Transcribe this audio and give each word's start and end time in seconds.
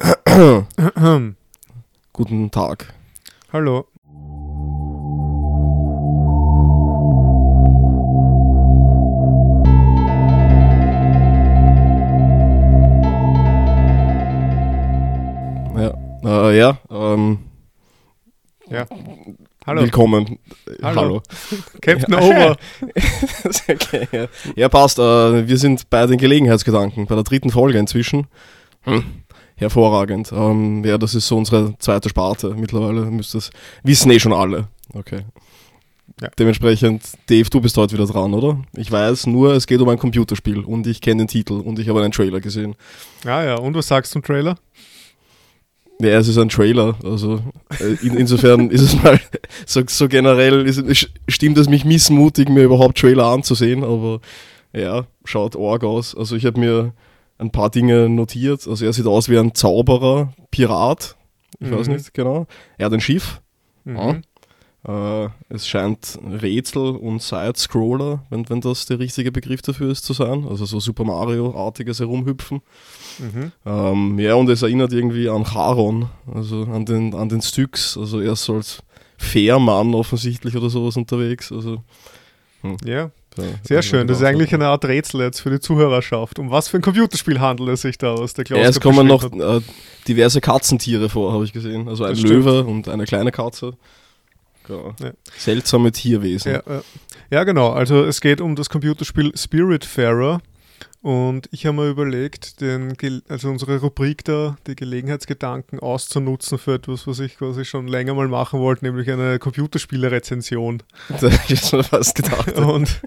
Guten 2.12 2.50
Tag. 2.50 2.92
Hallo. 3.52 3.86
Ja, 15.76 15.94
äh, 16.24 16.58
ja, 16.58 16.78
ähm, 16.90 17.38
Ja. 18.70 18.86
Hallo. 19.66 19.82
willkommen. 19.82 20.38
Hallo. 20.82 21.00
Hallo. 21.00 21.22
Captain 21.82 22.14
Over. 22.14 22.56
okay, 23.68 24.08
ja. 24.10 24.26
ja, 24.56 24.68
passt. 24.70 24.98
Äh, 24.98 25.46
wir 25.46 25.58
sind 25.58 25.90
bei 25.90 26.06
den 26.06 26.16
Gelegenheitsgedanken, 26.16 27.06
bei 27.06 27.14
der 27.14 27.24
dritten 27.24 27.50
Folge 27.50 27.78
inzwischen. 27.78 28.26
Hm. 28.82 29.04
Hervorragend. 29.60 30.32
Ähm, 30.32 30.82
ja, 30.86 30.96
das 30.96 31.14
ist 31.14 31.28
so 31.28 31.36
unsere 31.36 31.74
zweite 31.78 32.08
Sparte. 32.08 32.54
Mittlerweile 32.54 33.02
müsst 33.10 33.34
das 33.34 33.50
wissen 33.82 34.10
eh 34.10 34.18
schon 34.18 34.32
alle. 34.32 34.68
Okay. 34.94 35.20
Ja. 36.18 36.28
Dementsprechend, 36.38 37.02
Dave, 37.28 37.48
du 37.50 37.60
bist 37.60 37.76
heute 37.76 37.92
wieder 37.92 38.06
dran, 38.06 38.32
oder? 38.32 38.62
Ich 38.74 38.90
weiß 38.90 39.26
nur, 39.26 39.52
es 39.52 39.66
geht 39.66 39.80
um 39.82 39.88
ein 39.90 39.98
Computerspiel 39.98 40.60
und 40.60 40.86
ich 40.86 41.02
kenne 41.02 41.24
den 41.24 41.28
Titel 41.28 41.60
und 41.60 41.78
ich 41.78 41.90
habe 41.90 42.02
einen 42.02 42.10
Trailer 42.10 42.40
gesehen. 42.40 42.74
Ja, 43.22 43.44
ja. 43.44 43.56
Und 43.56 43.74
was 43.74 43.88
sagst 43.88 44.12
du 44.12 44.14
zum 44.14 44.22
Trailer? 44.22 44.56
Ja, 46.00 46.18
es 46.18 46.28
ist 46.28 46.38
ein 46.38 46.48
Trailer. 46.48 46.96
Also 47.04 47.40
äh, 47.80 48.06
in, 48.06 48.16
insofern 48.16 48.70
ist 48.70 48.80
es 48.80 49.02
mal 49.02 49.20
so, 49.66 49.82
so 49.86 50.08
generell 50.08 50.66
ist, 50.66 51.10
stimmt 51.28 51.58
es 51.58 51.68
mich 51.68 51.84
missmutig, 51.84 52.48
mir 52.48 52.64
überhaupt 52.64 52.96
Trailer 52.96 53.26
anzusehen, 53.26 53.84
aber 53.84 54.20
ja, 54.72 55.06
schaut 55.24 55.54
arg 55.54 55.84
aus. 55.84 56.16
Also 56.16 56.34
ich 56.34 56.46
habe 56.46 56.58
mir 56.58 56.94
ein 57.40 57.50
paar 57.50 57.70
Dinge 57.70 58.08
notiert. 58.08 58.66
Also 58.68 58.84
er 58.84 58.92
sieht 58.92 59.06
aus 59.06 59.28
wie 59.28 59.38
ein 59.38 59.54
Zauberer, 59.54 60.32
Pirat. 60.50 61.16
Ich 61.58 61.70
weiß 61.70 61.88
Mhm. 61.88 61.94
nicht 61.94 62.14
genau. 62.14 62.46
Er 62.78 62.86
hat 62.86 62.92
ein 62.92 63.00
Schiff. 63.00 63.40
Mhm. 63.84 64.22
Äh, 64.86 65.28
es 65.50 65.68
scheint 65.68 66.18
Rätsel 66.24 66.96
und 66.96 67.20
Side-Scroller, 67.20 68.24
wenn, 68.30 68.48
wenn 68.48 68.62
das 68.62 68.86
der 68.86 68.98
richtige 68.98 69.30
Begriff 69.30 69.60
dafür 69.60 69.90
ist, 69.90 70.04
zu 70.06 70.14
sein. 70.14 70.46
Also 70.48 70.64
so 70.64 70.80
Super 70.80 71.04
Mario-artiges 71.04 72.00
Herumhüpfen. 72.00 72.62
Mhm. 73.18 73.52
Ähm, 73.66 74.18
ja, 74.18 74.34
und 74.34 74.48
es 74.48 74.62
erinnert 74.62 74.92
irgendwie 74.94 75.28
an 75.28 75.44
Charon, 75.44 76.08
also 76.32 76.62
an 76.62 76.86
den, 76.86 77.14
an 77.14 77.28
den 77.28 77.42
Styx. 77.42 77.98
Also 77.98 78.20
er 78.20 78.32
ist 78.32 78.44
so 78.44 78.54
als 78.54 78.82
Fährmann 79.18 79.94
offensichtlich 79.94 80.56
oder 80.56 80.70
sowas 80.70 80.96
unterwegs. 80.96 81.52
Also, 81.52 81.82
Ja, 82.84 83.10
ja, 83.36 83.44
sehr 83.62 83.76
also 83.78 83.88
schön. 83.88 84.06
Das 84.06 84.18
ist 84.18 84.20
genau. 84.20 84.30
eigentlich 84.30 84.54
eine 84.54 84.66
Art 84.68 84.84
Rätsel 84.84 85.20
jetzt 85.22 85.40
für 85.40 85.50
die 85.50 85.60
Zuhörerschaft. 85.60 86.38
Um 86.38 86.50
was 86.50 86.68
für 86.68 86.78
ein 86.78 86.82
Computerspiel 86.82 87.40
handelt 87.40 87.68
es 87.70 87.82
sich 87.82 87.98
da 87.98 88.12
aus? 88.12 88.34
Der 88.34 88.44
Klaus 88.44 88.60
Ja, 88.60 88.68
es 88.68 88.80
kommen 88.80 89.06
noch 89.06 89.24
äh, 89.32 89.60
diverse 90.08 90.40
Katzentiere 90.40 91.08
vor, 91.08 91.32
habe 91.32 91.44
ich 91.44 91.52
gesehen. 91.52 91.88
Also 91.88 92.04
ein 92.04 92.10
Das 92.10 92.20
stimmt. 92.20 92.44
Löwe 92.44 92.64
und 92.64 92.88
eine 92.88 93.04
kleine 93.04 93.30
Katze. 93.30 93.74
Genau. 94.66 94.94
Ja. 95.00 95.12
Seltsame 95.36 95.92
Tierwesen. 95.92 96.52
Ja, 96.52 96.58
äh, 96.58 96.80
ja, 97.30 97.44
genau. 97.44 97.70
Also 97.70 98.04
es 98.04 98.20
geht 98.20 98.40
um 98.40 98.56
das 98.56 98.68
Computerspiel 98.68 99.32
Spiritfarer. 99.36 100.40
Und 101.02 101.48
ich 101.50 101.64
habe 101.64 101.76
mir 101.76 101.88
überlegt, 101.88 102.60
den, 102.60 102.94
also 103.28 103.48
unsere 103.48 103.80
Rubrik 103.80 104.24
da, 104.24 104.58
die 104.66 104.76
Gelegenheitsgedanken 104.76 105.80
auszunutzen 105.80 106.58
für 106.58 106.74
etwas, 106.74 107.06
was 107.06 107.20
ich 107.20 107.38
quasi 107.38 107.64
schon 107.64 107.88
länger 107.88 108.14
mal 108.14 108.28
machen 108.28 108.60
wollte, 108.60 108.84
nämlich 108.84 109.10
eine 109.10 109.38
Computerspiele-Rezension. 109.38 110.82
Da 111.08 111.30
hab 111.30 111.50
ich 111.50 111.72
mir 111.72 111.82
fast 111.82 112.14
gedacht. 112.16 112.52
Und 112.58 113.00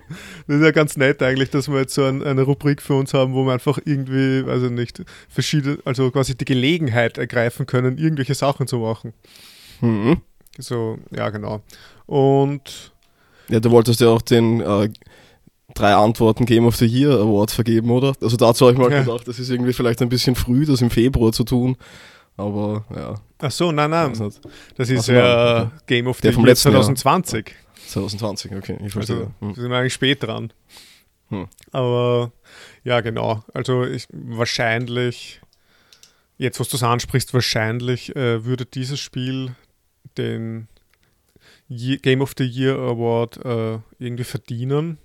das 0.48 0.58
ist 0.58 0.64
ja 0.64 0.72
ganz 0.72 0.98
nett 0.98 1.22
eigentlich, 1.22 1.52
dass 1.52 1.70
wir 1.70 1.82
jetzt 1.82 1.94
so 1.94 2.04
ein, 2.04 2.24
eine 2.24 2.42
Rubrik 2.42 2.82
für 2.82 2.96
uns 2.96 3.14
haben, 3.14 3.34
wo 3.34 3.44
wir 3.46 3.54
einfach 3.54 3.78
irgendwie, 3.86 4.44
also 4.50 4.68
nicht, 4.68 5.04
verschiedene, 5.30 5.78
also 5.86 6.10
quasi 6.10 6.36
die 6.36 6.46
Gelegenheit 6.46 7.18
ergreifen 7.18 7.68
können, 7.68 7.98
irgendwelche 8.00 8.34
Sachen 8.34 8.66
zu 8.66 8.80
machen. 8.80 9.14
Mhm. 9.82 10.22
So, 10.58 10.98
ja, 11.16 11.30
genau. 11.30 11.62
Und 12.06 12.92
Ja, 13.50 13.60
du 13.60 13.72
wolltest 13.72 14.00
ja 14.00 14.08
auch 14.08 14.22
den 14.22 14.62
äh, 14.62 14.90
drei 15.76 15.94
Antworten 15.96 16.46
Game 16.46 16.66
of 16.66 16.76
the 16.76 16.86
Year 16.86 17.12
Award 17.20 17.52
vergeben, 17.52 17.90
oder? 17.92 18.14
Also 18.22 18.38
dazu 18.38 18.66
habe 18.66 18.74
ich 18.74 18.80
mal 18.80 18.92
Ja. 18.92 19.04
gedacht, 19.04 19.28
das 19.28 19.40
ist 19.40 19.50
irgendwie 19.50 19.74
vielleicht 19.74 20.02
ein 20.02 20.10
bisschen 20.10 20.36
früh, 20.36 20.66
das 20.66 20.82
im 20.82 20.90
Februar 20.90 21.32
zu 21.32 21.44
tun. 21.44 21.78
Aber 22.36 22.86
ja, 22.96 23.16
ach 23.40 23.52
so, 23.52 23.72
nein, 23.72 23.92
nein, 23.92 24.14
das 24.76 24.90
ist 24.90 25.08
ja 25.08 25.64
okay. 25.64 25.72
Game 25.86 26.08
of 26.08 26.20
the 26.22 26.30
Year 26.30 26.42
letzten 26.46 26.72
Jahr. 26.72 26.82
2020. 26.82 27.54
2020, 27.88 28.56
okay, 28.56 28.78
ich 28.86 28.92
verstehe. 28.92 29.16
Also 29.18 29.32
Hm. 29.40 29.54
sind 29.56 29.70
wir 29.70 29.78
eigentlich 29.78 29.94
spät 29.94 30.24
dran. 30.24 30.52
Hm. 31.30 31.48
Aber 31.72 32.32
ja, 32.84 33.02
genau. 33.02 33.44
Also 33.54 33.84
ich 33.86 34.08
wahrscheinlich, 34.12 35.42
jetzt 36.38 36.60
was 36.60 36.70
du 36.70 36.78
es 36.78 36.84
ansprichst, 36.84 37.34
wahrscheinlich 37.34 38.16
äh, 38.16 38.44
würde 38.46 38.66
dieses 38.66 39.00
Spiel 39.00 39.56
den 40.18 40.68
Game 41.70 42.22
of 42.22 42.34
the 42.38 42.44
Year 42.46 42.78
Award 42.78 43.38
äh, 43.46 43.80
irgendwie 44.00 44.24
verdienen. 44.24 44.98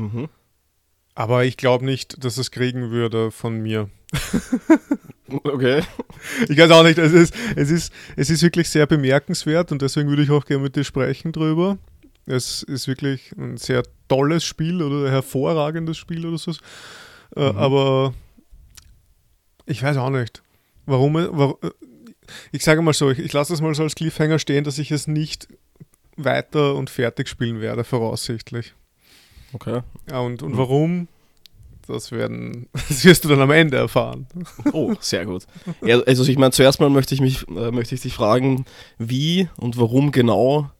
Mhm. 0.00 0.28
Aber 1.14 1.44
ich 1.44 1.56
glaube 1.56 1.84
nicht, 1.84 2.24
dass 2.24 2.38
es 2.38 2.50
kriegen 2.50 2.90
würde 2.90 3.30
von 3.30 3.58
mir. 3.60 3.90
Okay. 5.44 5.82
Ich 6.48 6.58
weiß 6.58 6.72
auch 6.72 6.82
nicht, 6.82 6.98
es 6.98 7.12
ist, 7.12 7.32
es 7.54 7.70
ist, 7.70 7.92
es 8.16 8.30
ist 8.30 8.42
wirklich 8.42 8.68
sehr 8.68 8.88
bemerkenswert 8.88 9.70
und 9.70 9.80
deswegen 9.80 10.08
würde 10.08 10.24
ich 10.24 10.30
auch 10.32 10.44
gerne 10.44 10.64
mit 10.64 10.74
dir 10.74 10.82
sprechen 10.82 11.30
drüber. 11.30 11.78
Es 12.26 12.64
ist 12.64 12.88
wirklich 12.88 13.30
ein 13.38 13.56
sehr 13.56 13.84
tolles 14.08 14.42
Spiel 14.42 14.82
oder 14.82 15.06
ein 15.06 15.12
hervorragendes 15.12 15.98
Spiel 15.98 16.26
oder 16.26 16.36
so. 16.36 16.50
Äh, 17.36 17.52
Mhm. 17.52 17.58
Aber 17.58 18.14
ich 19.66 19.80
weiß 19.84 19.98
auch 19.98 20.10
nicht, 20.10 20.42
warum. 20.84 21.14
warum 21.14 21.54
ich 22.50 22.64
sage 22.64 22.82
mal 22.82 22.92
so, 22.92 23.10
ich, 23.10 23.20
ich 23.20 23.32
lasse 23.32 23.52
das 23.52 23.60
mal 23.60 23.72
so 23.74 23.84
als 23.84 23.94
Cliffhanger 23.94 24.40
stehen, 24.40 24.64
dass 24.64 24.78
ich 24.78 24.90
es 24.90 25.06
nicht 25.06 25.46
weiter 26.16 26.74
und 26.74 26.90
fertig 26.90 27.28
spielen 27.28 27.60
werde, 27.60 27.84
voraussichtlich. 27.84 28.74
Okay. 29.52 29.80
Ja, 30.08 30.20
und, 30.20 30.42
und 30.42 30.52
Mhm. 30.52 30.56
warum? 30.58 31.08
Das, 31.86 32.12
werden, 32.12 32.68
das 32.88 33.04
wirst 33.04 33.24
du 33.24 33.28
dann 33.28 33.40
am 33.40 33.50
Ende 33.50 33.76
erfahren. 33.76 34.26
Oh, 34.72 34.94
sehr 35.00 35.26
gut. 35.26 35.46
Ja, 35.82 36.00
also 36.00 36.24
ich 36.24 36.38
meine, 36.38 36.52
zuerst 36.52 36.78
mal 36.80 36.90
möchte 36.90 37.14
ich 37.14 37.20
mich, 37.20 37.46
äh, 37.48 37.70
möchte 37.70 37.94
ich 37.94 38.00
dich 38.02 38.14
fragen, 38.14 38.64
wie 38.98 39.48
und 39.56 39.76
warum 39.78 40.12
genau 40.12 40.70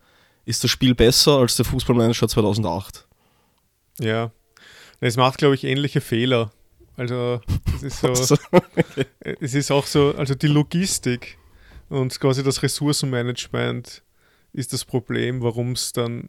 ist 0.45 0.63
das 0.65 0.71
Spiel 0.71 0.95
besser 0.95 1.39
als 1.39 1.57
der 1.57 1.65
Fußballmanager 1.65 2.29
2008? 2.29 3.07
Ja. 4.01 4.31
Es 5.01 5.17
macht, 5.17 5.39
glaube 5.39 5.55
ich, 5.55 5.65
ähnliche 5.65 6.01
Fehler. 6.01 6.51
Also, 6.97 7.41
es 7.77 7.83
ist 7.83 8.01
so, 8.01 8.09
Also, 8.15 8.37
es 9.41 9.55
ist 9.55 9.71
auch 9.71 9.87
so, 9.87 10.15
also 10.17 10.35
die 10.35 10.47
Logistik 10.49 11.39
und 11.89 12.19
quasi 12.21 12.43
das 12.45 12.63
Ressourcenmanagement 12.63 14.03
ist 14.53 14.73
das 14.73 14.85
Problem, 14.85 15.43
warum 15.43 15.73
es 15.73 15.93
dann 15.93 16.29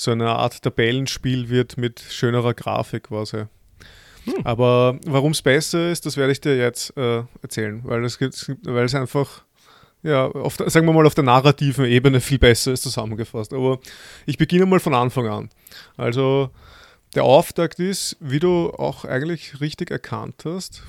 so 0.00 0.12
eine 0.12 0.30
Art 0.30 0.62
Tabellenspiel 0.62 1.48
wird 1.48 1.76
mit 1.76 2.00
schönerer 2.00 2.54
Grafik 2.54 3.04
quasi. 3.04 3.44
Hm. 4.24 4.34
Aber 4.44 4.98
warum 5.06 5.32
es 5.32 5.42
besser 5.42 5.90
ist, 5.90 6.06
das 6.06 6.16
werde 6.16 6.32
ich 6.32 6.40
dir 6.40 6.56
jetzt 6.56 6.96
äh, 6.96 7.22
erzählen, 7.42 7.80
weil 7.84 8.04
es, 8.04 8.18
gibt, 8.18 8.50
weil 8.64 8.84
es 8.84 8.94
einfach, 8.94 9.42
ja, 10.02 10.26
auf 10.26 10.56
der, 10.56 10.70
sagen 10.70 10.86
wir 10.86 10.92
mal, 10.92 11.06
auf 11.06 11.14
der 11.14 11.24
narrativen 11.24 11.86
Ebene 11.86 12.20
viel 12.20 12.38
besser 12.38 12.72
ist 12.72 12.82
zusammengefasst. 12.82 13.52
Aber 13.52 13.80
ich 14.26 14.38
beginne 14.38 14.66
mal 14.66 14.80
von 14.80 14.94
Anfang 14.94 15.26
an. 15.26 15.50
Also, 15.96 16.50
der 17.14 17.24
Auftakt 17.24 17.80
ist, 17.80 18.16
wie 18.20 18.38
du 18.38 18.70
auch 18.70 19.04
eigentlich 19.04 19.60
richtig 19.60 19.90
erkannt 19.90 20.42
hast, 20.44 20.82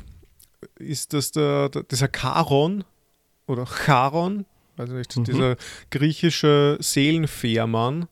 ist, 0.78 1.14
dass 1.14 1.32
der, 1.32 1.70
der, 1.70 1.84
dieser 1.84 2.10
Charon 2.16 2.84
oder 3.48 3.66
Charon, 3.66 4.46
weiß 4.76 4.90
nicht, 4.90 5.16
Mhm. 5.18 5.24
dieser 5.24 5.56
griechische 5.90 6.78
Seelenfährmann, 6.82 8.08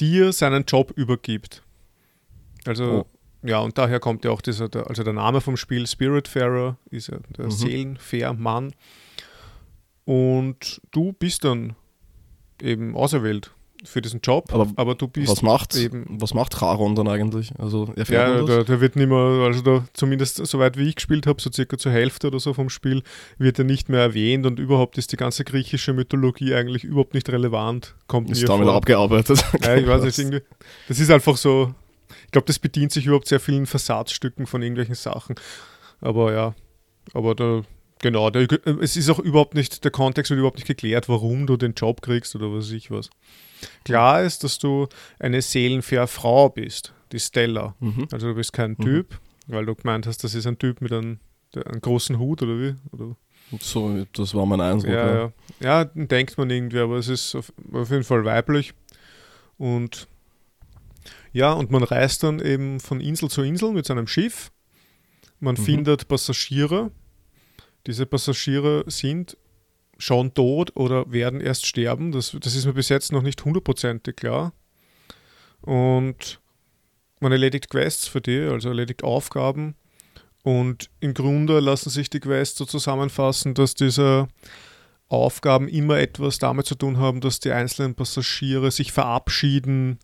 dir 0.00 0.32
seinen 0.32 0.64
Job 0.64 0.92
übergibt. 0.96 1.62
Also, 2.66 3.06
ja, 3.42 3.58
und 3.60 3.78
daher 3.78 4.00
kommt 4.00 4.24
ja 4.24 4.30
auch 4.30 4.40
dieser, 4.42 4.68
der, 4.68 4.88
also 4.88 5.02
der 5.02 5.12
Name 5.12 5.40
vom 5.40 5.56
Spiel, 5.56 5.86
Spiritfarer, 5.86 6.76
ist 6.90 7.08
ja 7.08 7.18
der 7.36 7.46
Mhm. 7.46 7.50
Seelenfährmann. 7.50 8.72
Und 10.04 10.80
du 10.90 11.12
bist 11.12 11.44
dann 11.44 11.76
eben 12.60 12.94
auserwählt 12.96 13.52
für 13.84 14.02
diesen 14.02 14.20
Job, 14.20 14.52
Aber 14.52 14.68
aber 14.76 14.94
du 14.94 15.08
bist 15.08 15.30
was 15.30 15.42
macht, 15.42 15.74
eben 15.74 16.04
was 16.20 16.34
macht 16.34 16.58
Charon 16.58 16.94
dann 16.94 17.08
eigentlich? 17.08 17.52
Also 17.58 17.92
erfährt 17.96 18.36
ja, 18.36 18.44
der, 18.44 18.64
der 18.64 18.80
wird 18.80 18.96
nicht 18.96 19.08
mehr, 19.08 19.16
also 19.16 19.62
da, 19.62 19.84
zumindest 19.94 20.44
soweit 20.46 20.76
wie 20.76 20.88
ich 20.88 20.96
gespielt 20.96 21.26
habe, 21.26 21.40
so 21.40 21.50
circa 21.50 21.78
zur 21.78 21.92
Hälfte 21.92 22.26
oder 22.26 22.40
so 22.40 22.52
vom 22.52 22.68
Spiel, 22.68 23.02
wird 23.38 23.58
er 23.58 23.64
nicht 23.64 23.88
mehr 23.88 24.00
erwähnt 24.00 24.46
und 24.46 24.58
überhaupt 24.58 24.98
ist 24.98 25.12
die 25.12 25.16
ganze 25.16 25.44
griechische 25.44 25.92
Mythologie 25.92 26.54
eigentlich 26.54 26.84
überhaupt 26.84 27.14
nicht 27.14 27.28
relevant. 27.30 27.94
Kommt 28.06 28.30
ist 28.30 28.46
damit 28.48 28.66
vor. 28.66 28.76
abgearbeitet. 28.76 29.42
Ja, 29.62 29.76
ich 29.76 29.86
weiß 29.86 30.02
nicht, 30.04 30.18
irgendwie, 30.18 30.42
das 30.88 30.98
ist 30.98 31.10
einfach 31.10 31.36
so, 31.36 31.74
ich 32.26 32.32
glaube, 32.32 32.46
das 32.46 32.58
bedient 32.58 32.92
sich 32.92 33.06
überhaupt 33.06 33.28
sehr 33.28 33.40
vielen 33.40 33.66
Versatzstücken 33.66 34.46
von 34.46 34.62
irgendwelchen 34.62 34.94
Sachen. 34.94 35.36
Aber 36.00 36.32
ja, 36.32 36.54
aber 37.14 37.34
da, 37.34 37.62
genau, 38.00 38.30
der, 38.30 38.46
es 38.80 38.96
ist 38.96 39.08
auch 39.10 39.18
überhaupt 39.18 39.54
nicht, 39.54 39.84
der 39.84 39.90
Kontext 39.90 40.30
wird 40.30 40.38
überhaupt 40.38 40.56
nicht 40.58 40.66
geklärt, 40.66 41.08
warum 41.08 41.46
du 41.46 41.56
den 41.56 41.74
Job 41.74 42.02
kriegst 42.02 42.34
oder 42.34 42.52
was 42.52 42.66
weiß 42.66 42.72
ich 42.72 42.90
was. 42.90 43.10
Klar 43.84 44.22
ist, 44.22 44.42
dass 44.44 44.58
du 44.58 44.88
eine 45.18 45.42
seelenfair 45.42 46.06
Frau 46.06 46.48
bist, 46.48 46.94
die 47.12 47.20
Stella. 47.20 47.74
Mhm. 47.80 48.08
Also 48.10 48.28
du 48.28 48.34
bist 48.34 48.52
kein 48.52 48.72
Mhm. 48.72 48.84
Typ, 48.84 49.20
weil 49.46 49.66
du 49.66 49.74
gemeint 49.74 50.06
hast, 50.06 50.24
das 50.24 50.34
ist 50.34 50.46
ein 50.46 50.58
Typ 50.58 50.80
mit 50.80 50.92
einem 50.92 51.18
Der, 51.54 51.66
einen 51.66 51.80
großen 51.80 52.16
Hut 52.18 52.42
oder 52.42 52.58
wie? 52.60 52.74
Oder? 52.92 53.16
So, 53.60 54.06
das 54.12 54.32
war 54.36 54.46
mein 54.46 54.60
Eindruck. 54.60 54.88
Ja, 54.88 55.14
ja. 55.14 55.32
ja, 55.60 55.84
denkt 55.84 56.38
man 56.38 56.48
irgendwie, 56.48 56.78
aber 56.78 56.96
es 56.98 57.08
ist 57.08 57.34
auf, 57.34 57.52
auf 57.72 57.90
jeden 57.90 58.04
Fall 58.04 58.24
weiblich. 58.24 58.72
Und 59.58 60.06
ja, 61.32 61.52
und 61.52 61.70
man 61.72 61.82
reist 61.82 62.22
dann 62.22 62.38
eben 62.38 62.78
von 62.78 63.00
Insel 63.00 63.28
zu 63.28 63.42
Insel 63.42 63.72
mit 63.72 63.84
seinem 63.86 64.06
Schiff. 64.06 64.52
Man 65.40 65.56
Mhm. 65.56 65.64
findet 65.64 66.06
Passagiere. 66.08 66.92
Diese 67.86 68.06
Passagiere 68.06 68.84
sind 68.86 69.36
schon 69.98 70.34
tot 70.34 70.76
oder 70.76 71.10
werden 71.12 71.40
erst 71.40 71.66
sterben. 71.66 72.12
Das, 72.12 72.36
das 72.40 72.54
ist 72.54 72.66
mir 72.66 72.72
bis 72.72 72.88
jetzt 72.88 73.12
noch 73.12 73.22
nicht 73.22 73.44
hundertprozentig 73.44 74.16
klar. 74.16 74.52
Und 75.60 76.40
man 77.20 77.32
erledigt 77.32 77.68
Quests 77.68 78.08
für 78.08 78.20
die, 78.20 78.40
also 78.40 78.68
erledigt 78.68 79.04
Aufgaben. 79.04 79.74
Und 80.42 80.88
im 81.00 81.12
Grunde 81.12 81.60
lassen 81.60 81.90
sich 81.90 82.08
die 82.08 82.20
Quests 82.20 82.58
so 82.58 82.64
zusammenfassen, 82.64 83.54
dass 83.54 83.74
diese 83.74 84.28
Aufgaben 85.08 85.68
immer 85.68 85.98
etwas 85.98 86.38
damit 86.38 86.66
zu 86.66 86.76
tun 86.76 86.98
haben, 86.98 87.20
dass 87.20 87.40
die 87.40 87.52
einzelnen 87.52 87.94
Passagiere 87.94 88.70
sich 88.70 88.92
verabschieden 88.92 89.98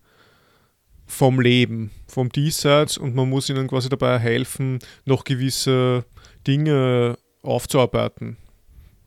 vom 1.07 1.41
Leben, 1.41 1.93
vom 2.09 2.31
Diesseits 2.31 2.99
und 2.99 3.15
man 3.15 3.31
muss 3.31 3.49
ihnen 3.49 3.69
quasi 3.69 3.89
dabei 3.89 4.19
helfen, 4.19 4.81
noch 5.05 5.25
gewisse 5.25 6.05
Dinge 6.47 7.17
aufzuarbeiten, 7.47 8.37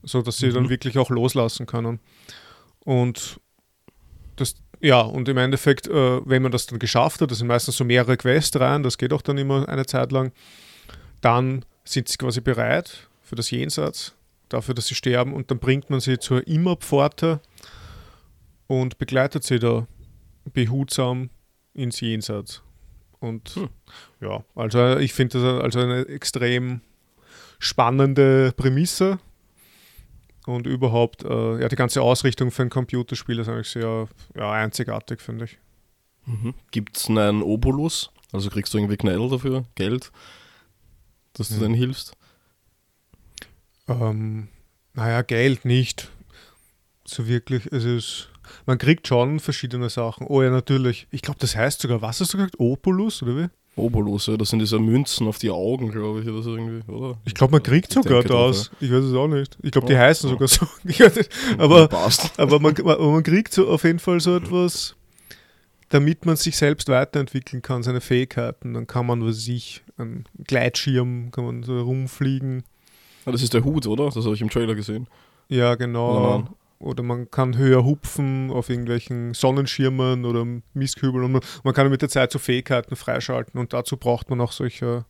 so 0.03 0.21
dass 0.21 0.37
sie 0.37 0.51
dann 0.51 0.63
Mhm. 0.63 0.69
wirklich 0.69 0.97
auch 0.97 1.09
loslassen 1.09 1.65
können. 1.65 1.99
Und 2.85 3.39
das, 4.37 4.55
ja, 4.79 5.01
und 5.01 5.27
im 5.27 5.37
Endeffekt, 5.37 5.87
äh, 5.87 6.21
wenn 6.25 6.41
man 6.41 6.51
das 6.51 6.65
dann 6.65 6.79
geschafft 6.79 7.21
hat, 7.21 7.29
das 7.31 7.39
sind 7.39 7.47
meistens 7.47 7.77
so 7.77 7.83
mehrere 7.83 8.17
Quests 8.17 8.59
rein, 8.59 8.83
das 8.83 8.97
geht 8.97 9.11
auch 9.13 9.21
dann 9.21 9.37
immer 9.37 9.67
eine 9.67 9.85
Zeit 9.85 10.11
lang, 10.11 10.31
dann 11.21 11.65
sind 11.83 12.07
sie 12.07 12.17
quasi 12.17 12.39
bereit 12.41 13.07
für 13.21 13.35
das 13.35 13.51
Jenseits, 13.51 14.15
dafür, 14.47 14.73
dass 14.73 14.87
sie 14.87 14.95
sterben 14.95 15.33
und 15.33 15.51
dann 15.51 15.59
bringt 15.59 15.89
man 15.89 15.99
sie 15.99 16.17
zur 16.17 16.47
Immerpforte 16.47 17.41
und 18.67 18.97
begleitet 18.97 19.43
sie 19.43 19.59
da 19.59 19.85
behutsam 20.53 21.29
ins 21.73 21.99
Jenseits. 21.99 22.63
Und 23.19 23.49
Hm. 23.55 23.69
ja, 24.21 24.43
also 24.55 24.97
ich 24.97 25.13
finde 25.13 25.39
das 25.39 25.61
also 25.63 25.79
eine 25.79 26.07
extrem 26.07 26.81
spannende 27.59 28.53
Prämisse 28.55 29.19
und 30.47 30.65
überhaupt, 30.65 31.23
äh, 31.23 31.61
ja, 31.61 31.67
die 31.67 31.75
ganze 31.75 32.01
Ausrichtung 32.01 32.51
für 32.51 32.63
ein 32.63 32.69
Computerspiel 32.69 33.39
ist 33.39 33.49
eigentlich 33.49 33.69
sehr 33.69 34.07
ja, 34.35 34.51
einzigartig, 34.51 35.21
finde 35.21 35.45
ich. 35.45 35.59
Mhm. 36.25 36.53
Gibt 36.71 36.97
es 36.97 37.07
einen 37.09 37.43
Obolus? 37.43 38.11
Also 38.31 38.49
kriegst 38.49 38.73
du 38.73 38.77
irgendwie 38.77 38.97
Knell 38.97 39.29
dafür, 39.29 39.65
Geld, 39.75 40.11
dass 41.33 41.49
du 41.49 41.55
Mhm. 41.55 41.59
denen 41.59 41.73
hilfst? 41.75 42.13
Ähm, 43.87 44.47
naja, 44.93 45.21
Geld 45.21 45.65
nicht. 45.65 46.09
So 47.05 47.27
wirklich, 47.27 47.65
es 47.71 47.83
ist. 47.83 48.29
Man 48.65 48.77
kriegt 48.77 49.07
schon 49.07 49.39
verschiedene 49.39 49.89
Sachen. 49.89 50.25
Oh 50.27 50.41
ja, 50.41 50.49
natürlich. 50.49 51.07
Ich 51.11 51.21
glaube, 51.21 51.39
das 51.39 51.55
heißt 51.55 51.81
sogar, 51.81 52.01
was 52.01 52.19
hast 52.19 52.33
du 52.33 52.37
gesagt? 52.37 52.59
Opulus 52.59 53.21
oder 53.23 53.37
wie? 53.37 53.47
Obolus, 53.79 54.27
ja, 54.27 54.37
das 54.37 54.49
sind 54.49 54.59
diese 54.59 54.79
Münzen 54.79 55.27
auf 55.27 55.37
die 55.39 55.49
Augen, 55.49 55.91
glaube 55.91 56.21
ich, 56.21 56.27
oder 56.27 56.41
so 56.41 56.55
irgendwie, 56.55 56.89
oder? 56.91 57.17
Ich 57.25 57.33
glaube, 57.33 57.51
man 57.51 57.63
kriegt 57.63 57.91
sogar 57.91 58.23
das. 58.23 58.71
Ich 58.79 58.91
weiß 58.91 59.03
es 59.03 59.13
auch 59.13 59.27
nicht. 59.27 59.57
Ich 59.63 59.71
glaube, 59.71 59.87
die 59.87 59.93
Ja. 59.93 59.99
heißen 59.99 60.29
Ja. 60.29 60.35
sogar 60.35 60.47
so. 60.47 60.67
Aber 61.57 61.89
aber 62.37 62.59
man, 62.59 62.75
man, 62.83 63.23
kriegt 63.23 63.53
so 63.53 63.67
auf 63.67 63.83
jeden 63.83 63.99
Fall 63.99 64.19
so 64.19 64.35
etwas, 64.35 64.95
damit 65.89 66.25
man 66.25 66.35
sich 66.35 66.55
selbst 66.57 66.87
weiterentwickeln 66.89 67.61
kann, 67.61 67.83
seine 67.83 68.01
Fähigkeiten. 68.01 68.73
Dann 68.73 68.87
kann 68.87 69.05
man, 69.07 69.25
was 69.25 69.47
ich, 69.47 69.81
einen 69.97 70.25
Gleitschirm, 70.45 71.31
kann 71.31 71.45
man 71.45 71.63
so 71.63 71.75
herumfliegen. 71.75 72.63
Ah, 73.25 73.31
das 73.31 73.41
ist 73.41 73.53
der 73.53 73.63
Hut, 73.63 73.87
oder? 73.87 74.05
Das 74.05 74.23
habe 74.25 74.35
ich 74.35 74.41
im 74.41 74.49
Trailer 74.49 74.75
gesehen. 74.75 75.07
Ja, 75.49 75.75
genau. 75.75 76.47
Oder 76.79 77.03
man 77.03 77.29
kann 77.29 77.57
höher 77.57 77.83
hupfen 77.83 78.51
auf 78.51 78.69
irgendwelchen 78.69 79.33
Sonnenschirmen 79.33 80.23
oder 80.23 80.45
Mistkübeln 80.73 81.25
und 81.25 81.33
man, 81.33 81.41
man 81.63 81.73
kann 81.73 81.89
mit 81.89 82.01
der 82.01 82.07
Zeit 82.09 82.31
so 82.31 82.39
Fähigkeiten 82.39 82.95
freischalten 82.95 83.59
und 83.59 83.73
dazu 83.73 83.97
braucht 83.97 84.29
man 84.29 84.39
auch 84.39 84.53
solche 84.53 85.05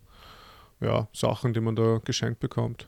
ja, 0.82 1.08
Sachen, 1.14 1.54
die 1.54 1.60
man 1.60 1.76
da 1.76 2.00
geschenkt 2.04 2.40
bekommt. 2.40 2.88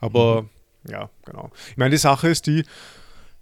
Aber 0.00 0.46
ja, 0.86 1.08
genau. 1.24 1.50
Ich 1.70 1.76
meine, 1.78 1.90
die 1.90 1.96
Sache 1.96 2.28
ist 2.28 2.46
die, 2.46 2.64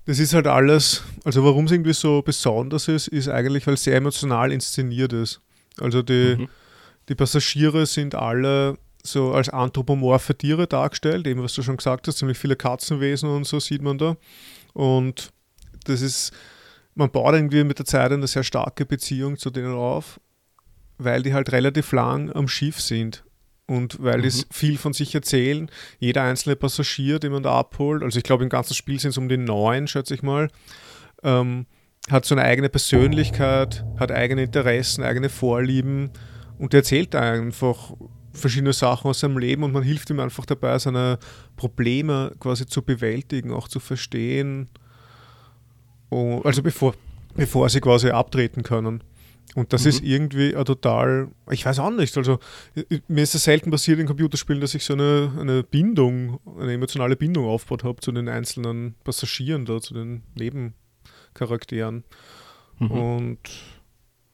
das 0.05 0.19
ist 0.21 0.33
halt 0.33 0.47
alles, 0.47 1.03
also 1.25 1.45
warum 1.45 1.65
es 1.65 1.73
irgendwie 1.73 1.93
so 1.93 2.23
besonders 2.23 2.87
ist, 2.89 3.09
ist 3.09 3.29
eigentlich, 3.29 3.67
weil 3.67 3.75
es 3.75 3.85
sehr 3.85 3.97
emotional 3.97 4.53
inszeniert 4.53 5.13
ist. 5.13 5.41
Also 5.81 6.03
die, 6.03 6.37
Mhm. 6.39 6.49
die 7.09 7.15
Passagiere 7.15 7.85
sind 7.87 8.15
alle 8.15 8.79
so 9.03 9.33
als 9.33 9.49
anthropomorphe 9.49 10.37
Tiere 10.37 10.67
dargestellt, 10.67 11.27
eben 11.27 11.43
was 11.43 11.55
du 11.55 11.63
schon 11.63 11.77
gesagt 11.79 12.07
hast, 12.07 12.19
ziemlich 12.19 12.39
viele 12.39 12.57
Katzenwesen 12.57 13.29
und 13.29 13.45
so 13.45 13.59
sieht 13.59 13.83
man 13.83 13.99
da. 13.99 14.17
Und 14.75 15.31
das 15.85 16.01
ist, 16.01 16.33
man 16.95 17.11
baut 17.11 17.35
irgendwie 17.35 17.65
mit 17.65 17.79
der 17.79 17.87
Zeit 17.87 18.13
eine 18.13 18.27
sehr 18.27 18.45
starke 18.45 18.85
Beziehung 18.87 19.37
zu 19.39 19.51
denen 19.51 19.75
auf, 19.75 20.21
weil 20.99 21.23
die 21.23 21.35
halt 21.35 21.53
relativ 21.53 21.93
lang 21.93 22.33
am 22.33 22.49
Schiff 22.49 22.81
sind. 22.81 23.25
Und 23.67 24.03
weil 24.03 24.23
die 24.23 24.29
Mhm. 24.29 24.45
viel 24.51 24.79
von 24.79 24.93
sich 24.95 25.15
erzählen, 25.15 25.71
jeder 25.99 26.23
einzelne 26.23 26.57
Passagier, 26.57 27.19
den 27.19 27.33
man 27.33 27.43
da 27.43 27.53
abholt, 27.59 28.03
also 28.03 28.17
ich 28.17 28.25
glaube 28.25 28.43
im 28.45 28.49
ganzen 28.49 28.75
Spiel 28.75 28.99
sind 28.99 29.11
es 29.11 29.19
um 29.19 29.29
die 29.29 29.37
neun, 29.37 29.87
schätze 29.87 30.15
ich 30.15 30.23
mal, 30.23 30.49
ähm, 31.23 31.67
hat 32.11 32.25
so 32.25 32.35
eine 32.35 32.45
eigene 32.45 32.71
Persönlichkeit, 32.71 33.85
hat 33.99 34.11
eigene 34.11 34.45
Interessen, 34.45 35.05
eigene 35.05 35.29
Vorlieben 35.29 36.11
und 36.59 36.73
der 36.73 36.81
erzählt 36.81 37.15
einfach 37.15 37.93
verschiedene 38.39 38.73
Sachen 38.73 39.09
aus 39.09 39.21
seinem 39.21 39.39
Leben 39.39 39.63
und 39.63 39.73
man 39.73 39.83
hilft 39.83 40.11
ihm 40.11 40.21
einfach 40.21 40.47
dabei, 40.47 40.79
seine 40.79 41.19
Probleme 41.57 42.33
quasi 42.41 42.67
zu 42.67 42.83
bewältigen, 42.83 43.53
auch 43.53 43.69
zu 43.69 43.81
verstehen. 43.81 44.69
Und, 46.09 46.45
also 46.47 46.63
bevor, 46.63 46.95
bevor 47.35 47.69
sie 47.69 47.81
quasi 47.81 48.11
abtreten 48.11 48.63
können. 48.63 49.03
Und 49.55 49.73
das 49.73 49.85
Mhm. 49.85 49.89
ist 49.89 50.03
irgendwie 50.03 50.55
ein 50.55 50.65
total, 50.65 51.29
ich 51.51 51.65
weiß 51.65 51.79
auch 51.79 51.91
nicht, 51.91 52.17
also 52.17 52.39
mir 53.09 53.23
ist 53.23 53.35
es 53.35 53.45
selten 53.45 53.71
passiert 53.71 53.99
in 53.99 54.07
Computerspielen, 54.07 54.61
dass 54.61 54.75
ich 54.75 54.85
so 54.85 54.93
eine, 54.93 55.33
eine 55.39 55.63
Bindung, 55.63 56.39
eine 56.61 56.75
emotionale 56.75 57.17
Bindung 57.17 57.47
aufgebaut 57.47 57.83
habe 57.85 58.01
zu 58.01 58.13
den 58.13 58.29
einzelnen 58.29 58.95
Passagieren 59.05 59.65
da, 59.65 59.81
zu 59.81 59.95
den 59.95 60.23
Nebencharakteren. 60.35 62.05
Mhm. 62.79 62.91
Und 62.91 63.39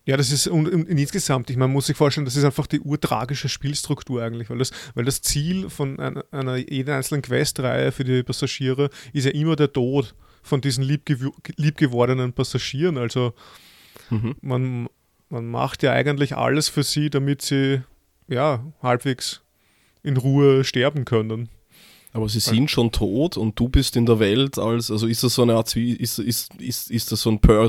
ja, 0.07 0.17
das 0.17 0.31
ist 0.31 0.47
und, 0.49 0.69
und 0.69 0.87
insgesamt, 0.87 1.51
ich 1.51 1.57
meine, 1.57 1.69
man 1.69 1.75
muss 1.75 1.87
sich 1.87 1.97
vorstellen, 1.97 2.25
das 2.25 2.37
ist 2.37 2.45
einfach 2.45 2.67
die 2.67 2.81
urtragische 2.81 3.49
Spielstruktur 3.49 4.23
eigentlich, 4.23 4.51
weil 4.51 4.59
das, 4.59 4.71
weil 4.95 5.05
das 5.05 5.23
Ziel 5.23 5.71
von 5.71 5.99
einer, 5.99 6.25
einer 6.31 6.57
jeder 6.57 6.97
einzelnen 6.97 7.23
Questreihe 7.23 7.91
für 7.93 8.05
die 8.05 8.23
Passagiere 8.23 8.91
ist 9.13 9.25
ja 9.25 9.31
immer 9.31 9.57
der 9.57 9.73
Tod 9.73 10.15
von 10.43 10.61
diesen 10.61 10.85
liebgew 10.85 11.31
liebgewordenen 11.57 12.33
Passagieren. 12.33 12.99
Also 12.99 13.33
Mhm. 14.11 14.35
man, 14.41 14.89
man 15.29 15.47
macht 15.47 15.83
ja 15.83 15.93
eigentlich 15.93 16.37
alles 16.37 16.69
für 16.69 16.83
sie, 16.83 17.11
damit 17.11 17.43
sie 17.43 17.83
ja 18.29 18.65
halbwegs 18.83 19.43
in 20.03 20.17
Ruhe 20.17 20.65
sterben 20.65 21.05
können. 21.05 21.49
Aber 22.13 22.29
sie 22.29 22.41
sind 22.41 22.71
schon 22.71 22.93
tot 22.93 23.37
und 23.37 23.59
du 23.59 23.69
bist 23.69 23.97
in 23.97 24.07
der 24.07 24.21
Welt 24.21 24.57
als, 24.59 24.91
also 24.91 25.07
ist 25.09 25.25
das 25.25 25.35
so 25.35 25.43
eine 25.43 25.55
Art, 25.55 25.75
ist, 25.75 26.19
ist, 26.21 26.55
ist, 26.61 26.91
ist 26.91 27.11
das 27.11 27.21
so 27.23 27.31
ein, 27.31 27.41
Pur, 27.41 27.69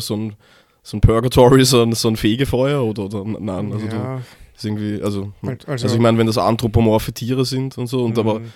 so 0.86 0.98
ein, 0.98 1.01
Purgatory, 1.01 1.65
so 1.65 1.82
ein, 1.82 1.94
so 1.94 2.08
ein 2.08 2.15
Fegefeuer 2.15 2.84
oder, 2.84 3.06
oder 3.06 3.25
nein? 3.25 3.74
Also 3.74 3.88
du, 3.88 3.96
ja, 3.96 4.22
ist 4.56 4.65
irgendwie, 4.65 5.01
also, 5.01 5.34
halt, 5.44 5.68
also, 5.68 5.88
ich 5.88 6.00
meine, 6.00 6.20
wenn 6.20 6.27
das 6.27 6.38
anthropomorphe 6.38 7.12
Tiere 7.12 7.44
sind 7.44 7.75
und 7.80 7.88
so, 7.88 8.06
und 8.06 8.20
aber, 8.20 8.39
mm, 8.39 8.51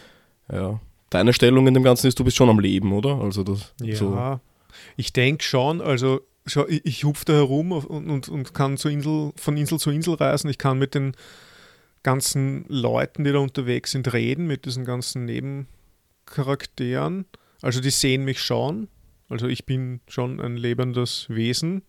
ja, 0.54 0.80
deine 1.10 1.34
Stellung 1.34 1.66
in 1.66 1.74
dem 1.74 1.82
Ganzen 1.82 2.06
ist, 2.06 2.20
du 2.20 2.24
bist 2.24 2.38
schon 2.38 2.50
am 2.50 2.60
Leben, 2.60 2.94
oder? 2.94 3.20
Also 3.20 3.44
das, 3.44 3.74
Ja, 3.82 3.96
so, 3.96 4.40
ich 4.96 5.12
denke 5.12 5.44
schon, 5.44 5.82
also 5.82 6.22
schau, 6.46 6.68
ich, 6.68 6.86
ich 6.86 7.04
hupfe 7.04 7.26
da 7.26 7.34
herum 7.34 7.72
und, 7.72 7.88
und, 7.88 8.30
und 8.30 8.54
kann 8.54 8.78
zur 8.78 8.92
Insel, 8.92 9.32
von 9.36 9.58
Insel 9.58 9.80
zu 9.80 9.90
Insel 9.90 10.14
reisen. 10.14 10.50
Ich 10.50 10.60
kann 10.60 10.78
mit 10.78 10.94
den 10.94 11.14
ganzen 12.04 12.66
Leuten, 12.68 13.24
die 13.24 13.32
da 13.32 13.40
unterwegs 13.40 13.90
sind, 13.92 14.14
reden, 14.14 14.46
mit 14.46 14.66
diesen 14.66 14.86
ganzen 14.86 15.26
Nebencharakteren. 15.26 17.26
Also 17.62 17.82
die 17.82 17.90
sehen 17.90 18.24
mich 18.24 18.40
schon. 18.40 18.88
Also 19.30 19.48
ich 19.48 19.66
bin 19.66 20.02
schon 20.08 20.40
ein 20.40 20.58
lebendes 20.58 21.26
Wesen. 21.30 21.82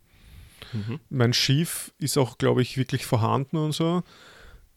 Mhm. 0.73 1.01
Mein 1.11 1.33
Schiff 1.33 1.93
ist 1.99 2.17
auch, 2.19 2.39
glaube 2.39 2.63
ich, 2.63 2.77
wirklich 2.77 3.07
vorhanden 3.07 3.57
und 3.57 3.73
so. 3.73 4.03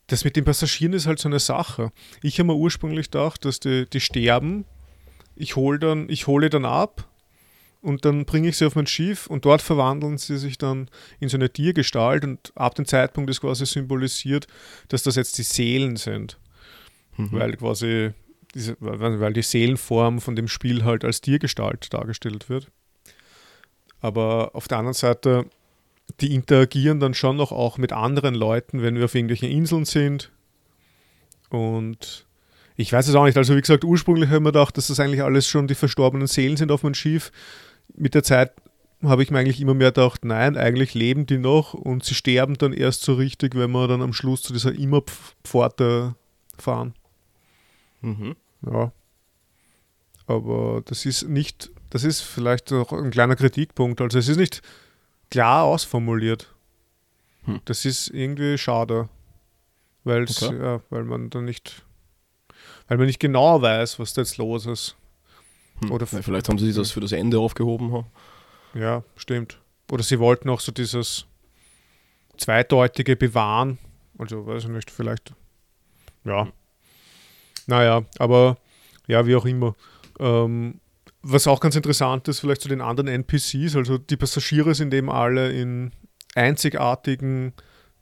Das 0.07 0.23
mit 0.25 0.35
den 0.35 0.45
Passagieren 0.45 0.93
ist 0.93 1.07
halt 1.07 1.19
so 1.19 1.29
eine 1.29 1.39
Sache. 1.39 1.91
Ich 2.21 2.39
habe 2.39 2.47
mir 2.47 2.55
ursprünglich 2.55 3.09
gedacht, 3.11 3.45
dass 3.45 3.59
die, 3.59 3.85
die 3.89 3.99
sterben. 4.01 4.65
Ich 5.35 5.55
hole 5.55 5.79
dann, 5.79 6.09
ich 6.09 6.27
hole 6.27 6.49
dann 6.49 6.65
ab 6.65 7.09
und 7.81 8.05
dann 8.05 8.25
bringe 8.25 8.49
ich 8.49 8.57
sie 8.57 8.65
auf 8.65 8.75
mein 8.75 8.87
Schiff 8.87 9.27
und 9.27 9.45
dort 9.45 9.61
verwandeln 9.61 10.17
sie 10.17 10.37
sich 10.37 10.57
dann 10.57 10.89
in 11.19 11.29
so 11.29 11.37
eine 11.37 11.51
Tiergestalt 11.51 12.23
und 12.23 12.51
ab 12.55 12.75
dem 12.75 12.85
Zeitpunkt 12.85 13.29
ist 13.29 13.41
quasi 13.41 13.65
symbolisiert, 13.65 14.47
dass 14.89 15.03
das 15.03 15.15
jetzt 15.15 15.37
die 15.37 15.43
Seelen 15.43 15.95
sind, 15.95 16.37
Mhm. 17.17 17.31
weil 17.31 17.55
quasi 17.57 18.11
diese, 18.55 18.75
weil, 18.79 19.19
weil 19.19 19.33
die 19.33 19.41
Seelenform 19.41 20.19
von 20.21 20.35
dem 20.35 20.47
Spiel 20.47 20.83
halt 20.83 21.03
als 21.03 21.21
Tiergestalt 21.21 21.93
dargestellt 21.93 22.49
wird. 22.49 22.69
Aber 23.99 24.51
auf 24.53 24.67
der 24.67 24.77
anderen 24.79 24.93
Seite, 24.93 25.45
die 26.21 26.33
interagieren 26.33 26.99
dann 26.99 27.13
schon 27.13 27.37
noch 27.37 27.51
auch 27.51 27.77
mit 27.77 27.91
anderen 27.93 28.35
Leuten, 28.35 28.81
wenn 28.81 28.95
wir 28.95 29.05
auf 29.05 29.15
irgendwelchen 29.15 29.49
Inseln 29.49 29.85
sind. 29.85 30.31
Und 31.49 32.25
Ich 32.75 32.91
weiß 32.91 33.07
es 33.07 33.15
auch 33.15 33.25
nicht. 33.25 33.37
Also 33.37 33.55
wie 33.55 33.61
gesagt, 33.61 33.83
ursprünglich 33.83 34.27
habe 34.27 34.37
ich 34.37 34.43
mir 34.43 34.51
gedacht, 34.51 34.77
dass 34.77 34.87
das 34.87 34.99
eigentlich 34.99 35.21
alles 35.23 35.47
schon 35.47 35.67
die 35.67 35.75
verstorbenen 35.75 36.27
Seelen 36.27 36.57
sind 36.57 36.71
auf 36.71 36.83
meinem 36.83 36.95
Schiff. 36.95 37.31
Mit 37.95 38.15
der 38.15 38.23
Zeit 38.23 38.53
habe 39.03 39.21
ich 39.21 39.31
mir 39.31 39.39
eigentlich 39.39 39.61
immer 39.61 39.73
mehr 39.73 39.89
gedacht, 39.91 40.25
nein, 40.25 40.57
eigentlich 40.57 40.93
leben 40.93 41.25
die 41.25 41.37
noch 41.37 41.73
und 41.73 42.03
sie 42.03 42.15
sterben 42.15 42.57
dann 42.57 42.73
erst 42.73 43.03
so 43.03 43.13
richtig, 43.15 43.55
wenn 43.55 43.71
wir 43.71 43.87
dann 43.87 44.01
am 44.01 44.13
Schluss 44.13 44.41
zu 44.41 44.53
dieser 44.53 44.73
Immerpforte 44.73 46.15
fahren. 46.57 46.93
Mhm. 48.01 48.35
Ja. 48.65 48.91
Aber 50.25 50.81
das 50.85 51.05
ist 51.05 51.27
nicht, 51.27 51.69
das 51.89 52.03
ist 52.05 52.21
vielleicht 52.21 52.71
auch 52.71 52.93
ein 52.93 53.11
kleiner 53.11 53.35
Kritikpunkt. 53.35 53.99
Also 54.01 54.17
es 54.17 54.29
ist 54.29 54.37
nicht 54.37 54.61
klar 55.33 55.63
ausformuliert. 55.63 56.53
Hm. 57.45 57.59
Das 57.65 57.85
ist 57.85 58.09
irgendwie 58.09 58.57
schade. 58.57 59.09
Weil 60.03 60.23
Okay. 60.23 60.57
ja, 60.59 60.81
weil 60.89 61.03
man 61.05 61.29
dann 61.29 61.45
nicht, 61.45 61.83
weil 62.87 62.97
man 62.97 63.07
nicht 63.07 63.19
genau 63.19 63.61
weiß, 63.61 63.97
was 63.99 64.13
da 64.13 64.21
jetzt 64.21 64.37
los 64.37 64.65
ist. 64.65 64.95
Hm. 65.81 65.91
Oder 65.91 66.05
ja, 66.11 66.21
vielleicht 66.21 66.49
haben 66.49 66.59
sie 66.59 66.71
das 66.71 66.91
für 66.91 66.99
das 66.99 67.11
Ende 67.13 67.39
aufgehoben. 67.39 67.91
ha? 67.93 68.05
Ja, 68.75 69.03
stimmt. 69.15 69.59
Oder 69.91 70.03
sie 70.03 70.19
wollten 70.19 70.49
auch 70.49 70.59
so 70.59 70.71
dieses 70.71 71.25
zweideutige 72.37 73.15
bewahren. 73.15 73.79
Also, 74.19 74.45
weiß 74.45 74.63
ich 74.65 74.69
nicht, 74.69 74.91
vielleicht. 74.91 75.33
Ja. 76.25 76.47
Naja, 77.65 78.03
aber 78.19 78.57
ja, 79.07 79.25
wie 79.25 79.35
auch 79.35 79.45
immer. 79.45 79.75
Ähm, 80.19 80.79
was 81.23 81.47
auch 81.47 81.59
ganz 81.61 81.75
interessant 81.75 82.27
ist, 82.27 82.41
vielleicht 82.41 82.61
zu 82.61 82.69
den 82.69 82.81
anderen 82.81 83.07
NPCs, 83.07 83.75
also 83.75 83.97
die 83.97 84.17
Passagiere 84.17 84.75
sind 84.75 84.93
eben 84.93 85.09
alle 85.09 85.51
in 85.51 85.91
einzigartigen 86.35 87.53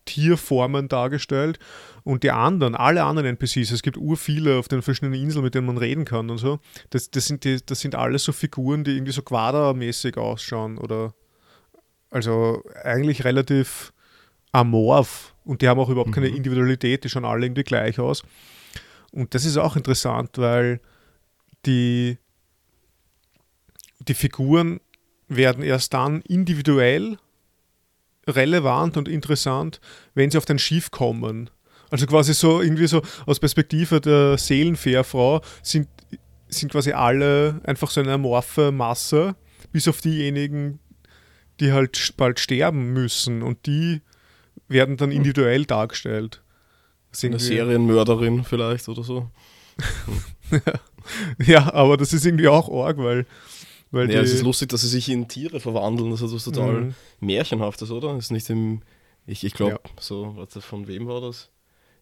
Tierformen 0.06 0.88
dargestellt 0.88 1.60
und 2.04 2.24
die 2.24 2.32
anderen, 2.32 2.74
alle 2.74 3.04
anderen 3.04 3.28
NPCs, 3.30 3.70
es 3.72 3.84
gibt 3.84 3.98
ur 3.98 4.18
viele 4.18 4.58
auf 4.58 4.68
den 4.68 4.82
verschiedenen 4.82 5.22
Inseln, 5.22 5.44
mit 5.44 5.54
denen 5.54 5.68
man 5.68 5.78
reden 5.78 6.06
kann 6.06 6.32
und 6.32 6.40
so, 6.40 6.60
das, 6.90 7.12
das, 7.12 7.28
sind, 7.28 7.44
die, 7.44 7.64
das 7.64 7.80
sind 7.82 7.94
alles 7.94 8.24
so 8.24 8.32
Figuren, 8.32 8.84
die 8.84 8.96
irgendwie 8.96 9.12
so 9.12 9.22
quadermäßig 9.22 10.18
ausschauen 10.18 10.80
oder 10.80 11.14
also 12.10 12.64
eigentlich 12.84 13.24
relativ 13.24 13.94
amorph 14.52 15.36
und 15.46 15.62
die 15.62 15.70
haben 15.70 15.80
auch 15.80 15.90
überhaupt 15.90 16.12
keine 16.12 16.30
Mhm. 16.30 16.38
Individualität, 16.38 17.04
die 17.04 17.10
schauen 17.10 17.26
alle 17.26 17.46
irgendwie 17.46 17.64
gleich 17.64 18.00
aus. 18.00 18.24
Und 19.12 19.36
das 19.36 19.46
ist 19.46 19.58
auch 19.58 19.76
interessant, 19.76 20.38
weil 20.38 20.82
die, 21.66 22.18
die 24.08 24.14
Figuren 24.14 24.80
werden 25.28 25.64
erst 25.64 25.94
dann 25.94 26.22
individuell 26.22 27.18
relevant 28.28 28.98
und 28.98 29.08
interessant, 29.08 29.80
wenn 30.14 30.30
sie 30.30 30.38
auf 30.38 30.46
dein 30.46 30.60
Schiff 30.60 30.92
kommen. 30.92 31.50
Also 31.90 32.06
quasi 32.06 32.34
so 32.34 32.62
irgendwie 32.62 32.88
so 32.88 33.02
aus 33.26 33.40
Perspektive 33.40 34.00
der 34.00 34.38
Seelenfährfrau 34.38 35.42
sind, 35.62 35.88
sind 36.48 36.72
quasi 36.72 36.92
alle 36.92 37.60
einfach 37.64 37.90
so 37.90 38.02
eine 38.02 38.14
amorphe 38.14 38.72
Masse, 38.72 39.36
bis 39.72 39.88
auf 39.88 40.02
diejenigen, 40.02 40.80
die 41.60 41.72
halt 41.72 42.14
bald 42.18 42.40
sterben 42.40 42.94
müssen 42.94 43.42
und 43.42 43.66
die 43.66 44.02
werden 44.68 44.98
dann 44.98 45.12
individuell 45.12 45.66
dargestellt. 45.66 46.42
Eine 47.24 47.40
Serienmörderin 47.40 48.44
vielleicht 48.46 48.88
oder 48.88 49.04
so. 49.04 49.30
Ja, 51.46 51.74
aber 51.74 51.98
das 51.98 52.14
ist 52.14 52.26
irgendwie 52.26 52.48
auch 52.48 52.70
arg, 52.70 52.98
weil, 52.98 53.26
weil 53.92 54.10
Ja, 54.12 54.20
die, 54.20 54.26
es 54.26 54.34
ist 54.34 54.44
lustig, 54.44 54.70
dass 54.70 54.82
sie 54.82 54.88
sich 54.88 55.10
in 55.10 55.28
Tiere 55.28 55.60
verwandeln. 55.60 56.12
Das 56.12 56.22
ist 56.22 56.34
was 56.34 56.44
total 56.46 56.82
Mhm. 56.82 56.96
Märchenhaftes, 57.20 57.92
oder? 57.92 58.14
Das 58.16 58.26
ist 58.26 58.32
nicht 58.32 58.50
im. 58.50 58.82
Ich, 59.28 59.44
ich 59.44 59.54
glaube, 59.54 59.74
Ja. 59.84 59.92
so, 60.00 60.34
warte, 60.36 60.62
von 60.62 60.88
wem 60.88 61.08
war 61.08 61.22
das? 61.22 61.50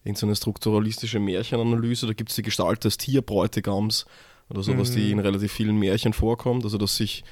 Irgend 0.04 0.18
so 0.18 0.26
eine 0.26 0.34
strukturalistische 0.36 1.18
Märchenanalyse. 1.20 2.06
Da 2.06 2.14
gibt 2.14 2.30
es 2.30 2.36
die 2.36 2.42
Gestalt 2.42 2.84
des 2.84 2.96
Tierbräutigams 2.96 4.06
oder 4.48 4.62
sowas, 4.62 4.92
die 4.92 5.06
Mhm. 5.06 5.12
in 5.12 5.18
relativ 5.20 5.52
vielen 5.52 5.76
Märchen 5.78 6.12
vorkommt. 6.14 6.64
Also, 6.64 6.78
dass 6.78 6.96
sich 6.96 7.22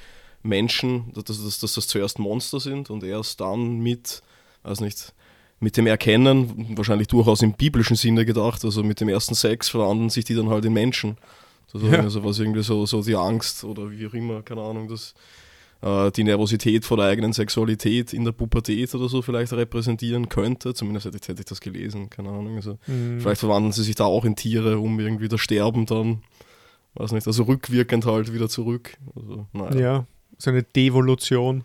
Menschen, 0.43 1.11
dass, 1.13 1.23
dass, 1.25 1.59
dass 1.59 1.73
das 1.73 1.87
zuerst 1.87 2.19
Monster 2.19 2.59
sind 2.59 2.89
und 2.89 3.03
erst 3.03 3.41
dann 3.41 3.79
mit, 3.79 4.21
weiß 4.63 4.79
nicht, 4.81 5.13
mit 5.59 5.75
dem 5.75 5.87
Erkennen, 5.87 6.77
wahrscheinlich 6.77 7.07
durchaus 7.07 7.41
im 7.41 7.53
biblischen 7.53 7.97
Sinne 7.97 8.25
gedacht, 8.25 8.63
also 8.63 8.81
mit 8.83 9.01
dem 9.01 9.09
ersten 9.09 9.35
Sex 9.35 9.67
verwandeln 9.67 10.09
sich 10.09 10.23
die 10.23 10.35
dann 10.35 10.47
halt 10.49 10.63
in 10.63 10.71
Menschen. 10.71 11.17
So, 11.71 11.79
so, 11.79 11.87
Ja. 11.87 11.99
also 12.01 12.23
was 12.23 12.39
irgendwie 12.39 12.63
so, 12.63 12.85
so 12.85 13.01
die 13.03 13.15
Angst 13.15 13.63
oder 13.63 13.91
wie 13.91 14.07
auch 14.07 14.13
immer, 14.13 14.41
keine 14.41 14.61
Ahnung, 14.61 14.87
das, 14.87 15.13
äh, 15.81 16.11
die 16.11 16.23
Nervosität 16.23 16.83
vor 16.83 16.97
der 16.97 17.05
eigenen 17.05 17.31
Sexualität 17.31 18.11
in 18.11 18.25
der 18.25 18.31
Pubertät 18.31 18.93
oder 18.95 19.07
so 19.07 19.21
vielleicht 19.21 19.53
repräsentieren 19.53 20.27
könnte. 20.29 20.73
Zumindest 20.73 21.05
hätte, 21.05 21.17
ich- 21.21 21.27
hätte 21.27 21.41
ich 21.41 21.45
das 21.45 21.61
gelesen, 21.61 22.09
keine 22.09 22.29
Ahnung. 22.29 22.55
Also 22.55 22.77
Mhm. 22.87 23.19
vielleicht 23.21 23.39
verwandeln 23.41 23.71
sie 23.71 23.83
sich 23.83 23.95
da 23.95 24.05
auch 24.05 24.25
in 24.25 24.35
Tiere, 24.35 24.79
um 24.79 24.99
irgendwie 24.99 25.27
das 25.27 25.41
Sterben 25.41 25.85
dann, 25.85 26.23
weiß 26.95 27.11
nicht, 27.11 27.27
also 27.27 27.43
rückwirkend 27.43 28.05
halt 28.05 28.33
wieder 28.33 28.49
zurück. 28.49 28.97
Also, 29.15 29.45
naja. 29.53 29.79
ja, 29.79 30.05
so 30.39 30.49
eine 30.49 30.63
Devolution. 30.63 31.63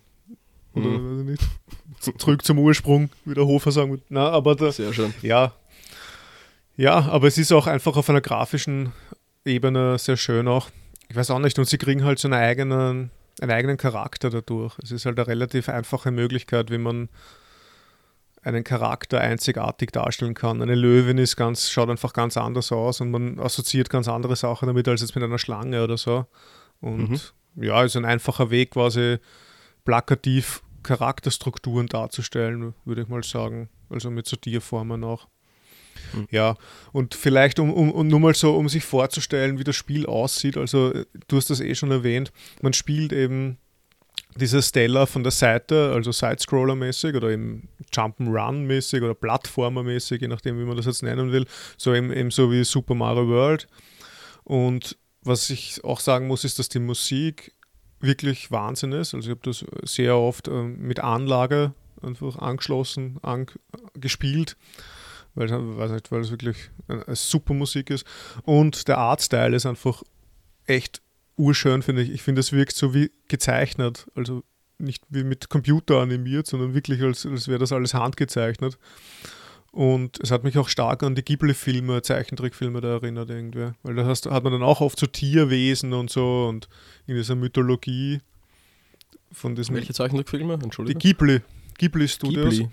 Oder 0.75 0.87
Mhm. 0.87 1.25
nicht. 1.30 1.42
Zurück 2.18 2.44
zum 2.44 2.58
Ursprung, 2.58 3.08
wie 3.25 3.32
der 3.34 3.46
Hofer 3.46 3.73
sagen 3.73 3.90
würde. 3.92 4.02
Na, 4.11 4.28
aber 4.28 4.54
da, 4.54 4.70
Sehr 4.70 4.92
schön. 4.92 5.14
ja. 5.23 5.52
Ja, 6.76 7.06
aber 7.08 7.28
es 7.28 7.38
ist 7.38 7.52
auch 7.52 7.68
einfach 7.68 7.96
auf 7.96 8.11
einer 8.11 8.20
grafischen 8.20 8.92
Ebene 9.44 9.98
sehr 9.98 10.16
schön 10.16 10.48
auch. 10.48 10.70
Ich 11.08 11.16
weiß 11.16 11.30
auch 11.30 11.38
nicht, 11.38 11.58
und 11.58 11.66
sie 11.66 11.78
kriegen 11.78 12.04
halt 12.04 12.18
so 12.18 12.28
einen 12.28 12.40
eigenen, 12.40 13.10
einen 13.40 13.50
eigenen 13.50 13.76
Charakter 13.76 14.30
dadurch. 14.30 14.78
Es 14.82 14.90
ist 14.90 15.06
halt 15.06 15.18
eine 15.18 15.26
relativ 15.26 15.68
einfache 15.68 16.10
Möglichkeit, 16.10 16.70
wie 16.70 16.78
man 16.78 17.08
einen 18.42 18.64
Charakter 18.64 19.20
einzigartig 19.20 19.90
darstellen 19.90 20.34
kann. 20.34 20.60
Eine 20.60 20.74
Löwin 20.74 21.18
ist 21.18 21.36
ganz, 21.36 21.70
schaut 21.70 21.88
einfach 21.88 22.12
ganz 22.12 22.36
anders 22.36 22.72
aus 22.72 23.00
und 23.00 23.10
man 23.10 23.40
assoziiert 23.40 23.90
ganz 23.90 24.06
andere 24.06 24.36
Sachen 24.36 24.66
damit 24.66 24.86
als 24.86 25.00
jetzt 25.00 25.14
mit 25.14 25.24
einer 25.24 25.38
Schlange 25.38 25.82
oder 25.82 25.96
so. 25.96 26.26
Und 26.80 27.34
ja, 27.56 27.82
ist 27.82 27.96
ein 27.96 28.04
einfacher 28.04 28.50
Weg, 28.50 28.72
quasi 28.72 29.18
plakativ 29.84 30.62
Charakterstrukturen 30.82 31.86
darzustellen, 31.86 32.74
würde 32.84 33.02
ich 33.02 33.08
mal 33.08 33.22
sagen. 33.22 33.70
Also 33.88 34.10
mit 34.10 34.26
so 34.26 34.36
Tierformen 34.36 35.04
auch. 35.04 35.28
Mhm. 36.12 36.28
Ja, 36.30 36.56
und 36.92 37.14
vielleicht, 37.14 37.58
um, 37.58 37.73
um, 37.73 37.90
um 37.90 38.08
nur 38.08 38.20
mal 38.20 38.34
so, 38.34 38.54
um 38.54 38.68
sich 38.68 38.84
vorzustellen, 38.84 39.58
wie 39.58 39.64
das 39.64 39.76
Spiel 39.76 40.06
aussieht, 40.06 40.56
also 40.56 40.92
äh, 40.92 41.06
du 41.28 41.37
hast 41.37 41.50
das 41.50 41.61
eh 41.61 41.75
schon 41.75 41.90
erwähnt, 41.90 42.32
man 42.62 42.73
spielt 42.73 43.12
eben 43.12 43.58
diese 44.37 44.62
Stella 44.62 45.06
von 45.06 45.23
der 45.23 45.32
Seite, 45.32 45.92
also 45.94 46.11
Sidescroller-mäßig 46.11 47.16
oder 47.16 47.30
eben 47.30 47.68
Jump'n'Run-mäßig 47.92 49.02
oder 49.02 49.14
Plattformer-mäßig, 49.14 50.20
je 50.20 50.28
nachdem, 50.28 50.58
wie 50.58 50.64
man 50.64 50.76
das 50.76 50.87
jetzt 50.87 51.02
nennen 51.02 51.30
will, 51.32 51.46
so 51.76 51.94
eben, 51.94 52.12
eben 52.12 52.30
so 52.30 52.50
wie 52.50 52.64
Super 52.64 52.94
Mario 52.94 53.28
World. 53.28 53.68
Und 54.42 54.96
was 55.23 55.50
ich 55.50 55.82
auch 55.84 56.00
sagen 56.00 56.26
muss, 56.26 56.44
ist, 56.44 56.58
dass 56.58 56.68
die 56.68 56.80
Musik 56.80 57.52
wirklich 58.00 58.50
Wahnsinn 58.50 58.92
ist. 58.92 59.14
Also 59.14 59.30
ich 59.30 59.37
habe 59.37 59.50
das 59.50 59.64
sehr 59.88 60.16
oft 60.16 60.49
ähm, 60.49 60.78
mit 60.80 61.00
Anlage 61.00 61.73
einfach 62.02 62.37
angeschlossen, 62.37 63.18
an, 63.23 63.46
gespielt, 63.94 64.56
weil, 65.35 65.50
weiß 65.50 65.93
nicht, 65.93 66.12
weil 66.12 66.21
es 66.21 66.31
wirklich 66.31 66.57
eine, 66.88 67.17
super 67.17 67.55
Musik 67.55 67.91
ist. 67.91 68.07
Und 68.45 68.88
der 68.88 68.99
Artstyle 68.99 69.57
ist 69.57 69.67
einfach 69.67 70.03
echt 70.67 71.03
urschön, 71.37 71.83
finde 71.83 72.03
ich. 72.03 72.11
Ich 72.11 72.23
finde, 72.23 72.41
es 72.41 72.53
wirkt 72.53 72.76
so 72.76 72.95
wie 72.95 73.11
gezeichnet. 73.29 74.07
Also 74.14 74.43
nicht 74.79 75.05
wie 75.09 75.25
mit 75.25 75.49
Computer 75.49 76.00
animiert, 76.00 76.47
sondern 76.47 76.75
wirklich, 76.75 77.03
als, 77.03 77.26
als 77.26 77.49
wäre 77.49 77.59
das 77.59 77.73
alles 77.73 77.95
handgezeichnet. 77.95 78.79
Und 79.73 80.21
es 80.23 80.31
hat 80.31 80.45
mich 80.45 80.57
auch 80.57 80.69
stark 80.69 81.03
an 81.03 81.17
die 81.17 81.25
Ghibli-Filme, 81.25 82.00
Zeichentrickfilme 82.03 82.81
da 82.81 82.93
erinnert 82.93 83.29
irgendwie. 83.31 83.73
Weil 83.83 83.97
da 83.97 84.07
hast, 84.07 84.26
hat 84.26 84.45
man 84.45 84.53
dann 84.53 84.62
auch 84.62 84.81
oft 84.81 85.00
so 85.00 85.07
Tierwesen 85.07 85.93
und 85.93 86.11
so 86.11 86.47
und 86.49 86.69
in 87.09 87.17
dieser 87.17 87.35
Mythologie 87.35 88.21
von 89.33 89.57
diesem 89.57 89.75
Welche 89.75 89.93
Zeichentrickfilme? 89.93 90.59
die 90.59 90.64
Entschuldigung. 90.64 91.00
Ghibli, 91.00 91.41
Ghibli 91.76 92.07
Studios. 92.07 92.50
Ghibli. 92.50 92.71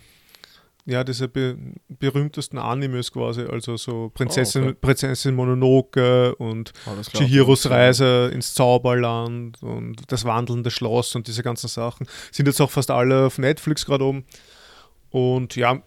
Ja, 0.92 1.04
diese 1.04 1.28
be 1.28 1.58
berühmtesten 1.88 2.58
Animes 2.58 3.12
quasi, 3.12 3.42
also 3.42 3.78
so 3.78 4.12
Prinzessin, 4.14 4.64
Ah, 4.64 4.68
okay. 4.68 4.78
Prinzessin 4.82 5.36
Mononoke 5.36 6.36
und 6.36 6.74
klar. 7.10 7.24
Chihiros 7.24 7.70
Reise 7.70 8.30
ins 8.34 8.54
Zauberland 8.54 9.62
und 9.64 9.98
das 10.12 10.26
wandelnde 10.26 10.70
Schloss 10.72 11.16
und 11.16 11.28
diese 11.28 11.44
ganzen 11.44 11.68
Sachen. 11.68 12.08
Sind 12.32 12.48
jetzt 12.48 12.60
auch 12.62 12.72
fast 12.72 12.92
alle 12.92 13.26
auf 13.28 13.38
Netflix 13.38 13.86
gerade 13.86 14.04
oben. 14.06 14.26
Und 15.10 15.56
ja, 15.56 15.82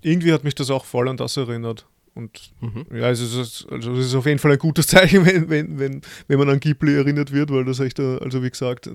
irgendwie 0.00 0.32
hat 0.32 0.44
mich 0.44 0.54
das 0.54 0.70
auch 0.70 0.84
voll 0.84 1.08
an 1.08 1.16
das 1.16 1.36
erinnert. 1.36 1.86
Und 2.14 2.52
Mhm. 2.60 2.86
ja, 2.94 3.10
es 3.10 3.20
ist, 3.20 3.66
also 3.70 3.92
es 3.94 4.06
ist 4.06 4.14
auf 4.14 4.26
jeden 4.26 4.38
Fall 4.38 4.52
ein 4.52 4.58
gutes 4.58 4.86
Zeichen, 4.88 5.26
wenn, 5.26 5.48
wenn, 5.50 5.78
wenn, 5.78 6.00
wenn 6.28 6.38
man 6.38 6.48
an 6.48 6.60
Ghibli 6.60 6.96
erinnert 6.96 7.32
wird, 7.32 7.50
weil 7.50 7.64
das 7.64 7.80
echt, 7.80 7.98
äh, 7.98 8.18
also 8.18 8.42
wie 8.42 8.50
gesagt, 8.50 8.88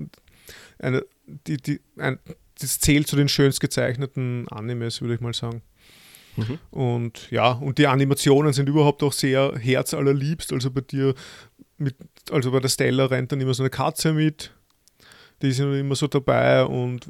eine, 0.78 1.04
die, 1.46 1.58
die, 1.58 1.80
ein, 1.98 2.18
das 2.60 2.78
zählt 2.78 3.06
zu 3.06 3.16
den 3.16 3.28
schönst 3.28 3.60
gezeichneten 3.60 4.48
Animes, 4.48 5.00
würde 5.00 5.14
ich 5.14 5.20
mal 5.20 5.34
sagen. 5.34 5.62
Mhm. 6.36 6.58
Und 6.70 7.30
ja, 7.30 7.52
und 7.52 7.78
die 7.78 7.86
Animationen 7.86 8.52
sind 8.52 8.68
überhaupt 8.68 9.02
auch 9.02 9.12
sehr 9.12 9.54
herzallerliebst. 9.58 10.52
Also 10.52 10.70
bei 10.70 10.80
dir, 10.82 11.14
mit, 11.78 11.96
also 12.30 12.50
bei 12.52 12.60
der 12.60 12.68
Stella 12.68 13.06
rennt 13.06 13.32
dann 13.32 13.40
immer 13.40 13.54
so 13.54 13.62
eine 13.62 13.70
Katze 13.70 14.12
mit, 14.12 14.52
die 15.42 15.48
ist 15.48 15.60
immer 15.60 15.96
so 15.96 16.06
dabei 16.06 16.64
und 16.64 17.08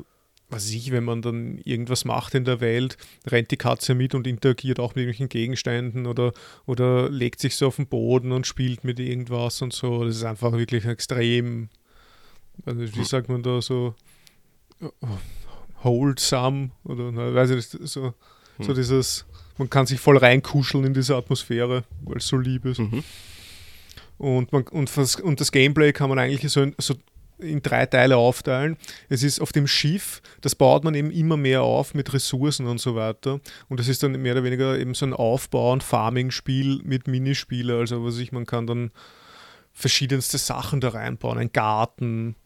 was 0.50 0.64
weiß 0.64 0.75
ich, 0.75 0.90
wenn 0.90 1.04
man 1.04 1.23
dann 1.23 1.59
irgendwas 1.59 2.04
macht 2.04 2.35
in 2.35 2.45
der 2.45 2.61
Welt, 2.61 2.97
rennt 3.26 3.52
die 3.52 3.57
Katze 3.57 3.95
mit 3.95 4.16
und 4.16 4.26
interagiert 4.26 4.80
auch 4.80 4.95
mit 4.95 5.02
irgendwelchen 5.02 5.28
Gegenständen 5.28 6.07
oder, 6.07 6.33
oder 6.66 7.09
legt 7.09 7.40
sich 7.40 7.54
so 7.54 7.69
auf 7.69 7.76
den 7.76 7.87
Boden 7.87 8.33
und 8.33 8.49
spielt 8.49 8.83
mit 8.83 8.99
irgendwas 8.99 9.62
und 9.62 9.73
so. 9.73 10.04
Das 10.04 10.16
ist 10.16 10.25
einfach 10.25 10.52
wirklich 10.52 10.87
extrem, 10.87 11.69
also 12.66 12.80
wie 12.80 13.04
sagt 13.04 13.28
man 13.28 13.45
da 13.45 13.62
so, 13.62 13.95
wholesome 15.82 16.70
oder 16.84 17.10
na, 17.12 17.34
weiß 17.34 17.50
ich 17.50 17.56
nicht, 17.56 17.70
so, 17.70 18.14
so 18.58 18.68
Hm. 18.68 18.75
dieses, 18.75 19.25
man 19.58 19.70
kann 19.70 19.87
sich 19.87 20.00
voll 20.00 20.16
reinkuscheln 20.16 20.84
in 20.84 20.94
diese 20.94 21.16
Atmosphäre, 21.16 21.84
weil 22.02 22.18
es 22.18 22.26
so 22.26 22.37
lieb 22.37 22.64
ist. 22.64 22.78
Mhm. 22.78 23.02
Und, 24.18 24.52
man, 24.52 24.62
und, 24.64 24.94
das, 24.96 25.16
und 25.16 25.40
das 25.40 25.50
Gameplay 25.50 25.92
kann 25.92 26.10
man 26.10 26.18
eigentlich 26.18 26.52
so 26.52 26.62
in, 26.62 26.75
so 26.78 26.94
in 27.38 27.62
drei 27.62 27.87
Teile 27.87 28.18
aufteilen. 28.18 28.76
Es 29.08 29.22
ist 29.22 29.40
auf 29.40 29.52
dem 29.52 29.66
Schiff, 29.66 30.20
das 30.42 30.54
baut 30.54 30.84
man 30.84 30.94
eben 30.94 31.10
immer 31.10 31.38
mehr 31.38 31.62
auf 31.62 31.94
mit 31.94 32.12
Ressourcen 32.12 32.66
und 32.66 32.78
so 32.78 32.94
weiter. 32.94 33.40
Und 33.68 33.80
das 33.80 33.88
ist 33.88 34.02
dann 34.02 34.12
mehr 34.20 34.34
oder 34.34 34.44
weniger 34.44 34.78
eben 34.78 34.94
so 34.94 35.06
ein 35.06 35.14
Aufbau- 35.14 35.72
und 35.72 35.82
Farming-Spiel 35.82 36.80
mit 36.84 37.08
Minispiele. 37.08 37.78
Also 37.78 38.04
was 38.04 38.18
ich, 38.18 38.30
man 38.32 38.44
kann 38.44 38.66
dann 38.66 38.90
verschiedenste 39.72 40.37
Sachen 40.37 40.82
da 40.82 40.90
reinbauen. 40.90 41.38
Ein 41.38 41.52
Garten 41.52 42.37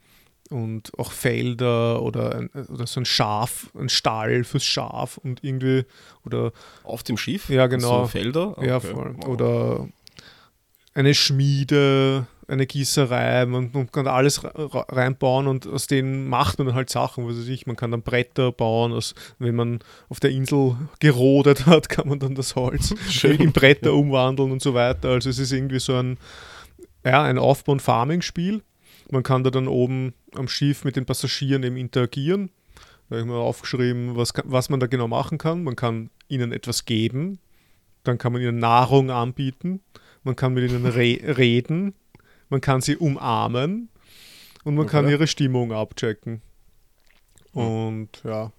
und 0.55 0.91
auch 0.99 1.13
Felder 1.13 2.01
oder, 2.03 2.35
ein, 2.37 2.49
oder 2.69 2.87
so 2.87 3.01
ein 3.01 3.05
Schaf, 3.05 3.71
ein 3.79 3.89
Stall 3.89 4.45
fürs 4.45 4.65
Schaf 4.65 5.19
und 5.19 5.43
irgendwie 5.43 5.85
oder 6.25 6.53
Auf 6.85 7.03
dem 7.03 7.17
Schiff? 7.17 7.49
Ja, 7.49 7.67
genau. 7.67 8.03
So 8.05 8.09
Felder? 8.09 8.57
ja, 8.63 8.77
Okay. 8.77 8.87
voll. 8.93 9.15
Wow. 9.19 9.27
Oder 9.29 9.89
eine 10.95 11.13
Schmiede, 11.15 12.27
eine 12.47 12.67
Gießerei, 12.67 13.47
man, 13.47 13.71
man 13.73 13.91
kann 13.91 14.07
alles 14.07 14.45
re- 14.45 14.53
re- 14.55 14.85
reinbauen 14.89 15.47
und 15.49 15.67
aus 15.67 15.87
denen 15.89 16.29
macht 16.29 16.59
man 16.59 16.69
dann 16.69 16.77
halt 16.77 16.89
Sachen, 16.91 17.27
was 17.27 17.37
weiß 17.37 17.49
ich, 17.49 17.67
man 17.67 17.75
kann 17.75 17.91
dann 17.91 18.03
Bretter 18.03 18.53
bauen, 18.53 18.93
aus, 18.93 19.15
wenn 19.39 19.55
man 19.57 19.81
auf 20.09 20.21
der 20.21 20.31
Insel 20.31 20.77
gerodet 21.01 21.67
hat, 21.67 21.89
kann 21.89 22.09
man 22.09 22.19
dann 22.21 22.35
das 22.37 22.55
Holz 22.55 22.95
Schön. 23.11 23.41
in 23.41 23.53
Bretter 23.53 23.93
umwandeln 23.95 24.53
und 24.53 24.63
so 24.63 24.75
weiter. 24.75 25.09
Also 25.09 25.31
es 25.31 25.39
ist 25.39 25.53
irgendwie 25.53 25.81
so 25.81 25.97
ein, 25.97 26.17
ja, 27.05 27.23
ein 27.25 27.39
Aufbau- 27.39 27.73
und 27.73 27.83
Farming-Spiel. 27.83 28.63
Man 29.15 29.23
kann 29.23 29.45
da 29.45 29.51
dann 29.51 29.69
oben 29.69 30.13
am 30.35 30.49
Schiff 30.49 30.85
mit 30.85 30.97
den 30.97 31.07
Passagieren 31.07 31.63
eben 31.63 31.77
interagieren. 31.77 32.51
Da 33.09 33.15
habe 33.15 33.21
ich 33.21 33.27
mal 33.29 33.37
aufgeschrieben, 33.37 34.17
was, 34.17 34.35
kann, 34.35 34.45
was 34.49 34.71
man 34.71 34.81
da 34.81 34.89
genau 34.89 35.07
machen 35.07 35.39
kann. 35.39 35.63
Man 35.63 35.77
kann 35.77 36.11
ihnen 36.27 36.51
etwas 36.51 36.85
geben, 36.85 37.39
dann 38.03 38.19
kann 38.19 38.33
man 38.33 38.43
ihnen 38.43 38.59
Nahrung 38.59 39.13
anbieten, 39.13 39.83
man 40.25 40.35
kann 40.35 40.55
mit 40.55 40.69
ihnen 40.69 40.85
re 40.85 41.21
reden, 41.39 41.95
man 42.49 42.61
kann 42.61 42.81
sie 42.81 42.97
umarmen 42.97 43.89
und 44.65 44.75
man 44.75 44.89
kann 44.89 45.05
Okay. 45.05 45.13
ihre 45.15 45.29
Stimmung 45.29 45.73
abchecken. 45.73 46.43
Und 47.53 48.21
ja, 48.25 48.51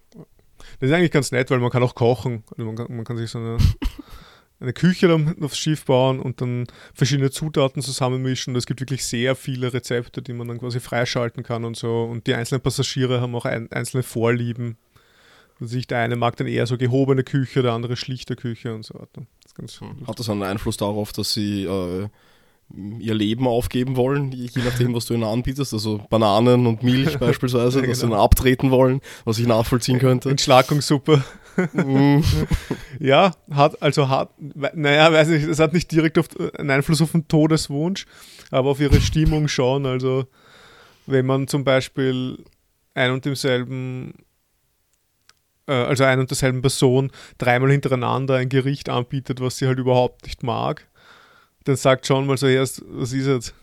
das 0.79 0.89
ist 0.89 0.93
eigentlich 0.93 1.11
ganz 1.11 1.33
nett, 1.33 1.51
weil 1.51 1.59
man 1.59 1.69
kann 1.69 1.83
auch 1.83 1.95
kochen. 1.95 2.45
Also 2.51 2.63
man, 2.63 2.77
kann, 2.77 2.95
man 2.95 3.03
kann 3.03 3.17
sich 3.17 3.29
so 3.29 3.39
eine, 3.39 3.57
eine 4.65 4.73
Küche 4.73 5.07
dann 5.07 5.41
aufs 5.41 5.57
Schiff 5.57 5.85
bauen 5.85 6.19
und 6.19 6.41
dann 6.41 6.67
verschiedene 6.93 7.31
Zutaten 7.31 7.81
zusammenmischen. 7.81 8.53
Und 8.53 8.57
es 8.57 8.65
gibt 8.65 8.79
wirklich 8.81 9.05
sehr 9.05 9.35
viele 9.35 9.73
Rezepte, 9.73 10.21
die 10.21 10.33
man 10.33 10.47
dann 10.47 10.59
quasi 10.59 10.79
freischalten 10.79 11.43
kann 11.43 11.65
und 11.65 11.77
so. 11.77 12.03
Und 12.03 12.27
die 12.27 12.33
einzelnen 12.33 12.61
Passagiere 12.61 13.21
haben 13.21 13.35
auch 13.35 13.45
ein, 13.45 13.71
einzelne 13.71 14.03
Vorlieben. 14.03 14.77
Also 15.59 15.79
der 15.79 15.99
eine 15.99 16.15
mag 16.15 16.35
dann 16.35 16.47
eher 16.47 16.67
so 16.67 16.77
gehobene 16.77 17.23
Küche, 17.23 17.61
der 17.61 17.71
andere 17.71 17.95
schlichte 17.95 18.35
Küche 18.35 18.73
und 18.73 18.83
so 18.83 18.95
weiter. 18.95 19.25
Das 19.43 19.79
Hm. 19.79 20.05
Hat 20.05 20.19
das 20.19 20.29
einen 20.29 20.43
Einfluss 20.43 20.75
darauf, 20.77 21.13
dass 21.13 21.33
sie 21.33 21.63
äh, 21.63 22.09
ihr 22.99 23.13
Leben 23.13 23.47
aufgeben 23.47 23.95
wollen, 23.95 24.31
je 24.31 24.49
nachdem, 24.55 24.93
was 24.93 25.05
du 25.05 25.13
ihnen 25.13 25.23
anbietest? 25.23 25.73
Also 25.73 26.01
Bananen 26.09 26.65
und 26.67 26.83
Milch 26.83 27.17
beispielsweise, 27.19 27.79
Ja, 27.81 27.87
dass 27.87 27.99
sie 27.99 28.05
genau. 28.05 28.17
dann 28.17 28.25
abtreten 28.25 28.71
wollen, 28.71 29.01
was 29.23 29.39
ich 29.39 29.47
nachvollziehen 29.47 29.99
könnte. 29.99 30.29
Entschlackungssuppe. 30.29 31.23
Mm, 31.73 32.21
Ja, 32.99 33.35
hat, 33.51 33.81
also 33.81 34.09
hat, 34.09 34.29
naja, 34.75 35.11
weiß 35.11 35.27
nicht, 35.29 35.47
es 35.47 35.59
hat 35.59 35.73
nicht 35.73 35.91
direkt 35.91 36.17
auf, 36.17 36.27
einen 36.57 36.71
Einfluss 36.71 37.01
auf 37.01 37.11
den 37.11 37.27
Todeswunsch, 37.27 38.05
aber 38.51 38.69
auf 38.71 38.79
ihre 38.79 39.01
Stimmung 39.01 39.47
schon. 39.47 39.85
Also, 39.85 40.25
wenn 41.05 41.25
man 41.25 41.47
zum 41.47 41.63
Beispiel 41.63 42.43
ein 42.93 43.11
und 43.11 43.25
demselben, 43.25 44.13
äh, 45.67 45.73
also 45.73 46.03
ein 46.03 46.19
und 46.19 46.29
derselben 46.31 46.61
Person 46.61 47.11
dreimal 47.37 47.71
hintereinander 47.71 48.35
ein 48.35 48.49
Gericht 48.49 48.89
anbietet, 48.89 49.39
was 49.41 49.57
sie 49.57 49.67
halt 49.67 49.79
überhaupt 49.79 50.23
nicht 50.25 50.43
mag, 50.43 50.87
dann 51.65 51.75
sagt 51.75 52.05
schon 52.07 52.27
mal 52.27 52.37
so 52.37 52.47
erst, 52.47 52.83
was 52.87 53.11
ist 53.13 53.27
jetzt? 53.27 53.53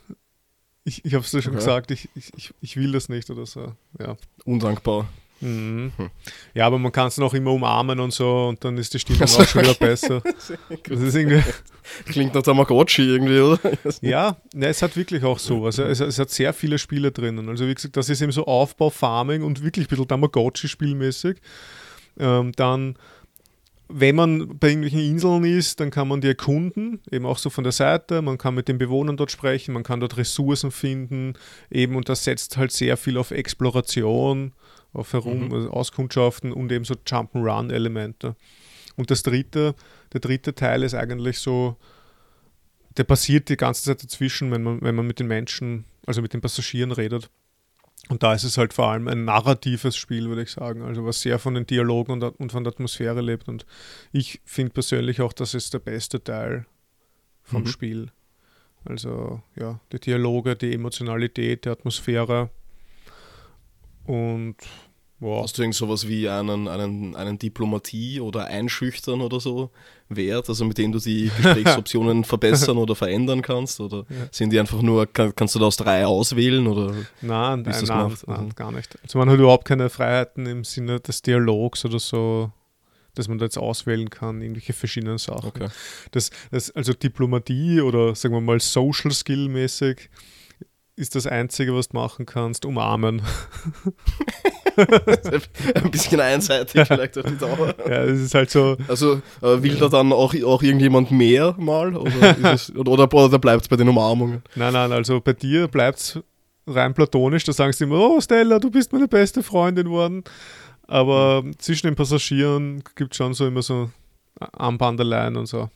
Ich, 0.85 1.05
ich 1.05 1.14
habe 1.14 1.24
es 1.24 1.31
dir 1.31 1.40
schon 1.42 1.52
Okay. 1.52 1.61
gesagt, 1.64 1.90
ich, 1.92 2.09
ich, 2.16 2.33
ich- 2.37 2.55
ich 2.61 2.76
will 2.76 2.90
das 2.92 3.09
nicht 3.09 3.31
oder 3.31 3.46
so. 3.46 3.74
Ja. 4.00 4.16
undankbar. 4.44 5.09
Mhm. 5.42 5.92
Hm. 5.96 6.11
Ja, 6.55 6.66
aber 6.66 6.78
man 6.78 6.92
kann 6.92 7.09
es 7.09 7.18
noch 7.18 7.35
immer 7.35 7.52
umarmen 7.52 8.00
und 8.00 8.12
so 8.12 8.48
und 8.48 8.64
dann 8.64 8.78
ist 8.78 8.94
die 8.94 8.98
Stimmung 8.98 9.22
Also, 9.22 9.42
auch 9.42 9.46
schon 9.46 9.62
wieder 9.62 9.74
besser. 9.74 10.22
Das 10.88 11.00
ist 11.00 11.14
irgendwie, 11.14 11.42
Klingt 12.07 12.35
nach 12.35 12.42
Tamagotchi 12.42 13.02
irgendwie, 13.02 13.40
oder? 13.40 13.59
ja, 14.00 14.37
ne, 14.55 14.68
es 14.68 14.83
hat 14.83 14.96
wirklich 14.96 15.24
auch 15.24 15.38
so. 15.38 15.66
Also 15.66 15.83
es, 15.83 16.00
es 16.00 16.18
hat 16.18 16.31
sehr 16.31 16.52
viele 16.52 16.78
Spiele 16.78 17.11
drinnen. 17.11 17.48
Also 17.48 17.66
wie 17.66 17.74
gesagt, 17.74 17.96
das 17.96 18.09
ist 18.09 18.20
eben 18.22 18.33
so 18.33 18.46
Aufbau, 18.46 18.90
Farming 18.90 19.42
und 19.42 19.62
wirklich 19.62 19.87
ein 19.87 19.88
bisschen 19.88 20.09
Tamagotchi-spielmäßig. 20.09 21.38
Ähm, 22.18 22.52
dann, 22.52 22.96
wenn 23.88 24.14
man 24.14 24.59
bei 24.59 24.68
irgendwelchen 24.68 25.00
Inseln 25.00 25.44
ist, 25.44 25.81
dann 25.81 25.90
kann 25.90 26.09
man 26.09 26.20
die 26.20 26.28
erkunden, 26.28 27.00
eben 27.11 27.26
auch 27.26 27.38
so 27.38 27.50
von 27.50 27.64
der 27.64 27.72
Seite. 27.72 28.22
Man 28.22 28.38
kann 28.38 28.55
mit 28.55 28.68
den 28.68 28.78
Bewohnern 28.78 29.16
dort 29.16 29.33
sprechen, 29.33 29.74
man 29.74 29.83
kann 29.83 30.00
dort 30.00 30.16
Ressourcen 30.16 30.70
finden, 30.70 31.35
eben 31.70 31.96
und 31.96 32.09
das 32.09 32.24
setzt 32.24 32.57
halt 32.57 32.72
sehr 32.72 32.96
viel 32.96 33.18
auf 33.18 33.33
Exploration, 33.33 34.52
auf 34.92 35.12
Herum, 35.12 35.46
Mhm. 35.48 35.55
also 35.55 35.70
Auskundschaften 35.70 36.52
und 36.52 36.70
eben 36.72 36.85
so 36.85 36.94
Jump'n'Run-Elemente. 36.94 38.37
Und 38.96 39.11
das 39.11 39.22
dritte, 39.22 39.74
der 40.12 40.20
dritte 40.20 40.55
Teil 40.55 40.83
ist 40.83 40.94
eigentlich 40.94 41.38
so, 41.38 41.76
der 42.96 43.05
passiert 43.05 43.48
die 43.48 43.57
ganze 43.57 43.85
Zeit 43.85 44.02
dazwischen, 44.02 44.50
wenn 44.50 44.62
man, 44.62 44.83
wenn 44.83 44.94
man 44.94 45.07
mit 45.07 45.18
den 45.18 45.26
Menschen, 45.28 45.85
also 46.07 46.20
mit 46.20 46.35
den 46.35 46.42
Passagieren 46.42 46.92
redet. 46.92 47.31
Und 48.09 48.22
da 48.22 48.35
ist 48.35 48.44
es 48.44 48.59
halt 48.59 48.74
vor 48.74 48.88
allem 48.88 49.09
ein 49.09 49.24
narratives 49.24 49.96
Spiel, 49.96 50.28
würde 50.28 50.42
ich 50.42 50.50
sagen. 50.50 50.83
Also 50.83 51.07
was 51.07 51.20
sehr 51.22 51.38
von 51.38 51.55
den 51.55 51.66
Dialogen 51.66 52.12
und, 52.12 52.22
und 52.22 52.52
von 52.52 52.64
der 52.64 52.72
Atmosphäre 52.72 53.20
lebt. 53.22 53.48
Und 53.48 53.64
ich 54.11 54.40
finde 54.44 54.72
persönlich 54.72 55.20
auch, 55.22 55.33
das 55.33 55.55
ist 55.55 55.72
der 55.72 55.78
beste 55.78 56.22
Teil 56.22 56.66
vom 57.44 57.62
Mhm. 57.62 57.66
Spiel. 57.68 58.11
Also 58.85 59.40
ja, 59.57 59.81
die 59.92 60.00
Dialoge, 60.00 60.57
die 60.57 60.74
Emotionalität, 60.74 61.64
die 61.64 61.68
Atmosphäre. 61.70 62.50
Und 64.05 64.57
wow. 65.21 65.45
Hast 65.45 65.57
du 65.57 65.62
irgend 65.62 65.77
sowas 65.77 66.09
wie 66.09 66.29
einen, 66.29 66.67
einen, 66.67 67.15
einen 67.15 67.38
Diplomatie 67.38 68.21
oder 68.21 68.47
Einschüchtern 68.47 69.21
oder 69.21 69.38
so 69.38 69.71
Wert, 70.09 70.49
also 70.49 70.65
mit 70.65 70.77
dem 70.79 70.91
du 70.93 70.99
die 70.99 71.31
Gesprächsoptionen 71.37 72.25
verbessern 72.25 72.77
oder 72.77 72.95
verändern 72.97 73.41
kannst? 73.43 73.81
Oder 73.81 73.99
Ja. 74.09 74.27
sind 74.33 74.51
die 74.53 74.59
einfach 74.59 74.83
nur, 74.83 75.07
kann, 75.07 75.33
kannst 75.37 75.55
du 75.55 75.59
da 75.61 75.67
aus 75.67 75.77
drei 75.77 76.05
auswählen? 76.07 76.67
Oder? 76.67 76.93
Nein, 77.21 77.62
nein, 77.62 77.62
nein, 77.62 77.85
nein, 77.87 78.01
Also- 78.27 78.49
gar 78.57 78.73
nicht. 78.73 78.99
Also 79.03 79.19
man 79.19 79.31
hat 79.31 79.38
überhaupt 79.38 79.65
keine 79.65 79.88
Freiheiten 79.91 80.47
im 80.47 80.65
Sinne 80.65 80.99
des 81.01 81.23
Dialogs 81.23 81.85
oder 81.85 81.99
so, 82.01 82.51
dass 83.15 83.29
man 83.29 83.38
da 83.38 83.45
jetzt 83.45 83.59
auswählen 83.59 84.09
kann, 84.11 84.41
irgendwelche 84.41 84.73
verschiedenen 84.73 85.19
Sachen. 85.19 85.49
Okay. 85.51 85.69
Das, 86.12 86.31
das, 86.51 86.71
also 86.73 86.95
Diplomatie 86.95 87.81
oder 87.83 88.15
sagen 88.15 88.35
wir 88.35 88.41
mal 88.41 88.59
Social 88.59 89.11
Skill 89.12 89.49
mäßig 89.49 90.09
ist 91.03 91.17
das 91.17 91.27
Einzige, 91.27 91.75
was 91.75 91.88
du 91.88 91.97
machen 91.97 92.25
kannst, 92.25 92.65
umarmen. 92.65 93.21
Ein 94.77 95.91
bisschen 95.91 96.21
einseitig 96.21 96.87
vielleicht 96.87 97.19
auf 97.19 97.27
die 97.27 97.37
Dauer. 97.37 97.75
ja, 97.87 98.07
das 98.07 98.21
ist 98.21 98.35
halt 98.35 98.51
so, 98.51 98.77
Also 98.88 99.21
äh, 99.43 99.62
will 99.62 99.75
da 99.75 99.88
dann 99.88 100.12
auch, 100.12 100.35
auch 100.45 100.62
irgendjemand 100.62 101.11
mehr 101.11 101.55
mal? 101.59 101.95
Oder, 101.95 102.37
es, 102.55 102.75
oder, 102.75 102.93
oder, 102.93 103.38
bleibt 103.38 103.62
es 103.62 103.69
bei 103.69 103.77
den 103.77 103.88
Umarmungen? 103.88 104.43
nein, 104.55 104.73
nein, 104.73 104.93
also 104.93 105.21
bei 105.21 105.33
dir 105.33 105.69
bleibt 105.69 105.99
es 105.99 106.21
rein 106.67 106.95
platonisch, 106.95 107.45
da 107.45 107.53
sagst 107.53 107.81
du 107.81 107.85
immer, 107.85 107.99
oh 107.99 108.21
Stella, 108.21 108.59
du 108.61 108.71
bist 108.71 108.93
meine 108.93 109.09
beste 109.09 109.43
Freundin 109.43 109.87
geworden. 109.87 110.25
Aber 110.87 111.45
zwischen 111.59 111.88
den 111.88 111.97
Passagieren 111.97 112.83
gibt 112.95 113.12
es 113.12 113.17
schon 113.17 113.35
so 113.35 113.47
immer 113.47 113.62
so 113.62 113.91
Armbandeleien 114.38 115.37
und 115.37 115.47
so. 115.47 115.69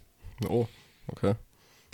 Oh, 0.49 0.67
okay. 1.09 1.35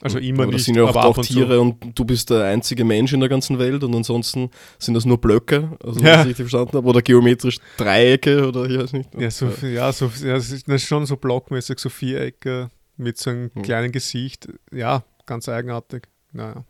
Also 0.02 0.18
immer 0.18 0.42
aber 0.42 0.52
das 0.52 0.58
nicht, 0.58 0.64
sind 0.66 0.74
ja 0.76 0.84
auch, 0.84 0.96
auch 0.96 1.16
und. 1.18 1.24
Tiere 1.26 1.60
und 1.60 1.98
du 1.98 2.04
bist 2.04 2.28
der 2.30 2.44
einzige 2.44 2.84
Mensch 2.84 3.12
in 3.12 3.20
der 3.20 3.28
ganzen 3.28 3.58
Welt 3.58 3.82
und 3.84 3.94
ansonsten 3.94 4.50
sind 4.78 4.94
das 4.94 5.04
nur 5.04 5.18
Blöcke, 5.18 5.76
also 5.82 6.00
wenn 6.00 6.06
Ja. 6.06 6.20
ich 6.22 6.26
richtig 6.28 6.48
verstanden 6.50 6.76
habe, 6.76 6.88
oder 6.88 7.02
geometrisch 7.02 7.58
Dreiecke 7.76 8.46
oder 8.48 8.64
ich 8.68 8.78
weiß 8.78 8.92
nicht. 8.94 9.10
Ja, 9.18 9.30
so, 9.30 9.46
ja, 9.66 9.92
so, 9.92 10.10
ja, 10.24 10.34
das 10.34 10.50
ist 10.50 10.66
das 10.68 10.82
ist 10.82 10.88
schon 10.88 11.06
so 11.06 11.16
blockmäßig, 11.16 11.78
so 11.78 11.88
Vierecke 11.88 12.68
mit 12.96 13.16
so 13.16 13.30
einem 13.30 13.50
Hm. 13.54 13.62
kleinen 13.62 13.92
Gesicht. 13.92 14.48
Ja, 14.72 15.04
ganz 15.24 15.48
eigenartig. 15.48 16.08
Naja. 16.32 16.64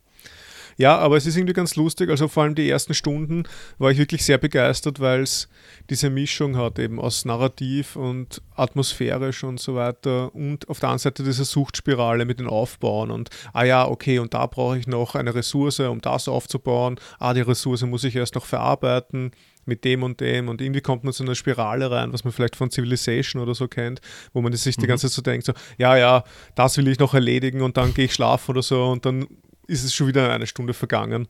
Ja, 0.76 0.98
aber 0.98 1.16
es 1.16 1.26
ist 1.26 1.37
irgendwie 1.37 1.52
ganz 1.52 1.76
lustig. 1.76 2.11
Also 2.11 2.28
vor 2.28 2.42
allem 2.44 2.54
die 2.54 2.68
ersten 2.68 2.94
Stunden 2.94 3.44
war 3.78 3.90
ich 3.90 3.98
wirklich 3.98 4.24
sehr 4.24 4.38
begeistert, 4.38 5.00
weil 5.00 5.22
es 5.22 5.48
diese 5.90 6.11
Mischung 6.11 6.56
hat 6.56 6.78
eben 6.78 6.98
aus 7.00 7.24
Narrativ 7.24 7.96
und 7.96 8.42
atmosphärisch 8.54 9.44
und 9.44 9.61
so 9.61 9.74
weiter 9.74 10.35
und 10.35 10.68
auf 10.68 10.80
der 10.80 10.88
anderen 10.90 10.98
Seite 11.00 11.22
diese 11.24 11.44
Suchtspirale 11.44 12.24
mit 12.24 12.40
den 12.40 12.46
Aufbauen 12.46 13.11
und 13.11 13.30
ah 13.52 13.64
ja, 13.64 13.87
okay, 13.87 14.18
und 14.18 14.35
da 14.35 14.46
brauche 14.46 14.78
ich 14.78 14.87
noch 14.87 15.14
eine 15.14 15.35
Ressource, 15.35 15.80
um 15.80 16.00
das 16.00 16.28
aufzubauen. 16.28 16.96
Ah, 17.18 17.35
die 17.35 17.40
Ressource 17.40 17.82
muss 17.82 18.04
ich 18.04 18.16
erst 18.16 18.35
noch 18.35 18.46
verarbeiten. 18.46 19.32
mit 19.64 19.85
dem 19.85 20.02
und 20.02 20.20
dem 20.20 20.48
und 20.48 20.61
irgendwie 20.61 20.80
kommt 20.80 21.04
man 21.04 21.12
so 21.12 21.22
eine 21.22 21.37
Spirale 21.37 21.88
rein, 21.88 22.12
was 22.12 22.24
man 22.24 22.32
vielleicht 22.32 22.56
von 22.56 22.72
Civilization 22.72 23.40
oder 23.40 23.54
so 23.54 23.68
kennt, 23.68 24.00
wo 24.32 24.40
man 24.42 24.52
sich 24.54 24.74
die 24.76 24.82
Mhm. 24.82 24.88
ganze 24.88 25.06
Zeit 25.06 25.12
so 25.14 25.22
denkt, 25.22 25.46
so, 25.46 25.52
ja, 25.78 25.96
ja, 25.96 26.24
das 26.56 26.76
will 26.78 26.88
ich 26.88 26.98
noch 26.98 27.14
erledigen 27.14 27.61
und 27.61 27.76
dann 27.76 27.94
gehe 27.94 28.06
ich 28.06 28.12
schlafen 28.14 28.50
oder 28.50 28.62
so 28.62 28.87
und 28.87 29.06
dann 29.06 29.28
ist 29.66 29.85
es 29.85 29.94
schon 29.94 30.07
wieder 30.07 30.33
eine 30.33 30.46
Stunde 30.46 30.75
vergangen. 30.75 31.29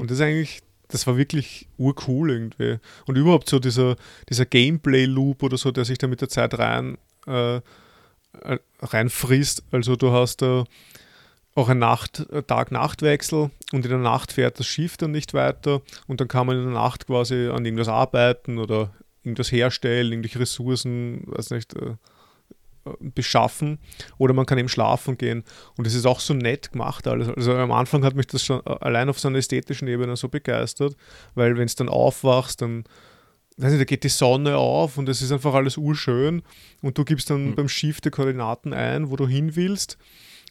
Und 0.00 0.10
das 0.10 0.18
ist 0.18 0.22
eigentlich, 0.22 0.60
das 0.88 1.06
war 1.06 1.16
wirklich 1.16 1.68
urcool 1.78 2.30
irgendwie. 2.30 2.78
Und 3.06 3.16
überhaupt 3.16 3.48
so 3.48 3.58
dieser, 3.58 3.96
dieser 4.28 4.46
Gameplay-Loop 4.46 5.42
oder 5.42 5.56
so, 5.56 5.70
der 5.70 5.84
sich 5.84 5.98
da 5.98 6.06
mit 6.06 6.20
der 6.20 6.28
Zeit 6.28 6.58
rein, 6.58 6.98
äh, 7.26 7.56
äh, 7.56 8.58
reinfrisst. 8.80 9.62
Also 9.70 9.96
du 9.96 10.12
hast 10.12 10.42
da 10.42 10.64
auch 11.54 11.68
einen 11.68 11.80
Nacht, 11.80 12.26
äh, 12.30 12.42
Tag-Nacht-Wechsel 12.42 13.50
und 13.72 13.84
in 13.84 13.90
der 13.90 13.98
Nacht 13.98 14.32
fährt 14.32 14.58
das 14.58 14.66
Schiff 14.66 14.96
dann 14.96 15.10
nicht 15.10 15.34
weiter 15.34 15.82
und 16.06 16.20
dann 16.20 16.28
kann 16.28 16.46
man 16.46 16.56
in 16.56 16.64
der 16.64 16.72
Nacht 16.72 17.06
quasi 17.06 17.48
an 17.48 17.64
irgendwas 17.64 17.88
arbeiten 17.88 18.58
oder 18.58 18.90
irgendwas 19.22 19.52
herstellen, 19.52 20.12
irgendwelche 20.12 20.40
Ressourcen, 20.40 21.24
weiß 21.26 21.50
nicht, 21.50 21.74
äh, 21.76 21.96
beschaffen 23.00 23.78
oder 24.18 24.34
man 24.34 24.46
kann 24.46 24.58
eben 24.58 24.68
schlafen 24.68 25.16
gehen. 25.18 25.44
Und 25.76 25.86
es 25.86 25.94
ist 25.94 26.06
auch 26.06 26.20
so 26.20 26.34
nett 26.34 26.72
gemacht 26.72 27.06
alles. 27.06 27.28
Also 27.28 27.54
am 27.54 27.72
Anfang 27.72 28.04
hat 28.04 28.14
mich 28.14 28.26
das 28.26 28.44
schon 28.44 28.60
äh, 28.66 28.70
allein 28.80 29.08
auf 29.08 29.18
so 29.20 29.28
einer 29.28 29.38
ästhetischen 29.38 29.88
Ebene 29.88 30.16
so 30.16 30.28
begeistert, 30.28 30.96
weil 31.34 31.56
wenn 31.56 31.66
es 31.66 31.74
dann 31.76 31.88
aufwachst, 31.88 32.62
dann 32.62 32.84
weiß 33.58 33.70
nicht, 33.70 33.80
da 33.80 33.84
geht 33.84 34.02
die 34.04 34.08
Sonne 34.08 34.56
auf 34.56 34.98
und 34.98 35.08
es 35.08 35.22
ist 35.22 35.30
einfach 35.30 35.54
alles 35.54 35.76
urschön. 35.76 36.42
Und 36.80 36.98
du 36.98 37.04
gibst 37.04 37.30
dann 37.30 37.50
Mhm. 37.50 37.54
beim 37.54 37.68
Schiff 37.68 38.00
die 38.00 38.10
Koordinaten 38.10 38.72
ein, 38.72 39.10
wo 39.10 39.16
du 39.16 39.28
hin 39.28 39.54
willst. 39.56 39.98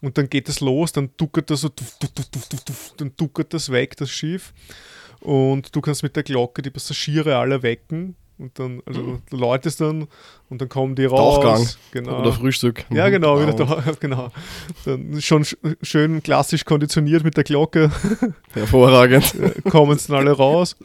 Und 0.02 0.18
dann 0.18 0.30
geht 0.30 0.50
es 0.50 0.62
los, 0.62 0.92
dann 0.94 1.12
duckert 1.18 1.50
das 1.52 1.62
so, 1.62 1.70
tuff, 1.70 1.98
tuff, 2.00 2.14
tuff, 2.66 2.94
dann 2.98 3.12
duckert 3.18 3.54
das 3.54 3.72
weg, 3.72 3.96
das 3.98 4.10
Schiff. 4.10 4.54
Und 5.20 5.76
du 5.76 5.82
kannst 5.82 6.02
mit 6.02 6.16
der 6.16 6.24
Glocke 6.24 6.62
die 6.64 6.72
Passagiere 6.72 7.38
alle 7.38 7.62
wecken 7.62 8.16
und 8.38 8.58
dann, 8.60 8.82
also 8.86 9.02
Mhm. 9.02 9.22
du 9.30 9.38
läutest 9.38 9.82
dann 9.82 10.08
und 10.50 10.62
dann 10.62 10.70
kommen 10.70 10.96
die 10.96 11.06
raus. 11.06 11.36
Tauchgang. 11.36 11.68
Genau. 11.92 12.20
Oder 12.22 12.34
Frühstück. 12.34 12.86
Ja, 12.90 13.08
Mhm. 13.08 13.12
genau, 13.12 13.40
wieder 13.42 13.54
da, 13.54 13.84
genau. 14.00 14.30
Dann 14.86 15.22
schon 15.22 15.46
sch 15.46 15.56
schön 15.82 16.22
klassisch 16.24 16.66
konditioniert 16.66 17.24
mit 17.24 17.38
der 17.38 17.44
Glocke, 17.44 17.92
Hervorragend. 18.54 19.34
kommen 19.70 19.96
es 19.96 20.08
dann 20.08 20.18
alle 20.18 20.32
raus. 20.32 20.76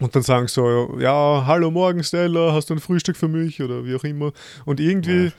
Und 0.00 0.14
dann 0.14 0.22
sagen 0.22 0.46
so, 0.48 0.98
ja, 0.98 1.44
hallo 1.46 1.70
morgen 1.70 2.04
Stella, 2.04 2.52
hast 2.52 2.68
du 2.68 2.74
ein 2.74 2.80
Frühstück 2.80 3.16
für 3.16 3.28
mich 3.28 3.62
oder 3.62 3.84
wie 3.86 3.94
auch 3.96 4.04
immer. 4.04 4.32
Und 4.66 4.78
irgendwie, 4.78 5.26
Ja. 5.26 5.32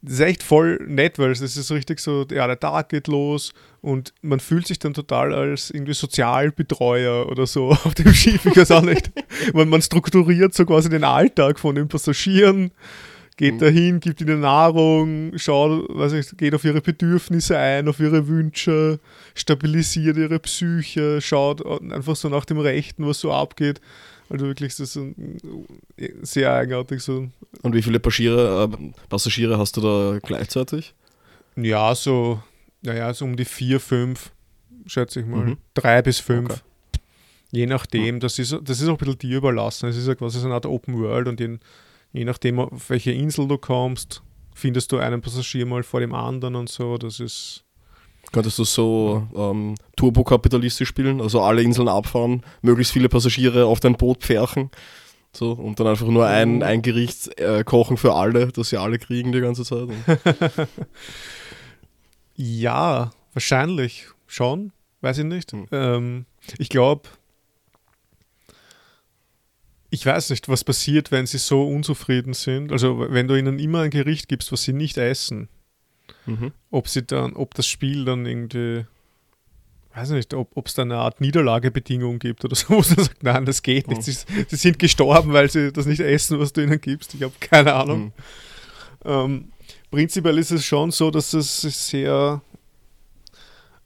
Das 0.00 0.14
ist 0.14 0.20
echt 0.20 0.42
voll 0.42 0.78
nett, 0.86 1.18
weil 1.18 1.32
es 1.32 1.40
ist 1.40 1.70
richtig 1.72 1.98
so, 1.98 2.24
ja, 2.30 2.46
der 2.46 2.60
Tag 2.60 2.88
geht 2.90 3.08
los 3.08 3.52
und 3.80 4.14
man 4.22 4.38
fühlt 4.38 4.66
sich 4.66 4.78
dann 4.78 4.94
total 4.94 5.34
als 5.34 5.70
irgendwie 5.70 5.94
Sozialbetreuer 5.94 7.28
oder 7.28 7.46
so 7.46 7.70
auf 7.84 7.94
dem 7.94 8.12
Schiff, 8.12 8.46
ich 8.46 8.56
weiß 8.56 8.70
auch 8.70 8.82
nicht. 8.82 9.10
man, 9.54 9.68
man 9.68 9.82
strukturiert 9.82 10.54
so 10.54 10.64
quasi 10.64 10.88
den 10.88 11.04
Alltag 11.04 11.58
von 11.58 11.74
den 11.74 11.88
Passagieren, 11.88 12.70
geht 13.36 13.54
Mhm. 13.54 13.58
dahin, 13.58 14.00
gibt 14.00 14.20
ihnen 14.20 14.40
Nahrung, 14.40 15.32
schaut, 15.36 15.86
weiß 15.88 16.12
ich, 16.12 16.36
geht 16.36 16.54
auf 16.54 16.64
ihre 16.64 16.80
Bedürfnisse 16.80 17.58
ein, 17.58 17.88
auf 17.88 17.98
ihre 17.98 18.28
Wünsche, 18.28 19.00
stabilisiert 19.34 20.16
ihre 20.16 20.38
Psyche, 20.38 21.20
schaut 21.20 21.64
einfach 21.92 22.16
so 22.16 22.28
nach 22.28 22.44
dem 22.44 22.58
Rechten, 22.58 23.06
was 23.06 23.20
so 23.20 23.32
abgeht. 23.32 23.80
Also 24.30 24.46
wirklich, 24.46 24.76
das 24.76 24.94
ist 24.94 24.96
ein, 24.96 25.38
sehr 26.22 26.52
eigenartig 26.52 27.00
so. 27.00 27.28
Und 27.62 27.74
wie 27.74 27.82
viele 27.82 27.98
Passagiere, 27.98 28.68
äh, 28.70 28.92
Passagiere 29.08 29.58
hast 29.58 29.76
du 29.76 29.80
da 29.80 30.18
gleichzeitig? 30.22 30.94
Ja, 31.56 31.94
so, 31.94 32.42
naja, 32.82 33.12
so 33.14 33.24
um 33.24 33.36
die 33.36 33.44
vier, 33.44 33.80
fünf, 33.80 34.32
schätze 34.86 35.20
ich 35.20 35.26
mal. 35.26 35.46
Mhm. 35.46 35.56
Drei 35.74 36.02
bis 36.02 36.20
fünf. 36.20 36.50
Okay. 36.50 36.60
Je 37.50 37.66
nachdem, 37.66 38.20
das 38.20 38.38
ist, 38.38 38.54
das 38.62 38.80
ist 38.80 38.88
auch 38.88 38.92
ein 38.92 38.98
bisschen 38.98 39.18
dir 39.18 39.38
überlassen. 39.38 39.88
Es 39.88 39.96
ist 39.96 40.06
ja 40.06 40.14
quasi 40.14 40.38
so 40.38 40.46
eine 40.46 40.54
Art 40.54 40.66
Open 40.66 40.98
World 41.00 41.28
und 41.28 41.40
je, 41.40 41.58
je 42.12 42.24
nachdem, 42.24 42.58
auf 42.58 42.90
welche 42.90 43.12
Insel 43.12 43.48
du 43.48 43.56
kommst, 43.56 44.22
findest 44.54 44.92
du 44.92 44.98
einen 44.98 45.22
Passagier 45.22 45.64
mal 45.64 45.82
vor 45.82 46.00
dem 46.00 46.14
anderen 46.14 46.56
und 46.56 46.68
so. 46.68 46.98
Das 46.98 47.20
ist. 47.20 47.64
Könntest 48.32 48.58
du 48.58 48.64
so 48.64 49.26
ähm, 49.34 49.74
turbokapitalistisch 49.96 50.88
spielen? 50.88 51.20
Also 51.20 51.40
alle 51.40 51.62
Inseln 51.62 51.88
abfahren, 51.88 52.42
möglichst 52.62 52.92
viele 52.92 53.08
Passagiere 53.08 53.66
auf 53.66 53.80
dein 53.80 53.96
Boot 53.96 54.20
pferchen. 54.20 54.70
So, 55.32 55.52
und 55.52 55.78
dann 55.78 55.86
einfach 55.86 56.06
nur 56.06 56.26
ein, 56.26 56.62
ein 56.62 56.82
Gericht 56.82 57.38
äh, 57.38 57.62
kochen 57.62 57.96
für 57.96 58.14
alle, 58.14 58.48
dass 58.48 58.70
sie 58.70 58.78
alle 58.78 58.98
kriegen 58.98 59.32
die 59.32 59.40
ganze 59.40 59.64
Zeit. 59.64 59.88
Ja, 62.40 63.10
wahrscheinlich 63.32 64.06
schon. 64.28 64.70
Weiß 65.00 65.18
ich 65.18 65.24
nicht. 65.24 65.50
Hm. 65.50 65.66
Ähm, 65.72 66.26
ich 66.56 66.68
glaube, 66.68 67.08
ich 69.90 70.06
weiß 70.06 70.30
nicht, 70.30 70.48
was 70.48 70.62
passiert, 70.62 71.10
wenn 71.10 71.26
sie 71.26 71.38
so 71.38 71.66
unzufrieden 71.66 72.34
sind. 72.34 72.70
Also, 72.70 73.10
wenn 73.10 73.26
du 73.26 73.34
ihnen 73.34 73.58
immer 73.58 73.80
ein 73.80 73.90
Gericht 73.90 74.28
gibst, 74.28 74.52
was 74.52 74.62
sie 74.62 74.72
nicht 74.72 74.98
essen, 74.98 75.48
mhm. 76.26 76.52
ob 76.70 76.88
sie 76.88 77.02
dann, 77.02 77.34
ob 77.34 77.54
das 77.54 77.66
Spiel 77.66 78.04
dann 78.04 78.26
irgendwie, 78.26 78.84
weiß 79.94 80.10
nicht, 80.10 80.34
ob 80.34 80.66
es 80.66 80.74
da 80.74 80.82
eine 80.82 80.96
Art 80.96 81.20
Niederlagebedingung 81.20 82.18
gibt 82.18 82.44
oder 82.44 82.56
so, 82.56 82.70
wo 82.70 82.82
sie 82.82 82.94
sagt, 82.94 83.22
nein, 83.22 83.44
das 83.44 83.62
geht 83.62 83.88
nicht. 83.88 83.98
Mhm. 83.98 84.02
Sie, 84.02 84.16
sie 84.48 84.56
sind 84.56 84.78
gestorben, 84.78 85.32
weil 85.32 85.50
sie 85.50 85.72
das 85.72 85.86
nicht 85.86 86.00
essen, 86.00 86.38
was 86.38 86.52
du 86.52 86.62
ihnen 86.62 86.80
gibst. 86.80 87.14
Ich 87.14 87.22
habe 87.22 87.34
keine 87.40 87.74
Ahnung. 87.74 88.04
Mhm. 88.04 88.12
Ähm, 89.04 89.52
prinzipiell 89.90 90.38
ist 90.38 90.50
es 90.50 90.64
schon 90.64 90.90
so, 90.90 91.10
dass 91.10 91.32
es 91.32 91.60
sehr, 91.88 92.42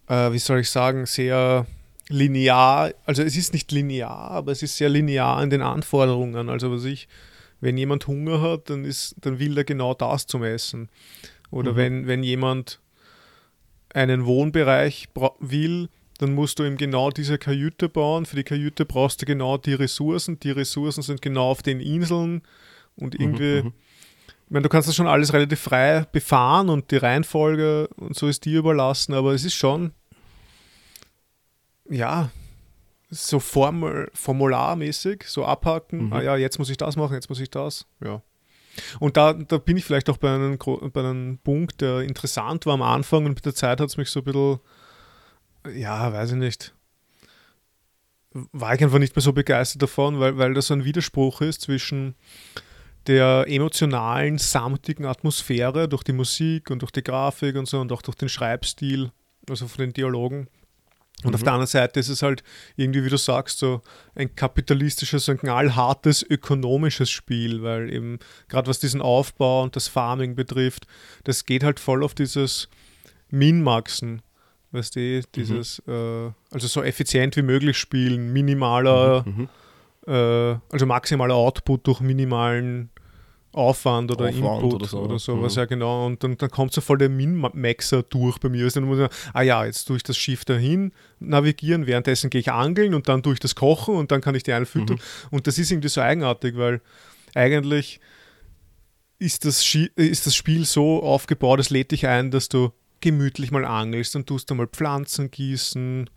äh, 0.08 0.32
wie 0.32 0.38
soll 0.38 0.60
ich 0.60 0.70
sagen, 0.70 1.06
sehr 1.06 1.66
linear, 2.08 2.92
also 3.06 3.22
es 3.22 3.36
ist 3.36 3.52
nicht 3.52 3.72
linear, 3.72 4.30
aber 4.30 4.52
es 4.52 4.62
ist 4.62 4.76
sehr 4.76 4.88
linear 4.88 5.42
in 5.42 5.50
den 5.50 5.62
Anforderungen. 5.62 6.48
Also 6.48 6.70
was 6.70 6.84
ich, 6.84 7.08
wenn 7.60 7.76
jemand 7.76 8.06
Hunger 8.06 8.40
hat, 8.40 8.70
dann 8.70 8.84
ist, 8.84 9.16
dann 9.20 9.38
will 9.38 9.56
er 9.56 9.64
genau 9.64 9.94
das 9.94 10.26
zum 10.26 10.44
Essen. 10.44 10.88
Oder 11.52 11.72
Mhm. 11.72 11.76
wenn, 11.76 12.06
wenn 12.08 12.22
jemand 12.24 12.80
einen 13.94 14.26
Wohnbereich 14.26 15.08
will, 15.38 15.88
dann 16.18 16.34
musst 16.34 16.58
du 16.58 16.64
ihm 16.64 16.76
genau 16.76 17.10
diese 17.10 17.38
Kajüte 17.38 17.88
bauen. 17.88 18.26
Für 18.26 18.36
die 18.36 18.42
Kajüte 18.44 18.84
brauchst 18.84 19.22
du 19.22 19.26
genau 19.26 19.56
die 19.58 19.74
Ressourcen. 19.74 20.40
Die 20.40 20.50
Ressourcen 20.50 21.02
sind 21.02 21.22
genau 21.22 21.48
auf 21.50 21.62
den 21.62 21.78
Inseln 21.80 22.42
und 22.96 23.14
irgendwie. 23.14 23.62
Mhm. 23.62 23.72
Ich 24.46 24.50
meine, 24.50 24.62
du 24.64 24.68
kannst 24.68 24.88
das 24.88 24.94
schon 24.96 25.06
alles 25.06 25.32
relativ 25.32 25.60
frei 25.60 26.06
befahren 26.12 26.68
und 26.68 26.90
die 26.90 26.96
Reihenfolge 26.96 27.88
und 27.96 28.16
so 28.16 28.26
ist 28.28 28.44
dir 28.44 28.58
überlassen, 28.58 29.14
aber 29.14 29.32
es 29.32 29.44
ist 29.44 29.54
schon, 29.54 29.92
ja, 31.88 32.30
so 33.10 33.40
Formel, 33.40 34.10
formularmäßig, 34.14 35.24
so 35.26 35.44
abhaken, 35.44 36.06
Mhm. 36.06 36.12
ah 36.12 36.22
ja, 36.22 36.36
jetzt 36.36 36.58
muss 36.58 36.70
ich 36.70 36.76
das 36.76 36.96
machen, 36.96 37.14
jetzt 37.14 37.28
muss 37.28 37.40
ich 37.40 37.50
das, 37.50 37.86
ja. 38.04 38.22
Und 39.00 39.16
da, 39.16 39.32
da 39.32 39.58
bin 39.58 39.76
ich 39.76 39.84
vielleicht 39.84 40.08
auch 40.08 40.16
bei 40.16 40.34
einem, 40.34 40.58
bei 40.58 41.00
einem 41.00 41.38
Punkt, 41.38 41.80
der 41.80 42.00
interessant 42.00 42.66
war 42.66 42.74
am 42.74 42.82
Anfang 42.82 43.26
und 43.26 43.34
mit 43.34 43.44
der 43.44 43.54
Zeit 43.54 43.80
hat 43.80 43.88
es 43.88 43.96
mich 43.96 44.10
so 44.10 44.20
ein 44.20 44.24
bisschen, 44.24 44.60
ja, 45.74 46.12
weiß 46.12 46.32
ich 46.32 46.38
nicht, 46.38 46.74
war 48.32 48.74
ich 48.74 48.82
einfach 48.82 48.98
nicht 48.98 49.14
mehr 49.14 49.22
so 49.22 49.32
begeistert 49.32 49.82
davon, 49.82 50.20
weil, 50.20 50.38
weil 50.38 50.54
das 50.54 50.70
ein 50.70 50.84
Widerspruch 50.84 51.40
ist 51.42 51.62
zwischen 51.62 52.14
der 53.06 53.46
emotionalen, 53.48 54.38
samtigen 54.38 55.06
Atmosphäre 55.06 55.88
durch 55.88 56.04
die 56.04 56.12
Musik 56.12 56.70
und 56.70 56.82
durch 56.82 56.92
die 56.92 57.02
Grafik 57.02 57.56
und 57.56 57.66
so 57.66 57.80
und 57.80 57.92
auch 57.92 58.02
durch 58.02 58.16
den 58.16 58.28
Schreibstil, 58.28 59.10
also 59.48 59.66
von 59.66 59.84
den 59.84 59.92
Dialogen. 59.92 60.48
Und 61.24 61.34
auf 61.34 61.40
Mhm. 61.40 61.44
der 61.44 61.52
anderen 61.54 61.66
Seite 61.68 62.00
ist 62.00 62.08
es 62.08 62.22
halt 62.22 62.42
irgendwie, 62.76 63.04
wie 63.04 63.08
du 63.08 63.16
sagst, 63.16 63.58
so 63.58 63.80
ein 64.14 64.34
kapitalistisches, 64.34 65.28
ein 65.28 65.38
knallhartes 65.38 66.22
ökonomisches 66.28 67.10
Spiel, 67.10 67.62
weil 67.62 67.92
eben 67.92 68.18
gerade 68.48 68.68
was 68.68 68.80
diesen 68.80 69.00
Aufbau 69.02 69.62
und 69.62 69.76
das 69.76 69.88
Farming 69.88 70.34
betrifft, 70.34 70.86
das 71.24 71.44
geht 71.44 71.62
halt 71.64 71.78
voll 71.80 72.02
auf 72.04 72.14
dieses 72.14 72.68
Min-Maxen. 73.30 74.22
Weißt 74.72 74.96
du, 74.96 75.20
dieses, 75.34 75.80
äh, 75.86 76.30
also 76.50 76.66
so 76.66 76.82
effizient 76.82 77.36
wie 77.36 77.42
möglich 77.42 77.76
spielen, 77.76 78.32
minimaler 78.32 79.24
Mhm. 79.26 79.48
äh, 80.06 80.56
also 80.72 80.86
maximaler 80.86 81.34
Output 81.34 81.86
durch 81.86 82.00
minimalen 82.00 82.88
Aufwand 83.52 84.10
oder 84.10 84.28
Aufwand 84.28 84.62
Input 84.62 84.74
oder 84.74 84.86
so, 84.86 85.00
oder 85.00 85.18
sowas, 85.18 85.54
Mhm. 85.54 85.58
ja 85.60 85.64
genau. 85.66 86.06
Und 86.06 86.24
dann, 86.24 86.36
dann 86.38 86.50
kommt 86.50 86.72
so 86.72 86.80
voll 86.80 86.98
der 86.98 87.08
Min-Maxer 87.10 88.02
durch 88.02 88.38
bei 88.38 88.48
mir. 88.48 88.64
Also 88.64 88.80
dann 88.80 88.88
muss 88.88 88.98
ich, 88.98 89.08
ah 89.34 89.42
ja, 89.42 89.64
jetzt 89.64 89.84
tue 89.84 89.96
ich 89.96 90.02
das 90.02 90.16
Schiff 90.16 90.44
dahin 90.44 90.92
navigieren, 91.20 91.86
währenddessen 91.86 92.30
gehe 92.30 92.40
ich 92.40 92.50
angeln 92.50 92.94
und 92.94 93.08
dann 93.08 93.22
tue 93.22 93.34
ich 93.34 93.40
das 93.40 93.54
Kochen 93.54 93.94
und 93.94 94.10
dann 94.10 94.20
kann 94.22 94.34
ich 94.34 94.42
die 94.42 94.52
eine 94.52 94.66
füttern. 94.66 94.96
Mhm. 94.96 95.28
Und 95.36 95.46
das 95.46 95.58
ist 95.58 95.70
irgendwie 95.70 95.88
so 95.88 96.00
eigenartig, 96.00 96.56
weil 96.56 96.80
eigentlich 97.34 98.00
ist 99.18 99.44
das, 99.44 99.64
Schi 99.64 99.90
ist 99.96 100.26
das 100.26 100.34
Spiel 100.34 100.64
so 100.64 101.02
aufgebaut, 101.02 101.60
es 101.60 101.70
lädt 101.70 101.92
dich 101.92 102.06
ein, 102.06 102.30
dass 102.30 102.48
du 102.48 102.72
gemütlich 103.00 103.50
mal 103.50 103.64
angelst, 103.64 104.14
dann 104.14 104.26
tust 104.26 104.50
du 104.50 104.54
mal 104.54 104.66
Pflanzen 104.66 105.30
gießen 105.30 106.08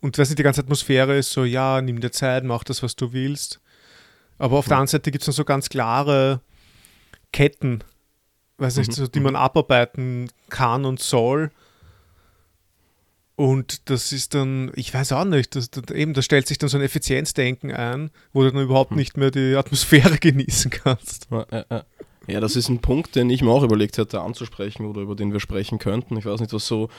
und 0.00 0.18
weiß 0.18 0.30
nicht, 0.30 0.38
die 0.38 0.42
ganze 0.42 0.62
Atmosphäre 0.62 1.16
ist 1.16 1.30
so, 1.30 1.44
ja, 1.44 1.80
nimm 1.82 2.00
dir 2.00 2.10
Zeit, 2.10 2.44
mach 2.44 2.64
das, 2.64 2.82
was 2.82 2.96
du 2.96 3.12
willst. 3.12 3.60
Aber 4.38 4.56
auf 4.56 4.66
der 4.66 4.78
anderen 4.78 4.86
Seite 4.88 5.10
gibt 5.10 5.22
es 5.22 5.26
dann 5.26 5.34
so 5.34 5.44
ganz 5.44 5.68
klare 5.68 6.40
Ketten, 7.32 7.84
weiß 8.58 8.76
nicht, 8.76 8.90
Mhm, 8.90 8.94
so, 8.94 9.06
die 9.06 9.20
man 9.20 9.36
abarbeiten 9.36 10.30
kann 10.48 10.84
und 10.84 11.00
soll. 11.00 11.50
Und 13.36 13.88
das 13.88 14.12
ist 14.12 14.34
dann, 14.34 14.70
ich 14.74 14.92
weiß 14.92 15.12
auch 15.12 15.24
nicht, 15.24 15.56
das, 15.56 15.70
das, 15.70 15.84
eben, 15.94 16.12
da 16.12 16.20
stellt 16.20 16.46
sich 16.46 16.58
dann 16.58 16.68
so 16.68 16.76
ein 16.76 16.82
Effizienzdenken 16.82 17.72
ein, 17.72 18.10
wo 18.34 18.42
du 18.42 18.52
dann 18.52 18.62
überhaupt 18.62 18.90
hm. 18.90 18.98
nicht 18.98 19.16
mehr 19.16 19.30
die 19.30 19.56
Atmosphäre 19.56 20.18
genießen 20.20 20.70
kannst. 20.70 21.28
Ja, 22.26 22.40
das 22.40 22.54
ist 22.54 22.68
ein 22.68 22.80
Punkt, 22.80 23.16
den 23.16 23.30
ich 23.30 23.40
mir 23.40 23.50
auch 23.50 23.62
überlegt 23.62 23.96
hätte 23.96 24.20
anzusprechen 24.20 24.84
oder 24.84 25.00
über 25.00 25.16
den 25.16 25.32
wir 25.32 25.40
sprechen 25.40 25.78
könnten. 25.78 26.18
Ich 26.18 26.26
weiß 26.26 26.40
nicht, 26.40 26.52
was 26.52 26.66
so 26.66 26.90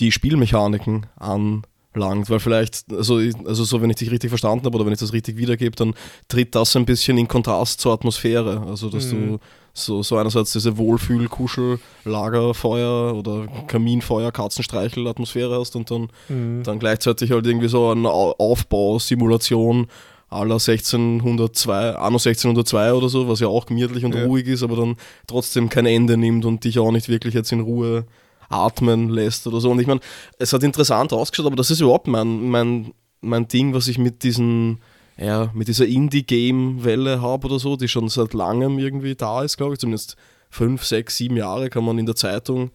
die 0.00 0.10
Spielmechaniken 0.10 1.06
anlangt, 1.14 2.28
weil 2.28 2.40
vielleicht, 2.40 2.92
also, 2.92 3.20
also 3.44 3.62
so, 3.62 3.80
wenn 3.80 3.90
ich 3.90 3.96
dich 3.96 4.10
richtig 4.10 4.30
verstanden 4.30 4.66
habe 4.66 4.74
oder 4.74 4.86
wenn 4.86 4.92
ich 4.92 4.98
das 4.98 5.12
richtig 5.12 5.36
wiedergebe, 5.36 5.76
dann 5.76 5.94
tritt 6.26 6.56
das 6.56 6.74
ein 6.74 6.86
bisschen 6.86 7.18
in 7.18 7.28
Kontrast 7.28 7.80
zur 7.80 7.92
Atmosphäre. 7.92 8.64
Also, 8.66 8.90
dass 8.90 9.12
mhm. 9.12 9.28
du 9.28 9.38
so, 9.74 10.04
so 10.04 10.16
einerseits 10.16 10.52
diese 10.52 10.78
Wohlfühl-Kuschel, 10.78 11.80
Lagerfeuer 12.04 13.14
oder 13.14 13.48
Kaminfeuer, 13.66 14.30
Katzenstreichel-Atmosphäre 14.30 15.58
hast 15.58 15.74
und 15.74 15.90
dann, 15.90 16.08
mhm. 16.28 16.62
dann 16.62 16.78
gleichzeitig 16.78 17.32
halt 17.32 17.44
irgendwie 17.46 17.68
so 17.68 17.90
eine 17.90 18.08
Aufbausimulation 18.08 19.88
aller 20.30 20.54
1602, 20.54 21.96
anno 21.96 22.16
1602 22.16 22.92
oder 22.92 23.08
so, 23.08 23.28
was 23.28 23.40
ja 23.40 23.48
auch 23.48 23.66
gemütlich 23.66 24.04
und 24.04 24.14
ja. 24.14 24.24
ruhig 24.24 24.46
ist, 24.46 24.62
aber 24.62 24.76
dann 24.76 24.96
trotzdem 25.26 25.68
kein 25.68 25.86
Ende 25.86 26.16
nimmt 26.16 26.44
und 26.44 26.64
dich 26.64 26.78
auch 26.78 26.92
nicht 26.92 27.08
wirklich 27.08 27.34
jetzt 27.34 27.52
in 27.52 27.60
Ruhe 27.60 28.06
atmen 28.48 29.08
lässt 29.08 29.46
oder 29.46 29.60
so. 29.60 29.70
Und 29.70 29.80
ich 29.80 29.86
meine, 29.86 30.00
es 30.38 30.52
hat 30.52 30.62
interessant 30.62 31.12
ausgeschaut, 31.12 31.46
aber 31.46 31.56
das 31.56 31.70
ist 31.70 31.80
überhaupt 31.80 32.06
mein, 32.06 32.48
mein, 32.48 32.92
mein 33.20 33.48
Ding, 33.48 33.74
was 33.74 33.88
ich 33.88 33.98
mit 33.98 34.22
diesen 34.22 34.80
ja, 35.16 35.50
mit 35.54 35.68
dieser 35.68 35.86
Indie-Game-Welle 35.86 37.20
habe 37.20 37.46
oder 37.46 37.58
so, 37.58 37.76
die 37.76 37.88
schon 37.88 38.08
seit 38.08 38.34
langem 38.34 38.78
irgendwie 38.78 39.14
da 39.14 39.42
ist, 39.42 39.56
glaube 39.56 39.74
ich, 39.74 39.80
zumindest 39.80 40.16
fünf, 40.50 40.84
sechs, 40.84 41.16
sieben 41.16 41.36
Jahre 41.36 41.70
kann 41.70 41.84
man 41.84 41.98
in 41.98 42.06
der 42.06 42.16
Zeitung, 42.16 42.70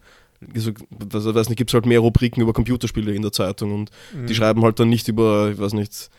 also, 0.54 0.72
weiß 1.34 1.48
nicht, 1.48 1.58
gibt 1.58 1.70
es 1.70 1.74
halt 1.74 1.86
mehr 1.86 2.00
Rubriken 2.00 2.40
über 2.40 2.52
Computerspiele 2.52 3.14
in 3.14 3.22
der 3.22 3.32
Zeitung 3.32 3.74
und 3.74 3.90
mhm. 4.14 4.26
die 4.26 4.34
schreiben 4.34 4.62
halt 4.62 4.80
dann 4.80 4.88
nicht 4.88 5.06
über, 5.08 5.50
ich 5.52 5.58
weiß 5.58 5.74
nicht, 5.74 6.10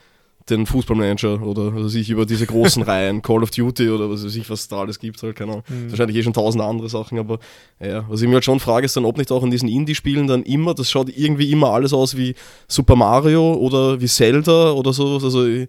den 0.50 0.66
Fußballmanager 0.66 1.42
oder 1.44 1.74
also 1.74 1.88
sich 1.88 2.10
über 2.10 2.26
diese 2.26 2.46
großen 2.46 2.82
Reihen, 2.88 3.22
Call 3.22 3.44
of 3.44 3.52
Duty 3.52 3.90
oder 3.90 4.10
was 4.10 4.26
weiß 4.26 4.36
ich, 4.36 4.50
was 4.50 4.68
da 4.68 4.82
alles 4.82 5.00
gibt, 5.00 5.22
halt, 5.24 5.36
keine 5.36 5.54
Ahnung. 5.54 5.64
Mhm. 5.68 5.90
Wahrscheinlich 5.90 6.18
eh 6.18 6.24
schon 6.24 6.34
tausend 6.34 6.64
andere 6.64 6.90
Sachen, 6.90 7.20
aber 7.20 7.40
ja, 7.80 8.06
was 8.10 8.22
ich 8.22 8.28
mir 8.28 8.36
halt 8.36 8.46
schon 8.46 8.60
frage, 8.60 8.86
ist 8.86 8.96
dann, 8.96 9.06
ob 9.06 9.18
nicht 9.18 9.32
auch 9.32 9.44
in 9.44 9.52
diesen 9.52 9.70
Indie-Spielen 9.70 10.28
dann 10.28 10.44
immer, 10.44 10.74
das 10.74 10.90
schaut 10.90 11.10
irgendwie 11.10 11.52
immer 11.52 11.72
alles 11.72 11.94
aus 11.94 12.18
wie 12.18 12.36
Super 12.68 12.96
Mario 12.96 13.54
oder 13.54 14.02
wie 14.02 14.08
Zelda 14.08 14.72
oder 14.72 14.94
sowas, 14.94 15.24
also 15.24 15.46
ähm, 15.46 15.68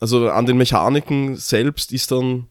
also 0.00 0.30
an 0.30 0.46
den 0.46 0.56
Mechaniken 0.56 1.36
selbst 1.36 1.92
ist 1.92 2.10
dann, 2.10 2.46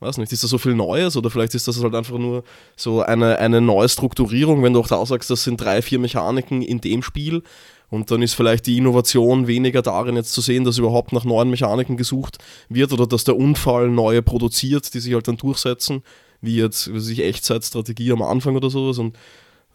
weiß 0.00 0.18
nicht, 0.18 0.32
ist 0.32 0.44
da 0.44 0.48
so 0.48 0.58
viel 0.58 0.74
Neues 0.74 1.16
oder 1.16 1.30
vielleicht 1.30 1.54
ist 1.54 1.66
das 1.66 1.82
halt 1.82 1.94
einfach 1.94 2.18
nur 2.18 2.44
so 2.76 3.02
eine, 3.02 3.38
eine 3.38 3.60
neue 3.60 3.88
Strukturierung, 3.88 4.62
wenn 4.62 4.72
du 4.72 4.80
auch 4.80 4.88
da 4.88 5.04
sagst, 5.06 5.30
das 5.30 5.44
sind 5.44 5.60
drei, 5.60 5.82
vier 5.82 5.98
Mechaniken 5.98 6.62
in 6.62 6.80
dem 6.80 7.02
Spiel 7.02 7.42
und 7.88 8.10
dann 8.10 8.22
ist 8.22 8.34
vielleicht 8.34 8.66
die 8.66 8.76
Innovation 8.76 9.46
weniger 9.46 9.80
darin 9.82 10.16
jetzt 10.16 10.32
zu 10.32 10.40
sehen, 10.40 10.64
dass 10.64 10.78
überhaupt 10.78 11.12
nach 11.12 11.24
neuen 11.24 11.50
Mechaniken 11.50 11.96
gesucht 11.96 12.38
wird 12.68 12.92
oder 12.92 13.06
dass 13.06 13.24
der 13.24 13.36
Unfall 13.36 13.88
neue 13.88 14.22
produziert, 14.22 14.92
die 14.92 15.00
sich 15.00 15.14
halt 15.14 15.28
dann 15.28 15.36
durchsetzen, 15.36 16.02
wie 16.40 16.56
jetzt 16.56 16.92
was 16.92 17.08
ich, 17.08 17.22
Echtzeitstrategie 17.22 18.12
am 18.12 18.22
Anfang 18.22 18.56
oder 18.56 18.70
sowas 18.70 18.98
und 18.98 19.16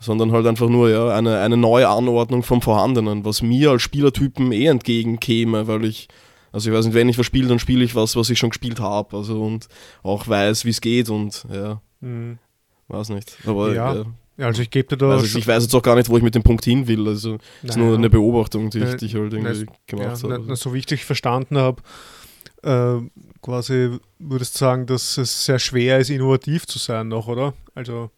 sondern 0.02 0.32
halt 0.32 0.48
einfach 0.48 0.68
nur 0.68 0.90
ja, 0.90 1.10
eine, 1.10 1.40
eine 1.40 1.58
neue 1.58 1.88
Anordnung 1.88 2.42
vom 2.42 2.62
Vorhandenen, 2.64 3.24
was 3.24 3.44
mir 3.44 3.70
als 3.70 3.84
Spielertypen 3.84 4.52
eh 4.52 4.66
entgegenkäme, 4.66 5.68
weil 5.68 5.86
ich 5.86 6.08
also 6.52 6.70
ich 6.70 6.76
weiß 6.76 6.86
nicht, 6.86 6.94
wenn 6.94 7.10
ich 7.10 7.18
was 7.18 7.26
spiele, 7.26 7.48
dann 7.48 7.60
spiele 7.60 7.84
ich 7.84 7.96
was, 7.96 8.16
was 8.16 8.30
ich 8.30 8.40
schon 8.40 8.50
gespielt 8.50 8.80
habe. 8.80 9.16
Also 9.16 9.42
und 9.42 9.68
auch 10.04 10.28
weiß, 10.28 10.66
wie 10.66 10.70
es 10.70 10.82
geht 10.82 11.10
und 11.10 11.46
ja. 11.52 11.82
Mhm. 12.02 12.40
Weiß 12.88 13.10
nicht. 13.10 13.38
Aber 13.46 13.74
ja. 13.74 13.96
ja. 13.96 14.06
Also 14.48 14.62
ich 14.62 14.70
gebe 14.70 14.90
dir 14.90 14.98
da. 14.98 15.12
Also 15.12 15.38
ich 15.38 15.48
weiß 15.48 15.64
jetzt 15.64 15.76
auch 15.76 15.84
gar 15.84 15.96
nicht, 15.96 16.10
wo 16.10 16.18
ich 16.18 16.24
mit 16.24 16.36
dem 16.36 16.44
Punkt 16.44 16.66
hin 16.66 16.88
will. 16.88 17.08
Also 17.08 17.38
es 17.64 17.72
ist 17.72 17.78
nur 17.78 17.96
eine 17.96 18.10
Beobachtung, 18.10 18.70
die 18.70 18.80
ich, 18.80 18.96
die 18.96 19.06
ich 19.06 19.16
halt 19.16 19.34
irgendwie 19.34 19.66
na, 19.66 19.74
gemacht 19.88 20.24
ja, 20.24 20.30
habe. 20.30 20.44
Na, 20.46 20.56
so 20.56 20.74
wie 20.74 20.80
ich 20.80 20.86
dich 20.86 21.06
verstanden 21.06 21.58
habe, 21.58 21.82
äh, 22.64 22.98
quasi 23.42 23.98
würdest 24.20 24.56
du 24.56 24.60
sagen, 24.60 24.86
dass 24.88 25.18
es 25.18 25.46
sehr 25.46 25.60
schwer 25.60 26.00
ist, 26.00 26.10
innovativ 26.10 26.66
zu 26.66 26.80
sein 26.80 27.08
noch, 27.08 27.28
oder? 27.28 27.54
Also 27.76 28.10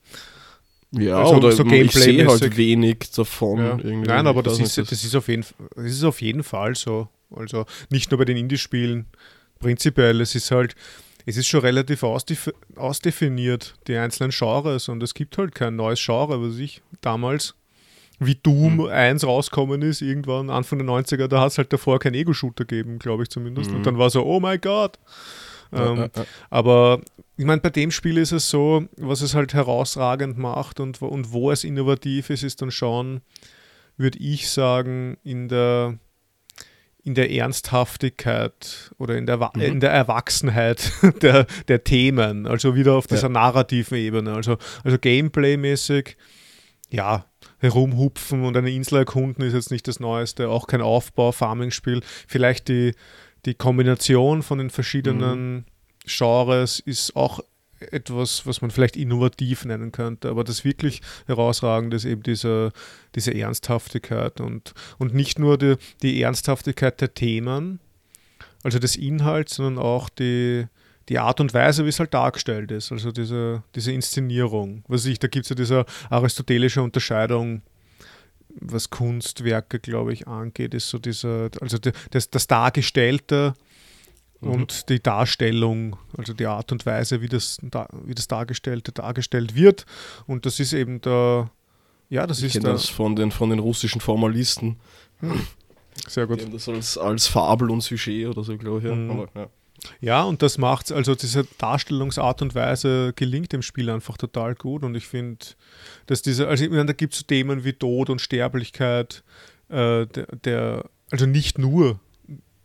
ja, 0.91 1.17
also 1.17 1.35
oder 1.35 1.51
so 1.51 1.65
ich 1.65 1.91
sehe 1.91 2.27
halt 2.27 2.57
wenig 2.57 3.11
davon. 3.15 3.59
Ja. 3.59 3.77
Nein, 3.77 4.27
aber 4.27 4.43
das 4.43 4.59
ist, 4.59 4.77
das 4.77 4.91
ist, 4.91 5.15
auf 5.15 5.27
jeden, 5.27 5.43
das 5.75 5.85
ist 5.85 6.03
auf 6.03 6.21
jeden 6.21 6.43
Fall 6.43 6.75
so. 6.75 7.07
Also 7.35 7.65
nicht 7.89 8.11
nur 8.11 8.17
bei 8.17 8.25
den 8.25 8.37
Indie-Spielen, 8.37 9.05
prinzipiell, 9.59 10.21
es 10.21 10.35
ist 10.35 10.51
halt, 10.51 10.75
es 11.25 11.37
ist 11.37 11.47
schon 11.47 11.61
relativ 11.61 12.03
ausdefiniert, 12.75 13.75
die 13.87 13.95
einzelnen 13.95 14.31
Genres 14.31 14.89
und 14.89 15.01
es 15.01 15.13
gibt 15.13 15.37
halt 15.37 15.55
kein 15.55 15.75
neues 15.75 16.03
Genre, 16.03 16.41
was 16.41 16.57
ich 16.57 16.81
damals, 17.01 17.55
wie 18.19 18.35
Doom 18.35 18.75
mhm. 18.75 18.85
1 18.87 19.25
rauskommen 19.25 19.81
ist, 19.81 20.01
irgendwann 20.01 20.49
Anfang 20.49 20.79
der 20.79 20.87
90er, 20.87 21.27
da 21.27 21.41
hat 21.41 21.51
es 21.51 21.57
halt 21.57 21.73
davor 21.73 21.99
keinen 21.99 22.15
Ego-Shooter 22.15 22.65
gegeben, 22.65 22.99
glaube 22.99 23.23
ich 23.23 23.29
zumindest. 23.29 23.71
Mhm. 23.71 23.77
Und 23.77 23.85
dann 23.85 23.97
war 23.97 24.09
so, 24.09 24.23
oh 24.23 24.39
mein 24.39 24.61
Gott. 24.61 24.99
Ähm, 25.71 25.97
ja, 25.97 26.09
ja. 26.15 26.25
Aber 26.49 27.01
ich 27.37 27.45
meine, 27.45 27.61
bei 27.61 27.69
dem 27.69 27.91
Spiel 27.91 28.17
ist 28.17 28.31
es 28.31 28.49
so, 28.49 28.85
was 28.97 29.21
es 29.21 29.33
halt 29.33 29.53
herausragend 29.53 30.37
macht 30.37 30.79
und, 30.79 31.01
und 31.01 31.31
wo 31.31 31.51
es 31.51 31.63
innovativ 31.63 32.29
ist, 32.29 32.43
ist 32.43 32.61
dann 32.61 32.71
schon, 32.71 33.21
würde 33.97 34.19
ich 34.19 34.49
sagen, 34.49 35.17
in 35.23 35.47
der 35.47 35.97
in 37.03 37.15
der 37.15 37.31
Ernsthaftigkeit 37.31 38.91
oder 38.97 39.17
in 39.17 39.25
der, 39.25 39.37
mhm. 39.37 39.61
in 39.61 39.79
der 39.79 39.91
Erwachsenheit 39.91 40.91
der, 41.21 41.45
der 41.67 41.83
Themen, 41.83 42.47
also 42.47 42.75
wieder 42.75 42.93
auf 42.93 43.07
dieser 43.07 43.23
ja. 43.23 43.29
narrativen 43.29 43.97
Ebene. 43.97 44.33
Also, 44.33 44.57
also 44.83 44.97
Gameplay-mäßig, 44.97 46.15
ja, 46.89 47.25
herumhupfen 47.59 48.43
und 48.43 48.55
eine 48.55 48.71
Insel 48.71 48.99
erkunden 48.99 49.41
ist 49.43 49.53
jetzt 49.53 49.71
nicht 49.71 49.87
das 49.87 49.99
Neueste, 49.99 50.49
auch 50.49 50.67
kein 50.67 50.81
Aufbau-Farming-Spiel. 50.81 52.01
Vielleicht 52.27 52.67
die, 52.67 52.93
die 53.45 53.53
Kombination 53.53 54.43
von 54.43 54.57
den 54.57 54.69
verschiedenen 54.69 55.53
mhm. 55.53 55.65
Genres 56.05 56.79
ist 56.79 57.15
auch 57.15 57.39
etwas, 57.91 58.45
was 58.45 58.61
man 58.61 58.71
vielleicht 58.71 58.95
innovativ 58.95 59.65
nennen 59.65 59.91
könnte, 59.91 60.29
aber 60.29 60.43
das 60.43 60.63
wirklich 60.63 61.01
herausragende 61.27 61.97
ist 61.97 62.05
eben 62.05 62.23
diese, 62.23 62.71
diese 63.15 63.33
Ernsthaftigkeit 63.33 64.39
und, 64.39 64.73
und 64.97 65.13
nicht 65.13 65.39
nur 65.39 65.57
die, 65.57 65.75
die 66.01 66.21
Ernsthaftigkeit 66.21 67.01
der 67.01 67.13
Themen, 67.13 67.79
also 68.63 68.79
des 68.79 68.95
Inhalts, 68.95 69.55
sondern 69.55 69.83
auch 69.83 70.09
die, 70.09 70.65
die 71.09 71.19
Art 71.19 71.39
und 71.41 71.53
Weise, 71.53 71.85
wie 71.85 71.89
es 71.89 71.99
halt 71.99 72.13
dargestellt 72.13 72.71
ist, 72.71 72.91
also 72.91 73.11
diese, 73.11 73.63
diese 73.75 73.91
Inszenierung. 73.91 74.83
Was 74.87 75.05
ich, 75.05 75.19
da 75.19 75.27
gibt 75.27 75.45
es 75.45 75.49
ja 75.49 75.55
diese 75.55 75.85
aristotelische 76.09 76.81
Unterscheidung, 76.81 77.61
was 78.55 78.89
Kunstwerke, 78.89 79.79
glaube 79.79 80.13
ich, 80.13 80.27
angeht, 80.27 80.73
ist 80.73 80.89
so 80.89 80.99
diese, 80.99 81.49
also 81.59 81.77
das, 82.11 82.29
das 82.29 82.47
Dargestellte. 82.47 83.53
Und 84.45 84.89
die 84.89 85.01
Darstellung, 85.01 85.95
also 86.17 86.33
die 86.33 86.45
Art 86.45 86.71
und 86.71 86.85
Weise, 86.85 87.21
wie 87.21 87.29
das, 87.29 87.57
wie 88.05 88.15
das 88.15 88.27
Dargestellte 88.27 88.91
dargestellt 88.91 89.55
wird. 89.55 89.85
Und 90.27 90.45
das 90.45 90.59
ist 90.59 90.73
eben 90.73 91.01
der, 91.01 91.49
ja, 92.09 92.27
das 92.27 92.41
ich 92.41 92.55
ist 92.55 92.63
das 92.63 92.89
von 92.89 93.15
den, 93.15 93.31
von 93.31 93.49
den 93.49 93.59
russischen 93.59 94.01
Formalisten. 94.01 94.77
Hm. 95.19 95.47
Sehr 96.07 96.27
gut. 96.27 96.41
Die 96.41 96.49
das 96.49 96.67
als, 96.69 96.97
als 96.97 97.27
Fabel 97.27 97.69
und 97.69 97.81
Sujet 97.81 98.27
oder 98.27 98.43
so, 98.43 98.57
glaube 98.57 98.79
ich. 98.79 98.85
Ja. 98.85 98.95
Mhm. 98.95 99.11
Aber, 99.11 99.27
ja. 99.35 99.47
Ja, 99.99 100.23
und 100.23 100.41
das 100.41 100.57
macht 100.57 100.91
also 100.91 101.13
diese 101.15 101.45
Darstellungsart 101.57 102.41
und 102.41 102.55
Weise 102.55 103.11
gelingt 103.15 103.51
dem 103.51 103.61
Spiel 103.61 103.89
einfach 103.89 104.17
total 104.17 104.55
gut. 104.55 104.83
Und 104.83 104.95
ich 104.95 105.07
finde, 105.07 105.45
dass 106.05 106.21
diese, 106.21 106.47
also 106.47 106.63
ich 106.63 106.69
meine, 106.69 106.85
da 106.85 106.93
gibt 106.93 107.13
es 107.13 107.19
so 107.19 107.25
Themen 107.25 107.63
wie 107.63 107.73
Tod 107.73 108.09
und 108.09 108.21
Sterblichkeit, 108.21 109.23
äh, 109.69 110.05
der, 110.05 110.27
der, 110.43 110.85
also 111.11 111.25
nicht 111.25 111.57
nur 111.57 111.99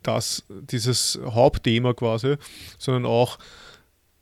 das, 0.03 0.43
dieses 0.49 1.19
Hauptthema 1.23 1.93
quasi, 1.93 2.35
sondern 2.77 3.05
auch 3.05 3.37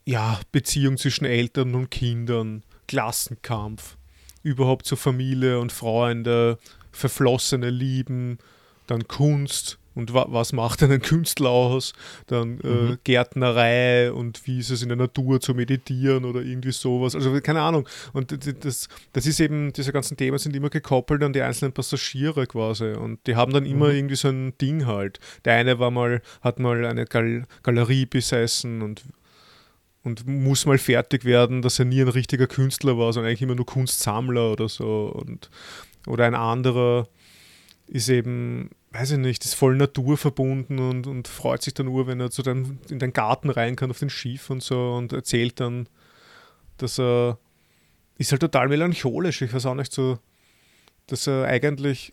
ja, 0.04 0.40
Beziehung 0.52 0.96
zwischen 0.96 1.26
Eltern 1.26 1.74
und 1.74 1.90
Kindern, 1.90 2.62
Klassenkampf, 2.86 3.98
überhaupt 4.42 4.86
zur 4.86 4.96
Familie 4.96 5.60
und 5.60 5.70
Freunde, 5.70 6.58
verflossene 6.92 7.68
Lieben, 7.68 8.38
dann 8.86 9.06
Kunst, 9.06 9.78
und 9.98 10.14
wa 10.14 10.26
was 10.28 10.52
macht 10.52 10.82
einen 10.84 11.02
Künstler 11.02 11.50
aus? 11.50 11.92
Dann 12.28 12.60
äh, 12.60 12.68
mhm. 12.68 12.98
Gärtnerei 13.02 14.12
und 14.12 14.46
wie 14.46 14.60
ist 14.60 14.70
es 14.70 14.82
in 14.82 14.88
der 14.88 14.96
Natur 14.96 15.40
zu 15.40 15.54
meditieren 15.54 16.24
oder 16.24 16.40
irgendwie 16.40 16.70
sowas. 16.70 17.16
Also 17.16 17.38
keine 17.40 17.62
Ahnung. 17.62 17.88
Und 18.12 18.32
das, 18.64 18.88
das 19.12 19.26
ist 19.26 19.40
eben, 19.40 19.72
diese 19.72 19.92
ganzen 19.92 20.16
Themen 20.16 20.38
sind 20.38 20.54
immer 20.54 20.70
gekoppelt 20.70 21.22
an 21.24 21.32
die 21.32 21.42
einzelnen 21.42 21.72
Passagiere 21.72 22.46
quasi. 22.46 22.92
Und 22.92 23.26
die 23.26 23.34
haben 23.34 23.52
dann 23.52 23.66
immer 23.66 23.88
mhm. 23.88 23.96
irgendwie 23.96 24.16
so 24.16 24.28
ein 24.28 24.56
Ding 24.58 24.86
halt. 24.86 25.18
Der 25.44 25.54
eine 25.54 25.80
war 25.80 25.90
mal, 25.90 26.22
hat 26.42 26.60
mal 26.60 26.86
eine 26.86 27.04
Gal 27.04 27.46
Galerie 27.64 28.06
besessen 28.06 28.82
und 28.82 29.02
und 30.04 30.26
muss 30.26 30.64
mal 30.64 30.78
fertig 30.78 31.24
werden, 31.24 31.60
dass 31.60 31.78
er 31.80 31.84
nie 31.84 32.00
ein 32.00 32.08
richtiger 32.08 32.46
Künstler 32.46 32.96
war, 32.96 33.12
sondern 33.12 33.28
eigentlich 33.28 33.42
immer 33.42 33.56
nur 33.56 33.66
Kunstsammler 33.66 34.52
oder 34.52 34.68
so. 34.68 35.12
Und, 35.12 35.50
oder 36.06 36.24
ein 36.24 36.36
anderer 36.36 37.08
ist 37.88 38.08
eben 38.08 38.70
weiß 38.92 39.12
ich 39.12 39.18
nicht, 39.18 39.44
ist 39.44 39.54
voll 39.54 39.76
naturverbunden 39.76 40.78
und, 40.78 41.06
und 41.06 41.28
freut 41.28 41.62
sich 41.62 41.74
dann 41.74 41.86
nur, 41.86 42.06
wenn 42.06 42.20
er 42.20 42.30
zu 42.30 42.42
dein, 42.42 42.78
in 42.88 42.98
den 42.98 43.12
Garten 43.12 43.50
rein 43.50 43.76
kann 43.76 43.90
auf 43.90 43.98
den 43.98 44.10
Schiff 44.10 44.50
und 44.50 44.62
so 44.62 44.94
und 44.94 45.12
erzählt 45.12 45.60
dann, 45.60 45.88
dass 46.78 46.98
er 46.98 47.38
ist 48.16 48.32
halt 48.32 48.40
total 48.40 48.68
melancholisch. 48.68 49.42
Ich 49.42 49.52
weiß 49.52 49.66
auch 49.66 49.74
nicht 49.74 49.92
so, 49.92 50.18
dass 51.06 51.26
er 51.26 51.44
eigentlich 51.44 52.12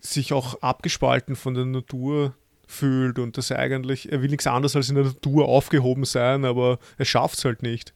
sich 0.00 0.32
auch 0.32 0.60
abgespalten 0.62 1.36
von 1.36 1.54
der 1.54 1.64
Natur 1.64 2.34
fühlt 2.66 3.18
und 3.18 3.38
dass 3.38 3.50
er 3.50 3.58
eigentlich, 3.58 4.12
er 4.12 4.22
will 4.22 4.30
nichts 4.30 4.46
anderes 4.46 4.76
als 4.76 4.88
in 4.88 4.96
der 4.96 5.04
Natur 5.04 5.46
aufgehoben 5.46 6.04
sein, 6.04 6.44
aber 6.44 6.78
er 6.98 7.04
schafft 7.04 7.38
es 7.38 7.44
halt 7.44 7.62
nicht. 7.62 7.94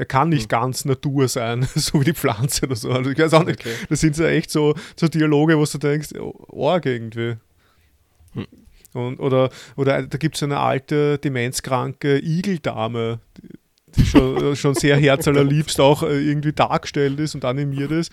Er 0.00 0.06
kann 0.06 0.30
nicht 0.30 0.44
hm. 0.44 0.48
ganz 0.48 0.86
Natur 0.86 1.28
sein, 1.28 1.68
so 1.74 2.00
wie 2.00 2.06
die 2.06 2.14
Pflanze 2.14 2.64
oder 2.64 2.74
so. 2.74 2.90
Also 2.90 3.10
ich 3.10 3.18
weiß 3.18 3.34
auch 3.34 3.44
nicht, 3.44 3.60
okay. 3.60 3.74
das 3.90 4.00
sind 4.00 4.16
so 4.16 4.24
echt 4.24 4.50
so, 4.50 4.74
so 4.96 5.08
Dialoge, 5.08 5.58
wo 5.58 5.64
du 5.66 5.76
denkst, 5.76 6.14
Org 6.18 6.86
irgendwie. 6.86 7.36
Hm. 8.32 8.46
Und, 8.94 9.20
oder, 9.20 9.50
oder 9.76 10.02
da 10.02 10.16
gibt 10.16 10.36
es 10.36 10.42
eine 10.42 10.58
alte, 10.58 11.18
demenzkranke 11.18 12.18
Igeldame, 12.18 13.20
die 13.94 14.06
schon, 14.06 14.56
schon 14.56 14.74
sehr 14.74 14.96
herzallerliebst 14.96 15.78
auch 15.80 16.02
äh, 16.02 16.18
irgendwie 16.18 16.54
dargestellt 16.54 17.20
ist 17.20 17.34
und 17.34 17.44
animiert 17.44 17.90
ist. 17.90 18.10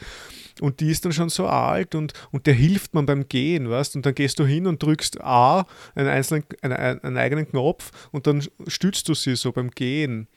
Und 0.59 0.81
die 0.81 0.91
ist 0.91 1.05
dann 1.05 1.13
schon 1.13 1.29
so 1.29 1.47
alt 1.47 1.95
und, 1.95 2.11
und 2.31 2.47
der 2.47 2.53
hilft 2.53 2.95
man 2.95 3.05
beim 3.05 3.29
Gehen, 3.29 3.69
weißt 3.69 3.95
Und 3.95 4.05
dann 4.05 4.13
gehst 4.13 4.39
du 4.39 4.45
hin 4.45 4.67
und 4.67 4.83
drückst 4.83 5.21
A, 5.21 5.65
einen, 5.95 6.09
einzelnen, 6.09 6.43
einen, 6.61 7.01
einen 7.01 7.17
eigenen 7.17 7.47
Knopf 7.47 8.09
und 8.11 8.27
dann 8.27 8.43
stützt 8.67 9.07
du 9.07 9.13
sie 9.13 9.37
so 9.37 9.53
beim 9.53 9.71
Gehen. 9.71 10.27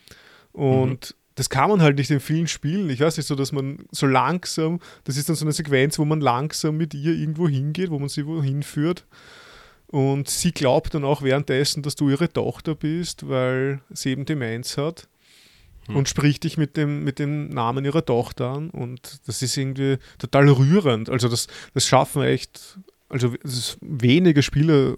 Und 0.52 1.10
mhm. 1.10 1.19
Das 1.34 1.48
kann 1.48 1.70
man 1.70 1.80
halt 1.80 1.96
nicht 1.96 2.10
in 2.10 2.20
vielen 2.20 2.48
Spielen. 2.48 2.90
Ich 2.90 3.00
weiß 3.00 3.16
nicht 3.16 3.26
so, 3.26 3.34
dass 3.34 3.52
man 3.52 3.78
so 3.90 4.06
langsam, 4.06 4.80
das 5.04 5.16
ist 5.16 5.28
dann 5.28 5.36
so 5.36 5.44
eine 5.44 5.52
Sequenz, 5.52 5.98
wo 5.98 6.04
man 6.04 6.20
langsam 6.20 6.76
mit 6.76 6.92
ihr 6.94 7.12
irgendwo 7.12 7.48
hingeht, 7.48 7.90
wo 7.90 7.98
man 7.98 8.08
sie 8.08 8.26
wohin 8.26 8.62
führt. 8.62 9.06
Und 9.86 10.28
sie 10.28 10.52
glaubt 10.52 10.94
dann 10.94 11.04
auch 11.04 11.22
währenddessen, 11.22 11.82
dass 11.82 11.96
du 11.96 12.10
ihre 12.10 12.32
Tochter 12.32 12.74
bist, 12.74 13.28
weil 13.28 13.80
sie 13.90 14.10
eben 14.10 14.24
Demenz 14.24 14.76
hat 14.76 15.08
hm. 15.86 15.96
und 15.96 16.08
spricht 16.08 16.44
dich 16.44 16.56
mit 16.58 16.76
dem, 16.76 17.02
mit 17.02 17.18
dem 17.18 17.48
Namen 17.48 17.84
ihrer 17.84 18.04
Tochter 18.04 18.50
an. 18.50 18.70
Und 18.70 19.20
das 19.26 19.42
ist 19.42 19.56
irgendwie 19.56 19.98
total 20.18 20.48
rührend. 20.48 21.10
Also 21.10 21.28
das, 21.28 21.48
das 21.74 21.86
schaffen 21.86 22.22
echt, 22.22 22.78
also 23.08 23.34
wenige 23.80 24.42
Spiele 24.42 24.96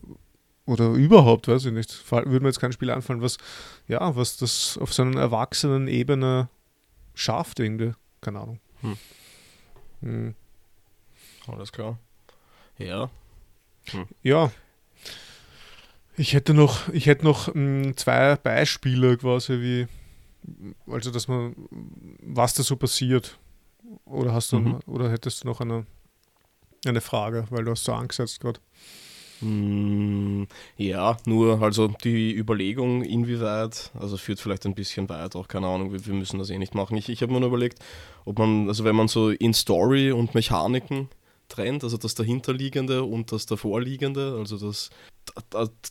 oder 0.66 0.90
überhaupt, 0.90 1.48
weiß 1.48 1.66
ich 1.66 1.72
nicht, 1.72 2.10
würde 2.10 2.40
mir 2.40 2.48
jetzt 2.48 2.60
kein 2.60 2.72
Spiel 2.72 2.90
anfallen, 2.90 3.22
was, 3.22 3.38
ja, 3.88 4.14
was 4.14 4.36
das 4.36 4.78
auf 4.78 4.92
so 4.92 5.02
einer 5.02 5.20
erwachsenen 5.20 5.88
Ebene 5.88 6.48
schafft, 7.14 7.60
irgendwie. 7.60 7.92
Keine 8.20 8.40
Ahnung. 8.40 8.60
Hm. 8.80 8.96
Hm. 10.00 10.34
Alles 11.48 11.72
klar. 11.72 11.98
Ja. 12.78 13.10
Hm. 13.90 14.06
Ja. 14.22 14.52
Ich 16.16 16.34
hätte 16.34 16.54
noch, 16.54 16.88
ich 16.90 17.06
hätte 17.06 17.24
noch 17.24 17.48
mh, 17.48 17.54
hm, 17.54 17.96
zwei 17.96 18.36
Beispiele 18.36 19.16
quasi, 19.16 19.60
wie, 19.60 19.86
also 20.86 21.10
dass 21.10 21.26
man, 21.26 21.56
was 22.20 22.54
da 22.54 22.62
so 22.62 22.76
passiert. 22.76 23.38
Oder 24.04 24.32
hast 24.32 24.52
du, 24.52 24.60
mhm. 24.60 24.80
oder 24.86 25.10
hättest 25.10 25.42
du 25.42 25.48
noch 25.48 25.60
eine, 25.60 25.86
eine 26.86 27.00
Frage, 27.00 27.46
weil 27.50 27.64
du 27.64 27.72
hast 27.72 27.84
so 27.84 27.92
angesetzt 27.92 28.40
gerade. 28.40 28.60
Mm, 29.42 30.44
ja, 30.76 31.16
nur 31.26 31.60
also 31.62 31.88
die 31.88 32.32
Überlegung, 32.32 33.02
inwieweit, 33.02 33.90
also 33.98 34.16
führt 34.16 34.38
vielleicht 34.38 34.64
ein 34.66 34.74
bisschen 34.74 35.08
weit, 35.08 35.34
auch 35.34 35.48
keine 35.48 35.66
Ahnung, 35.66 35.92
wir, 35.92 36.06
wir 36.06 36.14
müssen 36.14 36.38
das 36.38 36.50
eh 36.50 36.58
nicht 36.58 36.74
machen. 36.74 36.96
Ich, 36.96 37.08
ich 37.08 37.22
habe 37.22 37.32
mir 37.32 37.40
nur 37.40 37.48
überlegt, 37.48 37.80
ob 38.24 38.38
man, 38.38 38.68
also 38.68 38.84
wenn 38.84 38.94
man 38.94 39.08
so 39.08 39.30
in 39.30 39.52
Story 39.52 40.12
und 40.12 40.34
Mechaniken 40.34 41.08
trennt, 41.48 41.82
also 41.82 41.96
das 41.96 42.14
dahinterliegende 42.14 43.02
und 43.02 43.32
das 43.32 43.46
davorliegende, 43.46 44.36
also 44.38 44.56
das, 44.58 44.90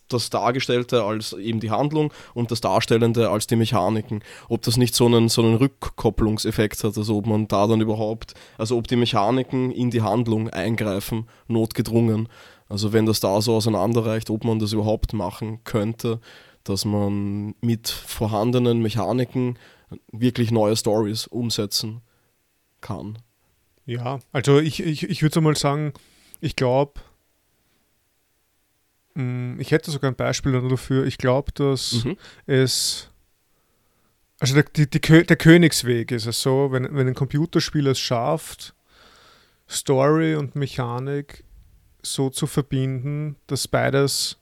das 0.07 0.29
Dargestellte 0.29 1.03
als 1.03 1.33
eben 1.33 1.59
die 1.59 1.71
Handlung 1.71 2.13
und 2.33 2.51
das 2.51 2.61
Darstellende 2.61 3.29
als 3.29 3.47
die 3.47 3.55
Mechaniken. 3.55 4.23
Ob 4.49 4.61
das 4.63 4.77
nicht 4.77 4.95
so 4.95 5.05
einen, 5.05 5.29
so 5.29 5.41
einen 5.41 5.55
Rückkopplungseffekt 5.55 6.83
hat, 6.83 6.97
also 6.97 7.17
ob 7.17 7.27
man 7.27 7.47
da 7.47 7.67
dann 7.67 7.81
überhaupt, 7.81 8.33
also 8.57 8.77
ob 8.77 8.87
die 8.87 8.95
Mechaniken 8.95 9.71
in 9.71 9.91
die 9.91 10.01
Handlung 10.01 10.49
eingreifen, 10.49 11.27
notgedrungen. 11.47 12.27
Also 12.71 12.93
wenn 12.93 13.05
das 13.05 13.19
da 13.19 13.41
so 13.41 13.55
auseinanderreicht, 13.55 14.29
ob 14.29 14.45
man 14.45 14.57
das 14.57 14.71
überhaupt 14.71 15.11
machen 15.11 15.61
könnte, 15.65 16.21
dass 16.63 16.85
man 16.85 17.53
mit 17.59 17.89
vorhandenen 17.89 18.81
Mechaniken 18.81 19.59
wirklich 20.13 20.51
neue 20.51 20.77
Stories 20.77 21.27
umsetzen 21.27 22.01
kann. 22.79 23.17
Ja, 23.85 24.19
also 24.31 24.59
ich, 24.59 24.81
ich, 24.81 25.03
ich 25.03 25.21
würde 25.21 25.41
mal 25.41 25.57
sagen, 25.57 25.91
ich 26.39 26.55
glaube, 26.55 27.01
mm, 29.15 29.59
ich 29.59 29.71
hätte 29.71 29.91
sogar 29.91 30.09
ein 30.09 30.15
Beispiel 30.15 30.53
dafür. 30.53 31.05
Ich 31.05 31.17
glaube, 31.17 31.51
dass 31.51 32.05
mhm. 32.05 32.15
es. 32.45 33.09
Also 34.39 34.53
der, 34.53 34.63
die, 34.63 34.89
die, 34.89 34.99
der 34.99 35.35
Königsweg 35.35 36.11
ist 36.11 36.25
es 36.25 36.41
so, 36.41 36.71
wenn, 36.71 36.95
wenn 36.95 37.09
ein 37.09 37.15
Computerspiel 37.15 37.87
es 37.87 37.99
schafft, 37.99 38.73
Story 39.67 40.35
und 40.35 40.55
Mechanik 40.55 41.43
so 42.03 42.29
zu 42.29 42.47
verbinden, 42.47 43.35
dass 43.47 43.67
beides 43.67 44.37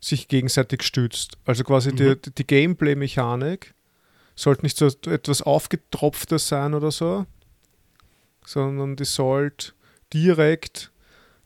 sich 0.00 0.28
gegenseitig 0.28 0.82
stützt. 0.82 1.38
Also 1.44 1.64
quasi 1.64 1.92
mhm. 1.92 1.96
die, 1.96 2.32
die 2.32 2.46
Gameplay-Mechanik 2.46 3.74
sollte 4.34 4.62
nicht 4.62 4.76
so 4.76 4.86
etwas 4.86 5.42
aufgetropfter 5.42 6.38
sein 6.38 6.74
oder 6.74 6.90
so, 6.90 7.26
sondern 8.44 8.96
die 8.96 9.04
sollte 9.04 9.72
direkt 10.12 10.90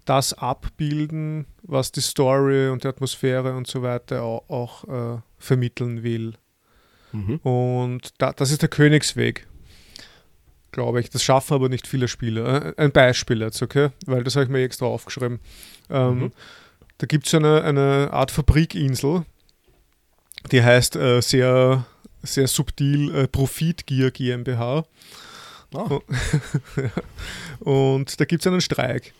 das 0.05 0.33
abbilden, 0.33 1.47
was 1.63 1.93
die 1.93 2.01
Story 2.01 2.71
und 2.71 2.83
die 2.85 2.89
Atmosphäre 2.89 3.55
und 3.55 3.67
so 3.67 3.83
weiter 3.83 4.23
auch, 4.23 4.49
auch 4.49 4.85
äh, 5.17 5.21
vermitteln 5.37 6.03
will. 6.03 6.35
Mhm. 7.13 7.37
Und 7.37 8.15
da, 8.19 8.33
das 8.33 8.51
ist 8.51 8.63
der 8.63 8.71
Königsweg, 8.71 9.47
glaube 10.73 11.01
ich. 11.01 11.11
Das 11.11 11.23
schaffen 11.23 11.55
aber 11.55 11.69
nicht 11.69 11.87
viele 11.87 12.09
Spieler. 12.09 12.67
Äh, 12.67 12.83
ein 12.83 12.93
Beispiel 12.93 13.41
jetzt, 13.41 13.63
okay? 13.63 13.91
Weil 14.07 14.25
das 14.25 14.37
habe 14.37 14.45
ich 14.45 14.51
mir 14.51 14.63
extra 14.63 14.87
aufgeschrieben. 14.87 15.41
Ähm, 15.91 16.19
mhm. 16.19 16.33
Da 16.99 17.07
gibt 17.07 17.27
es 17.27 17.35
eine, 17.35 17.63
eine 17.63 18.11
Art 18.13 18.31
Fabrikinsel, 18.31 19.25
die 20.51 20.63
heißt 20.63 20.97
äh, 20.97 21.21
sehr, 21.21 21.87
sehr 22.23 22.49
subtil 22.49 23.15
äh, 23.15 23.29
Profitgier 23.29 24.11
GmbH. 24.11 24.85
Oh. 25.75 26.01
und 27.61 28.19
da 28.19 28.25
gibt 28.25 28.43
es 28.43 28.47
einen 28.47 28.61
Streik 28.61 29.13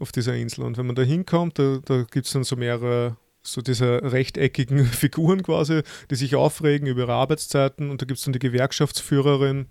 auf 0.00 0.12
dieser 0.12 0.34
Insel. 0.34 0.64
Und 0.64 0.78
wenn 0.78 0.86
man 0.86 0.94
da 0.94 1.02
hinkommt, 1.02 1.58
da, 1.58 1.80
da 1.84 2.04
gibt 2.10 2.26
es 2.26 2.32
dann 2.32 2.44
so 2.44 2.56
mehrere 2.56 3.16
so 3.42 3.60
diese 3.60 4.00
rechteckigen 4.04 4.86
Figuren 4.86 5.42
quasi, 5.42 5.82
die 6.10 6.14
sich 6.14 6.36
aufregen 6.36 6.86
über 6.86 7.02
ihre 7.02 7.12
Arbeitszeiten. 7.12 7.90
Und 7.90 8.00
da 8.00 8.06
gibt 8.06 8.18
es 8.18 8.24
dann 8.24 8.32
die 8.32 8.38
Gewerkschaftsführerin 8.38 9.66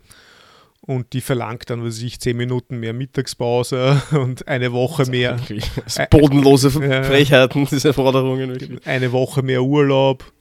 und 0.81 1.13
die 1.13 1.21
verlangt 1.21 1.69
dann, 1.69 1.83
was 1.85 2.01
ich, 2.01 2.19
zehn 2.19 2.37
Minuten 2.37 2.79
mehr 2.79 2.93
Mittagspause 2.93 4.01
und 4.11 4.47
eine 4.47 4.73
Woche 4.73 5.05
mehr. 5.05 5.39
bodenlose 6.09 6.71
Frechheiten, 6.71 7.67
diese 7.69 7.93
Forderungen. 7.93 8.49
Wirklich. 8.49 8.85
Eine 8.87 9.11
Woche 9.11 9.43
mehr 9.43 9.61
Urlaub 9.63 10.31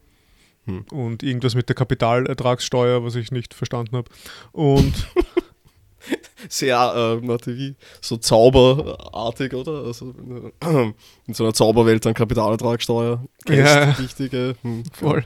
hm. 0.64 0.85
und 0.92 1.22
irgendwas 1.22 1.55
mit 1.55 1.68
der 1.68 1.76
Kapitalertragssteuer, 1.76 3.05
was 3.05 3.16
ich 3.16 3.31
nicht 3.31 3.53
verstanden 3.53 3.96
habe. 3.96 4.11
Und 4.53 4.94
sehr, 6.48 7.20
äh, 7.22 7.46
wie, 7.46 7.76
so 8.00 8.16
zauberartig, 8.16 9.53
oder? 9.53 9.85
Also 9.85 10.14
in 11.26 11.35
so 11.35 11.44
einer 11.44 11.53
Zauberwelt 11.53 12.07
dann 12.07 12.14
Kapitalertragssteuer. 12.14 13.22
Ja, 13.46 13.98
wichtige. 13.98 14.57
Hm, 14.62 14.85
voll. 14.92 15.22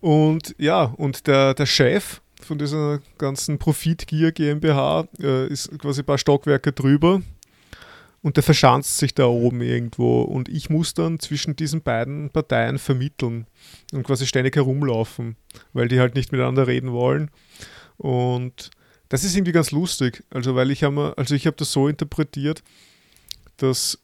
Und 0.00 0.54
ja, 0.58 0.84
und 0.96 1.26
der, 1.26 1.54
der 1.54 1.66
Chef 1.66 2.20
von 2.44 2.58
dieser 2.58 3.00
ganzen 3.18 3.58
Profitgier 3.58 4.32
GmbH 4.32 5.06
äh, 5.20 5.46
ist 5.46 5.78
quasi 5.78 6.02
ein 6.02 6.06
paar 6.06 6.18
Stockwerke 6.18 6.72
drüber 6.72 7.22
und 8.22 8.36
der 8.36 8.42
verschanzt 8.42 8.98
sich 8.98 9.14
da 9.14 9.26
oben 9.26 9.60
irgendwo 9.60 10.22
und 10.22 10.48
ich 10.48 10.70
muss 10.70 10.94
dann 10.94 11.18
zwischen 11.18 11.56
diesen 11.56 11.82
beiden 11.82 12.30
Parteien 12.30 12.78
vermitteln 12.78 13.46
und 13.92 14.04
quasi 14.04 14.26
ständig 14.26 14.56
herumlaufen, 14.56 15.36
weil 15.72 15.88
die 15.88 16.00
halt 16.00 16.14
nicht 16.14 16.32
miteinander 16.32 16.66
reden 16.66 16.92
wollen 16.92 17.30
und 17.96 18.70
das 19.12 19.24
ist 19.24 19.36
irgendwie 19.36 19.52
ganz 19.52 19.72
lustig. 19.72 20.24
Also, 20.30 20.54
weil 20.54 20.70
ich 20.70 20.84
habe 20.84 21.12
also 21.18 21.34
ich 21.34 21.46
habe 21.46 21.56
das 21.56 21.70
so 21.70 21.86
interpretiert, 21.86 22.62
dass 23.58 23.98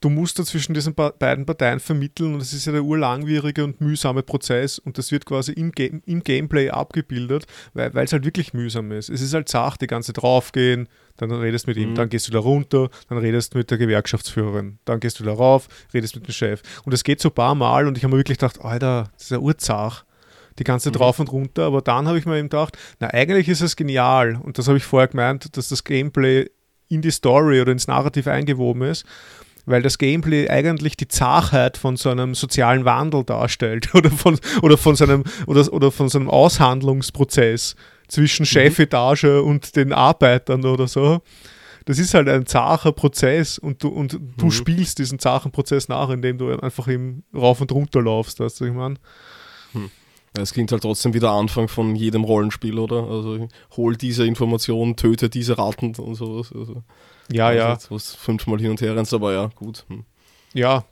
du 0.00 0.10
musst 0.10 0.38
da 0.38 0.44
zwischen 0.44 0.74
diesen 0.74 0.94
beiden 0.94 1.46
Parteien 1.46 1.80
vermitteln 1.80 2.34
und 2.34 2.40
es 2.40 2.52
ist 2.52 2.66
ja 2.66 2.72
der 2.72 2.82
urlangwierige 2.82 3.64
und 3.64 3.80
mühsame 3.80 4.22
Prozess 4.22 4.78
und 4.78 4.98
das 4.98 5.10
wird 5.10 5.24
quasi 5.24 5.52
im, 5.52 5.72
Game, 5.72 6.02
im 6.06 6.22
Gameplay 6.22 6.70
abgebildet, 6.70 7.46
weil 7.72 7.96
es 7.96 8.12
halt 8.12 8.24
wirklich 8.24 8.52
mühsam 8.52 8.92
ist. 8.92 9.08
Es 9.08 9.20
ist 9.20 9.34
halt 9.34 9.48
zart, 9.48 9.80
die 9.80 9.86
ganze 9.86 10.12
draufgehen, 10.12 10.88
dann 11.16 11.30
redest 11.32 11.66
mit 11.66 11.76
ihm, 11.76 11.90
mhm. 11.90 11.94
dann 11.94 12.08
gehst 12.08 12.28
du 12.28 12.32
da 12.32 12.38
runter, 12.38 12.90
dann 13.08 13.18
redest 13.18 13.54
mit 13.54 13.70
der 13.70 13.78
Gewerkschaftsführerin, 13.78 14.78
dann 14.84 15.00
gehst 15.00 15.18
du 15.18 15.24
da 15.24 15.32
rauf, 15.32 15.68
redest 15.94 16.14
mit 16.14 16.26
dem 16.26 16.32
Chef. 16.32 16.62
Und 16.84 16.92
das 16.92 17.04
geht 17.04 17.20
so 17.20 17.30
ein 17.30 17.34
paar 17.34 17.54
Mal 17.54 17.86
und 17.86 17.96
ich 17.96 18.04
habe 18.04 18.14
mir 18.14 18.20
wirklich 18.20 18.38
gedacht, 18.38 18.60
Alter, 18.62 19.10
das 19.14 19.24
ist 19.24 19.30
ja 19.30 19.38
urzach 19.38 20.04
die 20.58 20.64
ganze 20.64 20.88
mhm. 20.90 20.94
drauf 20.94 21.18
und 21.18 21.30
runter. 21.32 21.64
Aber 21.64 21.82
dann 21.82 22.08
habe 22.08 22.18
ich 22.18 22.26
mir 22.26 22.38
eben 22.38 22.48
gedacht, 22.48 22.78
na, 22.98 23.08
eigentlich 23.08 23.48
ist 23.48 23.60
es 23.60 23.76
genial. 23.76 24.40
Und 24.42 24.58
das 24.58 24.68
habe 24.68 24.78
ich 24.78 24.84
vorher 24.84 25.08
gemeint, 25.08 25.56
dass 25.56 25.68
das 25.68 25.84
Gameplay 25.84 26.48
in 26.88 27.02
die 27.02 27.10
Story 27.10 27.60
oder 27.60 27.72
ins 27.72 27.88
Narrativ 27.88 28.26
eingewoben 28.26 28.82
ist, 28.82 29.04
weil 29.66 29.82
das 29.82 29.98
Gameplay 29.98 30.48
eigentlich 30.48 30.96
die 30.96 31.08
Zachheit 31.08 31.76
von 31.76 31.96
so 31.96 32.08
einem 32.08 32.34
sozialen 32.34 32.84
Wandel 32.84 33.24
darstellt 33.24 33.94
oder 33.94 34.10
von, 34.10 34.38
oder 34.62 34.78
von, 34.78 34.96
seinem, 34.96 35.24
oder, 35.46 35.72
oder 35.72 35.90
von 35.92 36.08
so 36.08 36.18
einem 36.18 36.30
Aushandlungsprozess 36.30 37.76
zwischen 38.08 38.42
mhm. 38.42 38.46
Chefetage 38.46 39.42
und 39.42 39.76
den 39.76 39.92
Arbeitern 39.92 40.64
oder 40.64 40.86
so 40.86 41.20
das 41.86 42.00
ist 42.00 42.14
halt 42.14 42.28
ein 42.28 42.46
zacher 42.46 42.92
Prozess 42.92 43.58
und 43.58 43.82
du, 43.82 43.88
und 43.88 44.18
du 44.36 44.46
Mhm. 44.46 44.50
spielst 44.50 44.98
diesen 44.98 45.18
zachen 45.20 45.52
Prozess 45.52 45.88
nach, 45.88 46.10
indem 46.10 46.36
du 46.36 46.50
einfach 46.58 46.88
im 46.88 47.22
rauf 47.32 47.60
und 47.60 47.70
runter 47.72 48.02
laufst, 48.02 48.40
weißt 48.40 48.60
du, 48.60 48.64
ich 48.66 48.72
meine? 48.72 48.96
Ja, 50.36 50.42
Es 50.42 50.52
klingt 50.52 50.70
halt 50.72 50.82
trotzdem 50.82 51.14
wie 51.14 51.20
der 51.20 51.30
Anfang 51.30 51.68
von 51.68 51.96
jedem 51.96 52.24
Rollenspiel, 52.24 52.78
oder? 52.78 53.04
Also 53.08 53.48
hol 53.76 53.96
diese 53.96 54.26
Information, 54.26 54.96
töte 54.96 55.28
diese 55.30 55.56
Ratten 55.58 55.94
und 55.96 56.14
sowas. 56.14 56.52
Also, 56.54 56.82
Ja, 57.30 57.52
ja, 57.52 57.72
Also, 57.74 57.90
wo 57.90 57.96
es 57.96 58.14
fünfmal 58.14 58.58
hin 58.60 58.70
und 58.70 58.80
her 58.80 58.94
rennst, 58.96 59.14
aber 59.14 59.32
ja, 59.32 59.46
gut. 59.54 59.84
Hm. 59.88 60.04
ja, 60.54 60.84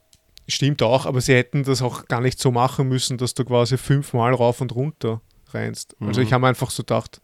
stimmt 0.48 0.82
auch, 0.82 1.06
aber 1.06 1.20
sie 1.20 1.34
hätten 1.34 1.62
das 1.64 1.80
auch 1.82 2.06
gar 2.06 2.20
nicht 2.20 2.38
so 2.38 2.50
machen 2.50 2.88
müssen, 2.88 3.16
dass 3.18 3.34
du 3.34 3.44
quasi 3.44 3.78
fünfmal 3.78 4.34
rauf 4.34 4.60
und 4.60 4.74
runter 4.74 5.20
rennst. 5.52 5.96
Also 6.00 6.20
Mhm. 6.20 6.26
ich 6.26 6.32
habe 6.32 6.46
einfach 6.46 6.70
so 6.70 6.82
gedacht, 6.82 7.20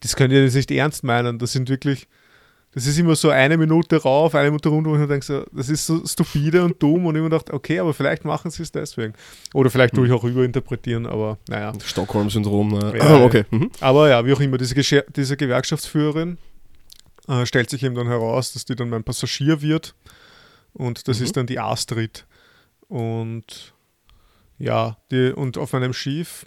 das 0.00 0.16
könnt 0.16 0.32
ihr 0.32 0.42
jetzt 0.44 0.54
nicht 0.54 0.70
ernst 0.70 1.04
meinen, 1.04 1.38
das 1.38 1.52
sind 1.52 1.68
wirklich, 1.68 2.08
das 2.74 2.86
ist 2.86 2.98
immer 2.98 3.14
so 3.14 3.30
eine 3.30 3.56
Minute 3.56 4.02
rauf, 4.02 4.34
eine 4.34 4.50
Minute 4.50 4.68
runter 4.68 4.90
und 4.90 5.00
du 5.00 5.06
denkst, 5.06 5.26
so, 5.26 5.44
das 5.52 5.68
ist 5.68 5.86
so 5.86 6.04
stupide 6.04 6.64
und 6.64 6.82
dumm 6.82 7.06
und 7.06 7.14
ich 7.14 7.22
mir 7.22 7.30
gedacht, 7.30 7.50
okay, 7.52 7.78
aber 7.78 7.94
vielleicht 7.94 8.24
machen 8.24 8.50
sie 8.50 8.62
es 8.62 8.72
deswegen. 8.72 9.14
Oder 9.52 9.70
vielleicht 9.70 9.94
tue 9.94 10.06
ich 10.06 10.12
auch 10.12 10.24
überinterpretieren, 10.24 11.06
aber 11.06 11.38
naja. 11.48 11.72
Stockholm-Syndrom, 11.84 12.68
ne? 12.72 12.94
Ja, 12.98 13.18
ja. 13.18 13.24
okay. 13.24 13.44
Mhm. 13.50 13.70
Aber 13.80 14.08
ja, 14.08 14.26
wie 14.26 14.32
auch 14.32 14.40
immer, 14.40 14.58
diese, 14.58 14.74
Gesche 14.74 15.04
diese 15.14 15.36
Gewerkschaftsführerin 15.36 16.38
äh, 17.28 17.46
stellt 17.46 17.70
sich 17.70 17.82
eben 17.84 17.94
dann 17.94 18.08
heraus, 18.08 18.52
dass 18.52 18.64
die 18.64 18.74
dann 18.74 18.88
mein 18.90 19.04
Passagier 19.04 19.62
wird. 19.62 19.94
Und 20.72 21.06
das 21.06 21.20
Mhm. 21.20 21.24
ist 21.24 21.36
dann 21.36 21.46
die 21.46 21.60
Astrid. 21.60 22.26
Und 22.88 23.72
ja, 24.58 24.96
die, 25.10 25.32
und 25.32 25.58
auf 25.58 25.72
meinem 25.72 25.92
Schiff 25.92 26.46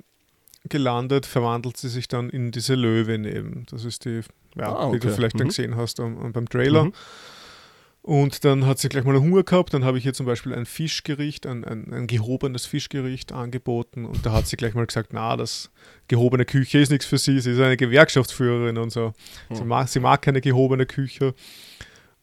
gelandet, 0.69 1.25
verwandelt 1.25 1.77
sie 1.77 1.89
sich 1.89 2.07
dann 2.09 2.29
in 2.29 2.51
diese 2.51 2.75
Löwin 2.75 3.23
eben. 3.23 3.65
Das 3.69 3.85
ist 3.85 4.03
die, 4.05 4.21
ja, 4.57 4.75
Ah, 4.75 4.91
die 4.91 4.99
du 4.99 5.07
okay. 5.07 5.15
vielleicht 5.15 5.39
dann 5.39 5.45
Mhm. 5.47 5.49
gesehen 5.49 5.75
hast 5.75 5.99
am, 5.99 6.31
beim 6.33 6.47
Trailer. 6.49 6.85
Mhm. 6.85 6.93
Und 8.01 8.45
dann 8.45 8.65
hat 8.65 8.79
sie 8.79 8.87
gleich 8.87 9.03
mal 9.03 9.17
Hunger 9.19 9.43
gehabt. 9.43 9.73
Dann 9.73 9.83
habe 9.83 9.97
ich 9.97 10.05
ihr 10.05 10.13
zum 10.13 10.25
Beispiel 10.25 10.53
ein 10.53 10.65
Fischgericht, 10.65 11.45
ein, 11.45 11.65
ein, 11.65 11.91
ein 11.93 12.07
gehobenes 12.07 12.65
Fischgericht 12.65 13.33
angeboten. 13.33 14.05
Und 14.05 14.25
da 14.25 14.31
hat 14.31 14.47
sie 14.47 14.55
gleich 14.55 14.73
mal 14.75 14.85
gesagt, 14.85 15.09
na, 15.11 15.35
das 15.35 15.69
gehobene 16.07 16.45
Küche 16.45 16.79
ist 16.79 16.89
nichts 16.89 17.05
für 17.05 17.17
sie. 17.17 17.41
Sie 17.41 17.51
ist 17.51 17.59
eine 17.59 17.75
Gewerkschaftsführerin 17.75 18.77
und 18.77 18.91
so. 18.91 19.13
Sie, 19.51 19.59
Hm. 19.59 19.67
mag, 19.67 19.89
sie 19.89 19.99
mag 19.99 20.21
keine 20.21 20.39
gehobene 20.39 20.85
Küche. 20.85 21.33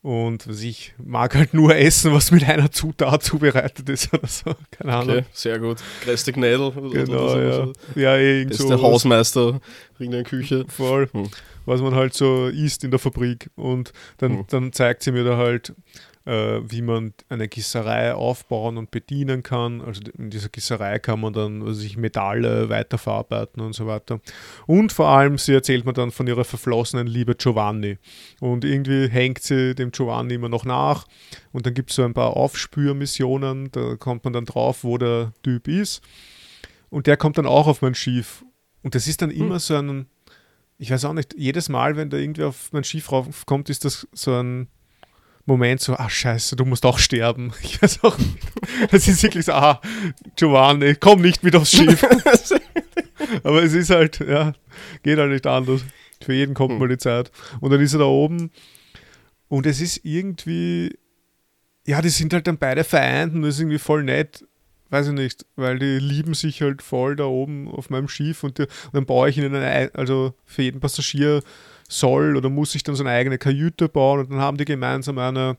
Und 0.01 0.47
ich 0.47 0.95
mag 1.03 1.35
halt 1.35 1.53
nur 1.55 1.75
essen, 1.77 2.13
was 2.13 2.31
mit 2.31 2.45
einer 2.49 2.71
Zutat 2.71 3.23
zubereitet 3.23 3.89
ist 3.89 4.13
oder 4.13 4.27
so. 4.29 4.55
Keine 4.71 4.93
Ahnung. 4.95 5.17
Okay, 5.17 5.25
sehr 5.33 5.59
gut. 5.59 5.79
Krestig 6.03 6.37
Nädel. 6.37 6.61
Oder, 6.77 6.91
Genau, 7.05 7.25
oder 7.33 7.43
ja. 7.43 7.53
so. 7.67 7.73
Ja, 7.95 8.17
irgend 8.19 8.51
Das 8.53 8.59
so 8.59 8.65
ist 8.65 8.71
der 8.71 8.83
Hausmeister 8.83 9.61
in 9.99 10.11
der 10.11 10.23
Küche. 10.25 10.67
Voll. 10.69 11.09
Hm. 11.13 11.29
Was 11.67 11.81
man 11.81 11.95
halt 11.95 12.15
so 12.15 12.47
isst 12.49 12.85
in 12.85 12.91
der 12.91 13.01
Fabrik. 13.01 13.51
Und 13.57 13.93
dann, 14.19 14.39
Hm. 14.39 14.45
dann 14.49 14.73
zeigt 14.73 15.03
sie 15.03 15.13
mir 15.13 15.25
da 15.25 15.37
halt, 15.37 15.75
äh, 16.27 16.61
wie 16.67 16.81
man 16.81 17.13
eine 17.29 17.49
Gießerei 17.49 18.15
aufbauen 18.15 18.79
und 18.79 18.91
bedienen 18.91 19.43
kann. 19.43 19.83
Also 19.83 20.01
in 20.17 20.31
dieser 20.31 20.49
Gießerei 20.49 20.99
kann 20.99 21.21
man 21.21 21.33
dann 21.35 21.63
was 21.65 21.77
weiß 21.79 21.85
ich, 21.85 21.97
Metalle 21.99 22.71
weiterverarbeiten 22.71 23.63
und 23.63 23.75
so 23.75 23.87
weiter. 23.87 24.21
Und 24.67 24.93
vor 24.93 25.09
allem, 25.09 25.37
sie 25.37 25.53
erzählt 25.53 25.85
mir 25.85 25.93
dann 25.93 26.11
von 26.11 26.27
ihrer 26.27 26.45
verflossenen 26.45 27.07
Liebe 27.07 27.35
Giovanni. 27.35 27.99
Und 28.41 28.65
irgendwie 28.65 29.09
hängt 29.09 29.43
sie 29.43 29.75
dem 29.75 29.91
Giovanni 29.91 30.35
immer 30.35 30.49
noch 30.49 30.65
nach. 30.65 31.07
Und 31.53 31.67
dann 31.67 31.75
gibt 31.75 31.91
es 31.91 31.97
so 31.97 32.05
ein 32.05 32.15
paar 32.15 32.37
Aufspürmissionen. 32.37 33.71
Da 33.73 33.97
kommt 33.97 34.25
man 34.25 34.33
dann 34.33 34.45
drauf, 34.47 34.83
wo 34.85 34.99
der 34.99 35.33
Typ 35.43 35.69
ist. 35.69 36.03
Und 36.89 37.07
der 37.07 37.17
kommt 37.17 37.39
dann 37.39 37.47
auch 37.47 37.67
auf 37.67 37.83
mein 37.83 37.95
Schiff. 37.95 38.45
Und 38.83 38.95
das 38.95 39.07
ist 39.09 39.21
dann 39.21 39.31
immer 39.31 39.59
so 39.59 39.77
ein, 39.77 40.07
ich 40.79 40.91
weiß 40.91 41.05
auch 41.05 41.13
nicht, 41.13 41.35
jedes 41.37 41.69
Mal, 41.69 41.97
wenn 41.97 42.11
da 42.11 42.17
irgendwie 42.17 42.45
auf 42.45 42.73
mein 42.73 42.85
Schiff 42.85 43.11
raufkommt, 43.13 43.71
ist 43.71 43.85
das 43.85 44.07
so 44.13 44.33
ein 44.35 44.69
Moment 45.47 45.81
so, 45.81 45.95
ah 45.95 46.09
scheiße, 46.09 46.57
du 46.57 46.65
musst 46.65 46.87
auch 46.87 46.99
sterben. 46.99 47.53
Ich 47.63 47.81
weiß 47.81 48.03
auch 48.03 48.17
nicht. 48.19 48.39
Das 48.91 49.07
ist 49.07 49.23
wirklich 49.23 49.45
so, 49.45 49.53
ah, 49.53 49.81
Giovanni, 50.37 50.95
komm 50.97 51.21
nicht 51.21 51.43
mit 51.43 51.55
aufs 51.55 51.73
Schiff. 51.73 52.03
Aber 53.45 53.63
es 53.63 53.73
ist 53.75 53.91
halt, 53.91 54.21
ja, 54.21 54.53
geht 55.03 55.19
halt 55.19 55.31
nicht 55.31 55.47
anders. 55.47 55.83
Für 56.23 56.33
jeden 56.33 56.55
kommt 56.55 56.73
Hm. 56.73 56.79
mal 56.79 56.89
die 56.89 56.99
Zeit. 56.99 57.31
Und 57.61 57.71
dann 57.71 57.81
ist 57.81 57.93
er 57.93 57.99
da 58.01 58.05
oben 58.07 58.51
und 59.49 59.67
es 59.67 59.81
ist 59.81 60.01
irgendwie, 60.05 60.97
ja, 61.87 62.01
die 62.01 62.09
sind 62.09 62.33
halt 62.33 62.47
dann 62.47 62.57
beide 62.59 62.83
vereint 62.83 63.35
und 63.35 63.43
das 63.43 63.57
ist 63.57 63.61
irgendwie 63.61 63.79
voll 63.79 64.03
nett. 64.03 64.45
Weiß 64.95 65.09
ich 65.09 65.13
nicht, 65.13 65.45
weil 65.57 65.79
die 65.81 65.99
lieben 65.99 66.35
sich 66.35 66.63
halt 66.63 66.81
voll 66.81 67.17
da 67.17 67.25
oben 67.25 67.69
auf 67.69 67.91
meinem 67.91 68.07
Schiff 68.07 68.45
und, 68.45 68.59
die, 68.59 68.63
und 68.63 68.71
dann 68.93 69.07
baue 69.07 69.29
ich 69.29 69.37
ihnen 69.37 69.53
eine, 69.55 69.67
ei- 69.67 69.91
also 69.93 70.35
für 70.45 70.63
jeden 70.63 70.79
Passagier 70.79 71.43
soll 71.89 72.37
oder 72.37 72.49
muss 72.49 72.75
ich 72.77 72.83
dann 72.85 72.95
so 72.95 73.03
eine 73.03 73.11
eigene 73.11 73.37
Kajüte 73.39 73.89
bauen 73.89 74.21
und 74.21 74.31
dann 74.31 74.39
haben 74.41 74.57
die 74.57 74.65
gemeinsam 74.65 75.19
eine. 75.19 75.57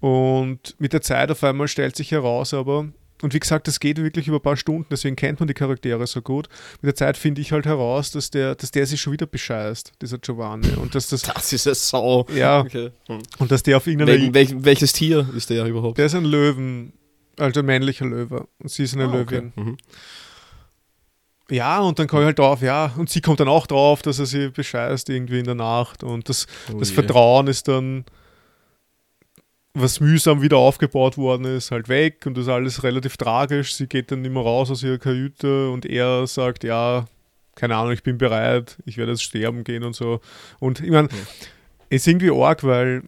Und 0.00 0.74
mit 0.78 0.92
der 0.92 1.02
Zeit 1.02 1.30
auf 1.30 1.42
einmal 1.42 1.68
stellt 1.68 1.96
sich 1.96 2.10
heraus, 2.12 2.54
aber, 2.54 2.86
und 3.22 3.34
wie 3.34 3.40
gesagt, 3.40 3.66
das 3.66 3.80
geht 3.80 3.98
wirklich 3.98 4.28
über 4.28 4.36
ein 4.38 4.42
paar 4.42 4.56
Stunden, 4.56 4.86
deswegen 4.90 5.16
kennt 5.16 5.40
man 5.40 5.48
die 5.48 5.54
Charaktere 5.54 6.06
so 6.06 6.22
gut. 6.22 6.48
Mit 6.80 6.88
der 6.88 6.94
Zeit 6.94 7.16
finde 7.16 7.40
ich 7.40 7.50
halt 7.50 7.66
heraus, 7.66 8.12
dass 8.12 8.30
der, 8.30 8.54
dass 8.54 8.70
der 8.70 8.86
sich 8.86 9.00
schon 9.00 9.12
wieder 9.12 9.26
bescheißt, 9.26 9.92
dieser 10.00 10.18
Giovanni. 10.18 10.68
Und 10.76 10.94
dass 10.94 11.08
das, 11.08 11.22
Das 11.34 11.52
ist 11.52 11.66
eine 11.66 11.74
Sau. 11.74 12.26
ja, 12.34 12.60
Okay. 12.60 12.90
Hm. 13.08 13.18
und 13.38 13.50
dass 13.50 13.62
der 13.64 13.76
auf 13.78 13.86
irgendeiner 13.88 14.12
Wel 14.20 14.34
welch, 14.34 14.54
welches 14.58 14.92
Tier 14.92 15.28
ist 15.36 15.50
der 15.50 15.64
überhaupt? 15.66 15.98
der 15.98 16.06
ist 16.06 16.14
ein 16.14 16.24
Löwen, 16.24 16.92
also 17.38 17.60
ein 17.60 17.66
männlicher 17.66 18.06
Löwe. 18.06 18.46
Und 18.58 18.70
sie 18.70 18.82
ist 18.84 18.94
eine 18.94 19.04
Ah, 19.08 19.12
Löwin. 19.12 19.52
okay. 19.56 19.60
Mhm. 19.60 19.76
Ja, 21.50 21.80
und 21.80 21.98
dann 21.98 22.06
komme 22.08 22.22
ich 22.22 22.26
halt 22.26 22.38
drauf, 22.38 22.60
ja. 22.60 22.92
Und 22.98 23.08
sie 23.08 23.20
kommt 23.22 23.40
dann 23.40 23.48
auch 23.48 23.66
drauf, 23.66 24.02
dass 24.02 24.18
er 24.18 24.26
sie 24.26 24.48
bescheißt 24.50 25.08
irgendwie 25.08 25.38
in 25.38 25.46
der 25.46 25.54
Nacht. 25.54 26.02
Und 26.04 26.28
das, 26.28 26.46
Oh 26.72 26.78
das 26.78 26.90
je. 26.90 26.94
Vertrauen 26.96 27.46
ist 27.46 27.68
dann, 27.68 28.04
was 29.72 30.00
mühsam 30.00 30.42
wieder 30.42 30.58
aufgebaut 30.58 31.16
worden 31.16 31.46
ist, 31.46 31.70
halt 31.70 31.88
weg. 31.88 32.26
Und 32.26 32.36
das 32.36 32.44
ist 32.44 32.50
alles 32.50 32.82
relativ 32.82 33.16
tragisch. 33.16 33.74
Sie 33.74 33.86
geht 33.86 34.10
dann 34.12 34.20
mehr 34.22 34.42
raus 34.42 34.70
aus 34.70 34.82
ihrer 34.82 34.98
Kajüte 34.98 35.70
und 35.70 35.86
er 35.86 36.26
sagt, 36.26 36.64
ja, 36.64 37.06
keine 37.54 37.76
Ahnung, 37.76 37.92
ich 37.92 38.02
bin 38.02 38.18
bereit, 38.18 38.76
ich 38.84 38.98
werde 38.98 39.12
jetzt 39.12 39.22
sterben 39.22 39.64
gehen 39.64 39.84
und 39.84 39.96
so. 39.96 40.20
Und 40.58 40.80
ich 40.80 40.90
meine, 40.90 41.08
Ja. 41.08 41.16
ist 41.88 42.06
irgendwie 42.06 42.30
arg, 42.30 42.62
weil, 42.62 43.04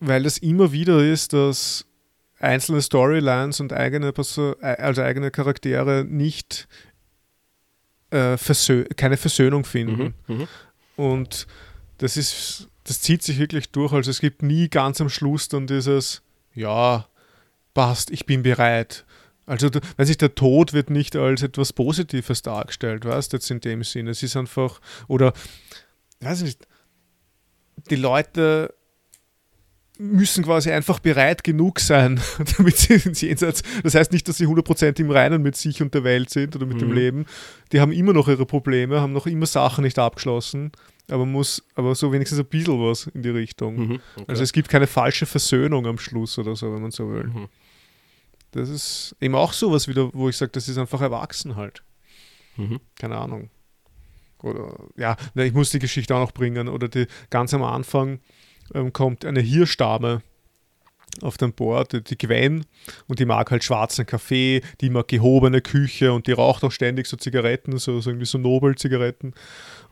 weil 0.00 0.22
das 0.22 0.38
immer 0.38 0.70
wieder 0.72 1.02
ist, 1.04 1.32
dass 1.32 1.84
einzelne 2.38 2.82
Storylines 2.82 3.60
und 3.60 3.72
eigene, 3.72 4.12
Perso 4.12 4.54
also 4.60 5.02
eigene 5.02 5.30
Charaktere 5.30 6.04
nicht 6.04 6.68
äh, 8.10 8.36
versö 8.36 8.84
keine 8.96 9.16
Versöhnung 9.16 9.64
finden. 9.64 10.14
Mhm. 10.26 10.36
Mhm. 10.36 10.48
Und 10.96 11.46
das 11.98 12.16
ist, 12.16 12.68
das 12.84 13.00
zieht 13.00 13.22
sich 13.22 13.38
wirklich 13.38 13.70
durch. 13.70 13.92
Also 13.92 14.10
es 14.10 14.20
gibt 14.20 14.42
nie 14.42 14.68
ganz 14.68 15.00
am 15.00 15.08
Schluss 15.08 15.48
dann 15.48 15.66
dieses, 15.66 16.22
ja, 16.54 17.08
passt, 17.72 18.10
ich 18.10 18.26
bin 18.26 18.42
bereit. 18.42 19.04
Also, 19.46 19.68
du- 19.68 19.80
weiß 19.98 20.08
ich, 20.08 20.16
der 20.16 20.34
Tod 20.34 20.72
wird 20.72 20.88
nicht 20.90 21.16
als 21.16 21.42
etwas 21.42 21.72
Positives 21.72 22.40
dargestellt, 22.42 23.04
weißt 23.04 23.32
du, 23.32 23.36
jetzt 23.36 23.50
in 23.50 23.60
dem 23.60 23.82
Sinn. 23.84 24.08
Es 24.08 24.22
ist 24.22 24.36
einfach, 24.36 24.80
oder, 25.06 25.34
weiß 26.20 26.38
ich 26.40 26.44
nicht, 26.46 26.66
die 27.90 27.96
Leute 27.96 28.72
müssen 29.98 30.44
quasi 30.44 30.70
einfach 30.72 30.98
bereit 30.98 31.44
genug 31.44 31.78
sein, 31.80 32.20
damit 32.56 32.76
sie 32.76 32.94
ins 32.94 33.20
Jenseits. 33.20 33.62
Das 33.82 33.94
heißt 33.94 34.12
nicht, 34.12 34.26
dass 34.28 34.38
sie 34.38 34.46
100% 34.46 34.98
im 35.00 35.10
Reinen 35.10 35.42
mit 35.42 35.56
sich 35.56 35.80
und 35.82 35.94
der 35.94 36.02
Welt 36.04 36.30
sind 36.30 36.56
oder 36.56 36.66
mit 36.66 36.80
dem 36.80 36.88
Mhm. 36.88 36.94
Leben. 36.94 37.26
Die 37.72 37.80
haben 37.80 37.92
immer 37.92 38.12
noch 38.12 38.28
ihre 38.28 38.44
Probleme, 38.46 39.00
haben 39.00 39.12
noch 39.12 39.26
immer 39.26 39.46
Sachen 39.46 39.84
nicht 39.84 39.98
abgeschlossen, 39.98 40.72
aber 41.08 41.26
muss, 41.26 41.62
aber 41.74 41.94
so 41.94 42.12
wenigstens 42.12 42.40
ein 42.40 42.46
bisschen 42.46 42.80
was 42.80 43.06
in 43.08 43.22
die 43.22 43.30
Richtung. 43.30 43.76
Mhm. 43.76 44.00
Okay. 44.16 44.24
Also 44.26 44.42
es 44.42 44.52
gibt 44.52 44.68
keine 44.68 44.86
falsche 44.88 45.26
Versöhnung 45.26 45.86
am 45.86 45.98
Schluss 45.98 46.38
oder 46.38 46.56
so, 46.56 46.72
wenn 46.74 46.82
man 46.82 46.90
so 46.90 47.10
will. 47.12 47.24
Mhm. 47.24 47.48
Das 48.50 48.68
ist 48.68 49.14
eben 49.20 49.34
auch 49.34 49.52
sowas 49.52 49.86
wieder, 49.88 50.10
wo 50.12 50.28
ich 50.28 50.36
sage, 50.36 50.52
das 50.52 50.68
ist 50.68 50.78
einfach 50.78 51.00
erwachsen 51.00 51.56
halt. 51.56 51.82
Mhm. 52.56 52.80
Keine 52.98 53.16
Ahnung. 53.16 53.50
Oder 54.42 54.76
ja, 54.96 55.16
ich 55.34 55.52
muss 55.52 55.70
die 55.70 55.78
Geschichte 55.78 56.14
auch 56.14 56.20
noch 56.20 56.32
bringen. 56.32 56.68
Oder 56.68 56.88
die 56.88 57.06
ganz 57.30 57.52
am 57.54 57.62
Anfang 57.62 58.20
ähm, 58.72 58.92
kommt 58.92 59.24
eine 59.24 59.40
Hirschdame 59.40 60.22
auf 61.20 61.36
dem 61.36 61.52
Board, 61.52 61.92
die, 62.10 62.18
Gwen, 62.18 62.66
und 63.06 63.18
die 63.20 63.24
mag 63.24 63.50
halt 63.50 63.62
schwarzen 63.62 64.04
Kaffee, 64.04 64.62
die 64.80 64.90
mag 64.90 65.06
gehobene 65.08 65.60
Küche 65.60 66.12
und 66.12 66.26
die 66.26 66.32
raucht 66.32 66.64
auch 66.64 66.72
ständig 66.72 67.06
so 67.06 67.16
Zigaretten, 67.16 67.76
so, 67.78 68.00
so 68.00 68.10
irgendwie 68.10 68.26
so 68.26 68.38
Nobel-Zigaretten. 68.38 69.32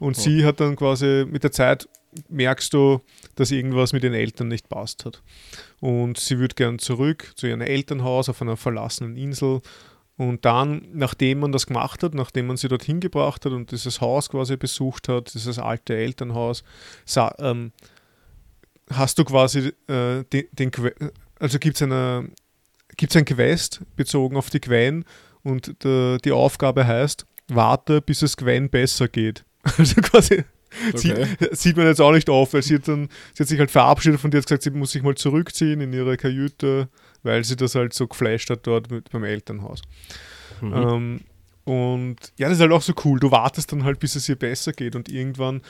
Und 0.01 0.17
Ja. 0.17 0.23
sie 0.23 0.45
hat 0.45 0.59
dann 0.61 0.75
quasi 0.75 1.25
mit 1.29 1.45
der 1.45 1.53
Zeit 1.53 1.89
merkst 2.29 2.75
du, 2.75 3.01
dass 3.37 3.51
irgendwas 3.51 3.93
mit 3.93 4.03
den 4.03 4.15
Eltern 4.15 4.49
nicht 4.49 4.69
passt 4.69 5.05
hat. 5.05 5.23
Und 5.81 6.19
sie 6.19 6.39
würde 6.39 6.55
gern 6.55 6.79
zurück 6.79 7.33
zu 7.37 7.47
ihrem 7.47 7.61
Elternhaus 7.63 8.29
auf 8.29 8.43
einer 8.43 8.57
verlassenen 8.57 9.17
Insel. 9.17 9.61
Und 10.19 10.45
dann, 10.45 10.87
nachdem 10.93 11.41
man 11.41 11.53
das 11.53 11.67
gemacht 11.67 12.03
hat, 12.03 12.15
nachdem 12.15 12.49
man 12.49 12.59
sie 12.59 12.69
dorthin 12.69 13.01
gebracht 13.01 13.47
hat 13.47 13.53
und 13.53 13.71
dieses 13.71 14.01
Haus 14.01 14.29
quasi 14.29 14.57
besucht 14.57 15.09
hat, 15.09 15.33
dieses 15.33 15.59
alte 15.59 15.97
Elternhaus, 15.97 16.65
ähm, 17.39 17.73
hast 18.97 19.19
du 19.19 19.25
quasi 19.25 19.73
äh, 19.89 20.25
den, 20.25 20.45
den 20.53 20.71
also 21.39 21.59
gibt 21.59 21.77
es 21.77 21.83
eine 21.83 22.31
gibt's 22.97 23.17
ein 23.17 23.25
Quest 23.25 23.81
bezogen 23.97 24.37
auf 24.37 24.51
die 24.51 24.61
Gwen 24.61 25.05
und 25.43 25.83
der, 25.85 26.19
die 26.19 26.33
Aufgabe 26.33 26.87
heißt, 26.87 27.27
warte, 27.49 28.01
bis 28.01 28.23
es 28.23 28.37
Gwen 28.37 28.71
besser 28.71 29.09
geht. 29.09 29.45
Also 29.79 30.01
quasi 30.01 30.45
Okay. 30.89 31.27
Sie, 31.39 31.49
sieht 31.53 31.77
man 31.77 31.87
jetzt 31.87 32.01
auch 32.01 32.13
nicht 32.13 32.31
auf, 32.31 32.55
weil 32.55 32.63
sie 32.63 32.77
hat 32.77 32.89
dann, 32.89 33.09
sie 33.35 33.43
hat 33.43 33.49
sich 33.49 33.59
halt 33.59 33.71
verabschiedet 33.71 34.21
von 34.21 34.31
dir, 34.31 34.39
hat 34.39 34.47
gesagt, 34.47 34.63
sie 34.63 34.71
muss 34.71 34.93
sich 34.93 35.03
mal 35.03 35.15
zurückziehen 35.15 35.81
in 35.81 35.93
ihre 35.93 36.17
Kajüte, 36.17 36.89
weil 37.23 37.45
sie 37.45 37.57
das 37.57 37.75
halt 37.75 37.93
so 37.93 38.07
geflasht 38.07 38.51
hat 38.51 38.67
dort 38.67 38.91
mit, 38.91 39.11
beim 39.11 39.25
Elternhaus. 39.25 39.83
Mhm. 40.61 40.73
Ähm, 40.73 41.21
und 41.65 42.17
ja, 42.39 42.49
das 42.49 42.57
ist 42.57 42.63
halt 42.63 42.73
auch 42.73 42.83
so 42.83 42.95
cool. 43.05 43.21
Du 43.21 43.31
wartest 43.31 43.71
dann 43.73 43.85
halt, 43.85 44.01
bis 44.01 44.17
es 44.17 44.29
ihr 44.29 44.37
besser 44.37 44.73
geht 44.73 44.97
und 44.97 45.09
irgendwann 45.09 45.63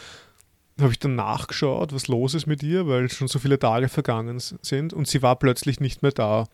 habe 0.80 0.92
ich 0.92 0.98
dann 0.98 1.14
nachgeschaut, 1.14 1.92
was 1.92 2.08
los 2.08 2.34
ist 2.34 2.46
mit 2.46 2.62
ihr, 2.62 2.86
weil 2.86 3.10
schon 3.10 3.28
so 3.28 3.38
viele 3.38 3.58
Tage 3.58 3.88
vergangen 3.88 4.38
sind 4.40 4.92
und 4.92 5.06
sie 5.06 5.22
war 5.22 5.36
plötzlich 5.36 5.80
nicht 5.80 6.02
mehr 6.02 6.12
da. 6.12 6.46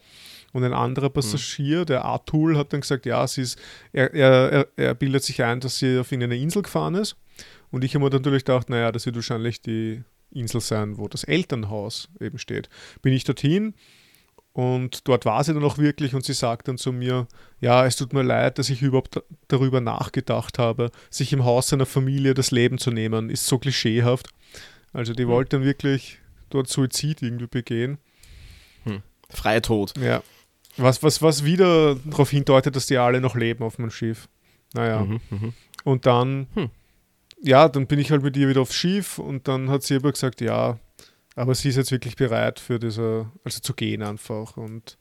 Und 0.52 0.64
ein 0.64 0.72
anderer 0.72 1.10
Passagier, 1.10 1.84
der 1.84 2.06
Atul, 2.06 2.56
hat 2.56 2.72
dann 2.72 2.80
gesagt, 2.80 3.04
ja, 3.04 3.26
sie 3.26 3.42
ist, 3.42 3.58
er, 3.92 4.14
er, 4.14 4.66
er 4.76 4.94
bildet 4.94 5.22
sich 5.22 5.42
ein, 5.42 5.60
dass 5.60 5.78
sie 5.78 5.98
auf 5.98 6.10
irgendeine 6.10 6.40
Insel 6.40 6.62
gefahren 6.62 6.94
ist. 6.94 7.16
Und 7.70 7.84
ich 7.84 7.94
habe 7.94 8.04
mir 8.04 8.10
natürlich 8.10 8.44
gedacht, 8.44 8.70
naja, 8.70 8.90
das 8.90 9.04
wird 9.04 9.16
wahrscheinlich 9.16 9.60
die 9.60 10.02
Insel 10.30 10.60
sein, 10.60 10.96
wo 10.96 11.06
das 11.06 11.24
Elternhaus 11.24 12.08
eben 12.18 12.38
steht. 12.38 12.70
Bin 13.02 13.12
ich 13.12 13.24
dorthin 13.24 13.74
und 14.59 15.06
dort 15.06 15.24
war 15.24 15.44
sie 15.44 15.54
dann 15.54 15.62
auch 15.62 15.78
wirklich 15.78 16.16
und 16.16 16.24
sie 16.24 16.32
sagt 16.32 16.66
dann 16.66 16.78
zu 16.78 16.92
mir, 16.92 17.28
ja, 17.61 17.86
es 17.86 17.94
tut 17.94 18.12
mir 18.12 18.24
leid, 18.24 18.59
dass 18.59 18.70
ich 18.70 18.82
überhaupt 18.82 19.22
darüber 19.46 19.80
nachgedacht 19.80 20.59
habe, 20.59 20.90
sich 21.11 21.32
im 21.32 21.44
Haus 21.44 21.68
seiner 21.68 21.86
Familie 21.86 22.34
das 22.34 22.50
Leben 22.50 22.78
zu 22.78 22.90
nehmen, 22.90 23.30
ist 23.30 23.46
so 23.46 23.61
klischeehaft. 23.61 24.30
Also 24.92 25.12
die 25.12 25.22
hm. 25.22 25.28
wollte 25.28 25.59
dann 25.59 25.64
wirklich 25.64 26.18
dort 26.50 26.66
Suizid 26.66 27.22
irgendwie 27.22 27.46
begehen. 27.46 27.98
Hm. 28.82 29.02
Freitod. 29.30 29.96
Ja. 29.96 30.24
Was, 30.76 31.04
was, 31.04 31.22
was 31.22 31.44
wieder 31.44 31.94
darauf 31.94 32.30
hindeutet, 32.30 32.74
dass 32.74 32.86
die 32.86 32.98
alle 32.98 33.20
noch 33.20 33.36
leben 33.36 33.62
auf 33.62 33.78
meinem 33.78 33.92
Schiff. 33.92 34.28
Naja. 34.74 35.04
Mhm, 35.04 35.20
mh. 35.30 35.52
Und 35.84 36.04
dann, 36.04 36.48
hm. 36.54 36.70
ja, 37.40 37.68
dann 37.68 37.86
bin 37.86 38.00
ich 38.00 38.11
halt 38.11 38.24
mit 38.24 38.36
ihr 38.36 38.48
wieder 38.48 38.62
aufs 38.62 38.74
Schiff 38.74 39.20
und 39.20 39.46
dann 39.46 39.70
hat 39.70 39.84
sie 39.84 39.94
aber 39.94 40.11
gesagt, 40.11 40.40
ja, 40.40 40.80
aber 41.39 41.55
sie 41.55 41.68
ist 41.68 41.76
jetzt 41.76 41.93
wirklich 41.93 42.16
bereit 42.16 42.59
für 42.59 42.78
diese, 42.78 43.30
also 43.45 43.61
zu 43.61 43.72
gehen 43.74 44.03
einfach. 44.03 44.57
Und 44.57 44.99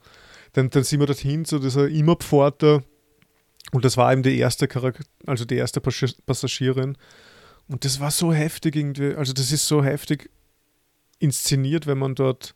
dann, 0.53 0.69
dann 0.69 0.83
sind 0.83 0.99
wir 0.99 1.07
dorthin 1.07 1.45
zu 1.45 1.59
dieser 1.59 1.87
Immerpforte 1.87 2.83
und 3.71 3.83
das 3.83 3.97
war 3.97 4.13
eben 4.13 4.23
die 4.23 4.37
erste 4.37 4.67
Charakter, 4.67 5.03
also 5.25 5.45
die 5.45 5.55
erste 5.55 5.81
Passagierin. 5.81 6.97
Und 7.67 7.83
das 7.83 7.99
war 7.99 8.11
so 8.11 8.31
heftig 8.33 8.75
irgendwie, 8.75 9.15
also 9.15 9.33
das 9.33 9.51
ist 9.51 9.67
so 9.67 9.83
heftig 9.83 10.29
inszeniert, 11.19 11.87
wenn 11.87 11.97
man 11.97 12.15
dort 12.15 12.55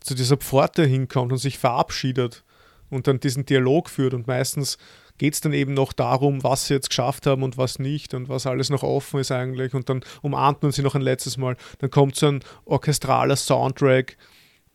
zu 0.00 0.14
dieser 0.14 0.36
Pforte 0.36 0.84
hinkommt 0.84 1.32
und 1.32 1.38
sich 1.38 1.58
verabschiedet 1.58 2.44
und 2.90 3.06
dann 3.06 3.20
diesen 3.20 3.46
Dialog 3.46 3.88
führt. 3.88 4.14
Und 4.14 4.26
meistens 4.26 4.78
geht 5.20 5.34
es 5.34 5.42
dann 5.42 5.52
eben 5.52 5.74
noch 5.74 5.92
darum, 5.92 6.42
was 6.42 6.66
sie 6.66 6.72
jetzt 6.72 6.88
geschafft 6.88 7.26
haben 7.26 7.42
und 7.42 7.58
was 7.58 7.78
nicht 7.78 8.14
und 8.14 8.30
was 8.30 8.46
alles 8.46 8.70
noch 8.70 8.82
offen 8.82 9.20
ist 9.20 9.30
eigentlich. 9.30 9.74
Und 9.74 9.90
dann 9.90 10.02
umarmt 10.22 10.62
man 10.62 10.72
sie 10.72 10.80
noch 10.80 10.94
ein 10.94 11.02
letztes 11.02 11.36
Mal. 11.36 11.58
Dann 11.80 11.90
kommt 11.90 12.16
so 12.16 12.28
ein 12.28 12.40
orchestraler 12.64 13.36
Soundtrack. 13.36 14.16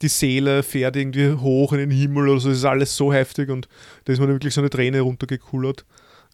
Die 0.03 0.07
Seele 0.07 0.61
fährt 0.61 0.97
irgendwie 0.97 1.31
hoch 1.31 1.73
in 1.73 1.79
den 1.79 1.89
Himmel 1.89 2.29
oder 2.29 2.39
so. 2.39 2.49
Das 2.49 2.59
ist 2.59 2.65
alles 2.65 2.95
so 2.95 3.11
heftig 3.11 3.49
und 3.49 3.67
da 4.03 4.13
ist 4.13 4.19
man 4.19 4.29
wirklich 4.29 4.53
so 4.53 4.61
eine 4.61 4.69
Träne 4.69 5.01
runtergekullert. 5.01 5.83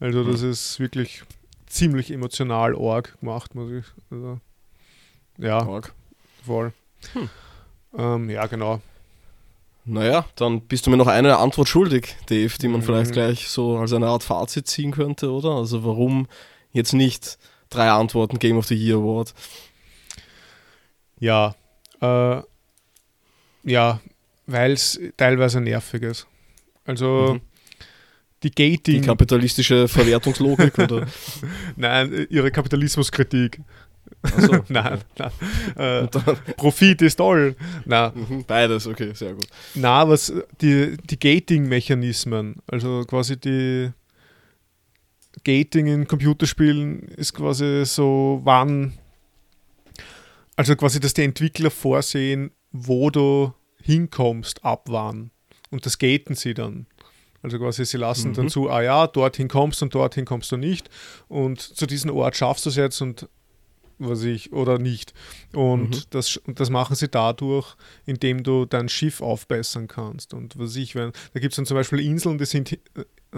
Also, 0.01 0.25
das 0.25 0.41
mhm. 0.41 0.51
ist 0.51 0.81
wirklich 0.81 1.23
ziemlich 1.67 2.11
emotional 2.11 2.75
arg 2.75 3.17
gemacht, 3.21 3.55
muss 3.55 3.71
ich. 3.71 3.85
Also, 4.09 4.41
ja, 5.37 5.59
arg. 5.59 5.93
voll. 6.45 6.73
Hm. 7.13 7.29
Ähm, 7.97 8.29
ja, 8.29 8.45
genau. 8.47 8.81
Naja, 9.83 10.25
dann 10.35 10.61
bist 10.61 10.85
du 10.85 10.91
mir 10.91 10.97
noch 10.97 11.07
eine 11.07 11.37
Antwort 11.37 11.67
schuldig, 11.67 12.15
Dave, 12.27 12.53
die 12.61 12.67
man 12.67 12.81
mhm. 12.81 12.85
vielleicht 12.85 13.13
gleich 13.13 13.47
so 13.47 13.77
als 13.77 13.93
eine 13.93 14.07
Art 14.07 14.23
Fazit 14.23 14.67
ziehen 14.67 14.91
könnte, 14.91 15.31
oder? 15.31 15.51
Also 15.51 15.83
warum 15.83 16.27
jetzt 16.71 16.93
nicht 16.93 17.39
drei 17.69 17.89
Antworten 17.89 18.37
Game 18.37 18.57
of 18.57 18.67
the 18.67 18.75
Year 18.75 18.97
Award? 18.97 19.33
Ja, 21.19 21.55
äh, 22.01 22.41
ja, 23.63 23.99
weil 24.45 24.71
es 24.71 24.99
teilweise 25.17 25.61
nervig 25.61 26.03
ist. 26.03 26.27
Also 26.85 27.35
mhm. 27.35 27.41
die 28.43 28.51
Gating. 28.51 29.01
Die 29.01 29.07
kapitalistische 29.07 29.87
Verwertungslogik, 29.87 30.77
oder? 30.77 31.07
Nein, 31.75 32.27
ihre 32.29 32.51
Kapitalismuskritik. 32.51 33.61
So, 34.23 34.63
nein, 34.69 34.99
nein. 35.17 35.31
Äh, 35.75 36.07
Profit 36.57 37.01
ist 37.01 37.15
toll. 37.15 37.55
Nein. 37.85 38.11
Mhm, 38.13 38.43
beides, 38.45 38.87
okay, 38.87 39.13
sehr 39.13 39.33
gut. 39.33 39.47
Na, 39.75 40.07
was 40.07 40.33
die, 40.61 40.97
die 41.09 41.19
Gating-Mechanismen, 41.19 42.55
also 42.67 43.03
quasi 43.05 43.39
die 43.39 43.91
Gating 45.43 45.87
in 45.87 46.07
Computerspielen 46.07 46.99
ist 47.01 47.33
quasi 47.33 47.83
so, 47.85 48.41
wann, 48.43 48.93
also 50.55 50.75
quasi, 50.75 50.99
dass 50.99 51.13
die 51.13 51.23
Entwickler 51.23 51.71
vorsehen, 51.71 52.51
wo 52.71 53.09
du 53.09 53.53
hinkommst, 53.81 54.63
ab 54.63 54.85
wann. 54.89 55.31
Und 55.71 55.85
das 55.85 55.97
gaten 55.97 56.35
sie 56.35 56.53
dann. 56.53 56.85
Also 57.41 57.57
quasi, 57.57 57.85
sie 57.85 57.97
lassen 57.97 58.29
mhm. 58.29 58.35
dann 58.35 58.49
zu, 58.49 58.69
ah 58.69 58.83
ja, 58.83 59.07
dorthin 59.07 59.47
kommst 59.47 59.81
und 59.81 59.95
dorthin 59.95 60.25
kommst 60.25 60.51
du 60.51 60.57
nicht. 60.57 60.89
Und 61.27 61.59
zu 61.59 61.87
diesem 61.87 62.11
Ort 62.11 62.35
schaffst 62.35 62.65
du 62.65 62.69
es 62.69 62.75
jetzt 62.75 63.01
und 63.01 63.27
was 64.01 64.23
ich, 64.23 64.51
oder 64.53 64.79
nicht. 64.79 65.13
Und 65.53 65.89
mhm. 65.89 66.03
das, 66.09 66.39
das 66.47 66.69
machen 66.69 66.95
sie 66.95 67.07
dadurch, 67.07 67.75
indem 68.05 68.43
du 68.43 68.65
dein 68.65 68.89
Schiff 68.89 69.21
aufbessern 69.21 69.87
kannst. 69.87 70.33
Und 70.33 70.57
was 70.57 70.75
ich, 70.75 70.95
wenn, 70.95 71.11
da 71.33 71.39
gibt 71.39 71.53
es 71.53 71.55
dann 71.55 71.65
zum 71.65 71.75
Beispiel 71.75 71.99
Inseln, 71.99 72.37
die 72.37 72.45
sind 72.45 72.73
äh, 72.73 72.77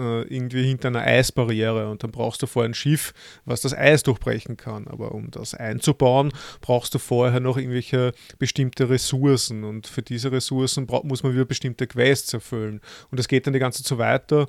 irgendwie 0.00 0.64
hinter 0.64 0.88
einer 0.88 1.02
Eisbarriere 1.02 1.90
und 1.90 2.02
dann 2.02 2.10
brauchst 2.10 2.42
du 2.42 2.46
vorher 2.46 2.70
ein 2.70 2.74
Schiff, 2.74 3.12
was 3.44 3.60
das 3.60 3.74
Eis 3.74 4.02
durchbrechen 4.02 4.56
kann. 4.56 4.88
Aber 4.88 5.12
um 5.12 5.30
das 5.30 5.54
einzubauen, 5.54 6.32
brauchst 6.60 6.94
du 6.94 6.98
vorher 6.98 7.40
noch 7.40 7.56
irgendwelche 7.56 8.12
bestimmte 8.38 8.90
Ressourcen 8.90 9.64
und 9.64 9.86
für 9.86 10.02
diese 10.02 10.32
Ressourcen 10.32 10.86
muss 11.04 11.22
man 11.22 11.32
wieder 11.32 11.44
bestimmte 11.44 11.86
Quests 11.86 12.32
erfüllen. 12.34 12.80
Und 13.10 13.18
das 13.18 13.28
geht 13.28 13.46
dann 13.46 13.52
die 13.52 13.60
ganze 13.60 13.82
Zeit 13.82 13.88
so 13.88 13.98
weiter 13.98 14.46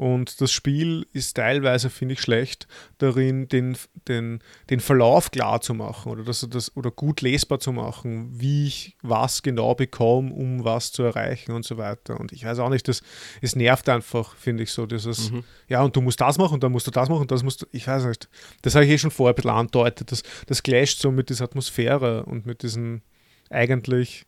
und 0.00 0.40
das 0.40 0.50
Spiel 0.50 1.06
ist 1.12 1.36
teilweise, 1.36 1.90
finde 1.90 2.14
ich, 2.14 2.22
schlecht 2.22 2.66
darin, 2.96 3.48
den, 3.48 3.76
den, 4.08 4.42
den 4.70 4.80
Verlauf 4.80 5.30
klar 5.30 5.60
zu 5.60 5.74
machen 5.74 6.10
oder, 6.10 6.24
das, 6.24 6.46
das, 6.48 6.74
oder 6.74 6.90
gut 6.90 7.20
lesbar 7.20 7.60
zu 7.60 7.70
machen, 7.70 8.30
wie 8.32 8.66
ich 8.66 8.96
was 9.02 9.42
genau 9.42 9.74
bekomme, 9.74 10.32
um 10.32 10.64
was 10.64 10.90
zu 10.90 11.02
erreichen 11.02 11.52
und 11.52 11.66
so 11.66 11.76
weiter. 11.76 12.18
Und 12.18 12.32
ich 12.32 12.46
weiß 12.46 12.60
auch 12.60 12.70
nicht, 12.70 12.88
das, 12.88 13.02
es 13.42 13.54
nervt 13.54 13.90
einfach, 13.90 14.34
finde 14.36 14.62
ich 14.62 14.70
so, 14.70 14.79
dieses, 14.86 15.30
mhm. 15.30 15.44
ja, 15.68 15.82
und 15.82 15.94
du 15.94 16.00
musst 16.00 16.20
das 16.20 16.38
machen 16.38 16.54
und 16.54 16.62
dann 16.62 16.72
musst 16.72 16.86
du 16.86 16.90
das 16.90 17.08
machen 17.08 17.22
und 17.22 17.30
das 17.30 17.42
musst 17.42 17.62
du, 17.62 17.66
ich 17.72 17.86
weiß 17.86 18.04
nicht. 18.04 18.28
Das 18.62 18.74
habe 18.74 18.84
ich 18.84 18.90
eh 18.90 18.98
schon 18.98 19.10
vorher 19.10 19.32
ein 19.32 19.36
bisschen 19.36 19.50
andeutet. 19.50 20.12
Das, 20.12 20.22
das 20.46 20.62
clasht 20.62 21.00
so 21.00 21.10
mit 21.10 21.30
dieser 21.30 21.44
Atmosphäre 21.44 22.24
und 22.24 22.46
mit 22.46 22.62
diesen 22.62 23.02
eigentlich, 23.50 24.26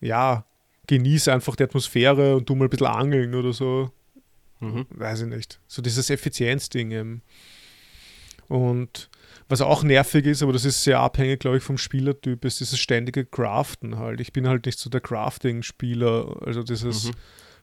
ja, 0.00 0.44
genieße 0.86 1.32
einfach 1.32 1.56
die 1.56 1.64
Atmosphäre 1.64 2.36
und 2.36 2.48
du 2.48 2.54
mal 2.54 2.64
ein 2.64 2.70
bisschen 2.70 2.86
angeln 2.86 3.34
oder 3.34 3.52
so. 3.52 3.90
Mhm. 4.60 4.86
Weiß 4.90 5.22
ich 5.22 5.28
nicht. 5.28 5.60
So 5.66 5.82
dieses 5.82 6.10
Effizienzding. 6.10 6.90
Ähm. 6.92 7.22
Und 8.48 9.10
was 9.48 9.60
auch 9.60 9.82
nervig 9.82 10.24
ist, 10.26 10.42
aber 10.42 10.52
das 10.52 10.64
ist 10.64 10.84
sehr 10.84 11.00
abhängig, 11.00 11.40
glaube 11.40 11.58
ich, 11.58 11.62
vom 11.62 11.78
Spielertyp, 11.78 12.44
ist 12.44 12.60
dieses 12.60 12.78
ständige 12.78 13.24
Craften 13.24 13.98
halt. 13.98 14.20
Ich 14.20 14.32
bin 14.32 14.48
halt 14.48 14.66
nicht 14.66 14.78
so 14.78 14.88
der 14.88 15.00
Crafting-Spieler, 15.00 16.36
also 16.42 16.62
dieses 16.62 17.06
mhm. 17.06 17.12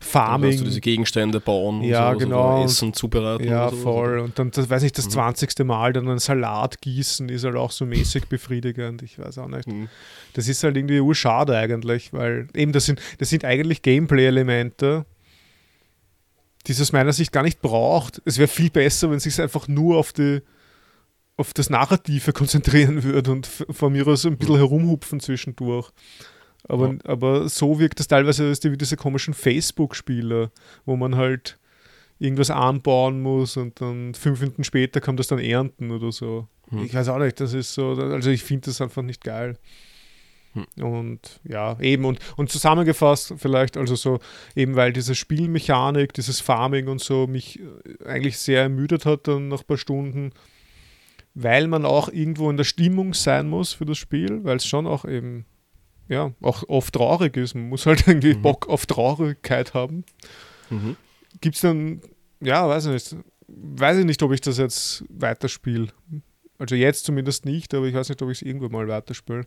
Farming. 0.02 0.52
Also 0.52 0.64
diese 0.64 0.80
Gegenstände 0.80 1.42
bauen, 1.42 1.82
ja, 1.84 2.14
so, 2.14 2.20
genau. 2.20 2.60
So 2.60 2.66
Essen 2.66 2.94
zubereiten. 2.94 3.46
Ja, 3.46 3.70
so, 3.70 3.76
voll. 3.76 4.20
Und 4.20 4.40
dann, 4.40 4.50
das 4.52 4.70
weiß 4.70 4.84
ich, 4.84 4.94
das 4.94 5.06
mhm. 5.06 5.12
20. 5.12 5.60
Mal 5.66 5.92
dann 5.92 6.08
ein 6.08 6.20
Salat 6.20 6.82
gießen 6.82 7.28
ist 7.28 7.44
halt 7.44 7.56
auch 7.56 7.72
so 7.72 7.86
mäßig 7.86 8.28
befriedigend. 8.28 9.02
Ich 9.04 9.20
weiß 9.20 9.38
auch 9.40 9.50
nicht. 9.50 9.68
Mhm. 9.68 9.90
Das 10.34 10.48
ist 10.48 10.64
halt 10.64 10.78
irgendwie 10.78 11.02
urschade 11.02 11.58
eigentlich, 11.58 12.14
weil 12.14 12.48
eben 12.56 12.72
das 12.72 12.86
sind, 12.86 13.02
das 13.18 13.30
sind 13.30 13.44
eigentlich 13.44 13.82
Gameplay-Elemente, 13.82 15.06
die 16.66 16.72
es 16.72 16.80
aus 16.82 16.94
meiner 16.94 17.12
Sicht 17.12 17.34
gar 17.34 17.44
nicht 17.44 17.62
braucht. 17.62 18.22
Es 18.24 18.38
wäre 18.38 18.48
viel 18.48 18.70
besser, 18.70 19.10
wenn 19.10 19.18
es 19.18 19.24
sich 19.24 19.42
einfach 19.42 19.68
nur 19.68 19.98
auf 19.98 20.14
die 20.14 20.42
auf 21.36 21.54
das 21.54 21.70
Narrative 21.70 22.34
konzentrieren 22.34 23.04
würde 23.04 23.32
und 23.32 23.48
von 23.48 23.94
mir 23.94 24.06
aus 24.08 24.26
ein 24.26 24.38
bisschen 24.38 24.58
herumhupfen 24.58 25.20
zwischendurch. 25.20 25.90
Aber, 26.68 26.90
ja. 26.90 26.98
aber 27.06 27.50
so 27.50 27.80
wirkt 27.80 28.00
das 28.00 28.08
teilweise 28.08 28.52
wie 28.52 28.78
diese 28.78 28.98
komischen 28.98 29.34
Facebook-Spiele, 29.34 30.52
wo 30.86 30.96
man 30.96 31.16
halt 31.16 31.58
irgendwas 32.20 32.52
anbauen 32.52 33.22
muss 33.22 33.56
und 33.58 33.80
dann 33.82 34.14
fünf 34.14 34.42
Minuten 34.42 34.64
später 34.64 35.00
kann 35.00 35.18
das 35.18 35.28
dann 35.28 35.40
ernten 35.40 35.92
oder 35.92 36.12
so. 36.12 36.48
Hm. 36.70 36.84
Ich 36.84 36.94
weiß 36.94 37.10
auch 37.10 37.20
nicht, 37.20 37.40
das 37.40 37.54
ist 37.54 37.74
so, 37.74 37.92
also 37.94 38.30
ich 38.30 38.44
finde 38.44 38.66
das 38.66 38.82
einfach 38.82 39.02
nicht 39.02 39.24
geil. 39.24 39.58
Hm. 40.54 40.84
Und 40.84 41.40
ja, 41.44 41.80
eben 41.80 42.06
und, 42.06 42.20
und 42.36 42.50
zusammengefasst 42.50 43.36
vielleicht, 43.38 43.78
also 43.78 43.96
so, 43.96 44.20
eben 44.56 44.76
weil 44.76 44.92
diese 44.94 45.16
Spielmechanik, 45.16 46.14
dieses 46.14 46.42
Farming 46.42 46.88
und 46.88 47.02
so 47.02 47.28
mich 47.28 47.60
äh, 47.60 48.06
eigentlich 48.06 48.38
sehr 48.38 48.64
ermüdet 48.64 49.06
hat 49.06 49.28
dann 49.28 49.48
nach 49.48 49.62
ein 49.62 49.66
paar 49.66 49.78
Stunden, 49.78 50.32
weil 51.36 51.68
man 51.68 51.86
auch 51.86 52.10
irgendwo 52.10 52.50
in 52.50 52.58
der 52.58 52.64
Stimmung 52.64 53.14
sein 53.14 53.48
muss 53.48 53.74
für 53.74 53.86
das 53.86 53.98
Spiel, 53.98 54.44
weil 54.44 54.58
es 54.58 54.66
schon 54.66 54.88
auch 54.88 55.06
eben, 55.06 55.46
ja, 56.10 56.34
auch 56.42 56.64
oft 56.68 56.94
traurig 56.94 57.38
ist. 57.38 57.56
Man 57.56 57.70
muss 57.70 57.86
halt 57.86 58.06
irgendwie 58.08 58.34
mhm. 58.34 58.42
Bock 58.42 58.68
auf 58.68 58.86
Traurigkeit 58.86 59.74
haben. 59.74 60.04
Mhm. 60.70 60.98
Gibt 61.40 61.56
es 61.56 61.62
dann, 61.62 62.02
ja, 62.42 62.68
weiß 62.68 62.88
ich 62.88 62.92
nicht, 62.92 63.16
weiß 63.48 64.00
ich 64.00 64.06
nicht, 64.06 64.22
ob 64.24 64.32
ich 64.34 64.42
das 64.42 64.58
jetzt 64.58 65.06
weiterspiele. 65.10 65.88
Also 66.58 66.76
jetzt 66.76 67.06
zumindest 67.06 67.46
nicht, 67.46 67.74
aber 67.74 67.86
ich 67.86 67.94
weiß 67.94 68.10
nicht, 68.10 68.22
ob 68.22 68.30
ich 68.30 68.40
es 68.40 68.42
irgendwann 68.42 68.72
mal 68.72 68.88
weiterspiele. 68.88 69.46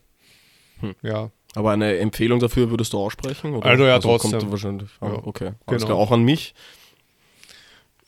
Hm. 0.81 0.95
Ja. 1.03 1.31
Aber 1.55 1.73
eine 1.73 1.99
Empfehlung 1.99 2.41
dafür 2.41 2.71
würdest 2.71 2.93
du 2.95 2.99
aussprechen? 2.99 3.55
Oder? 3.55 3.67
Also 3.67 3.85
ja, 3.85 3.99
trotzdem. 3.99 4.39
Kommt 4.41 4.51
wahrscheinlich. 4.51 4.91
Ah, 5.01 5.09
Ja, 5.09 5.15
okay. 5.25 5.53
Alles 5.67 5.83
genau. 5.83 5.87
klar. 5.87 5.99
Auch 5.99 6.11
an 6.11 6.23
mich. 6.23 6.55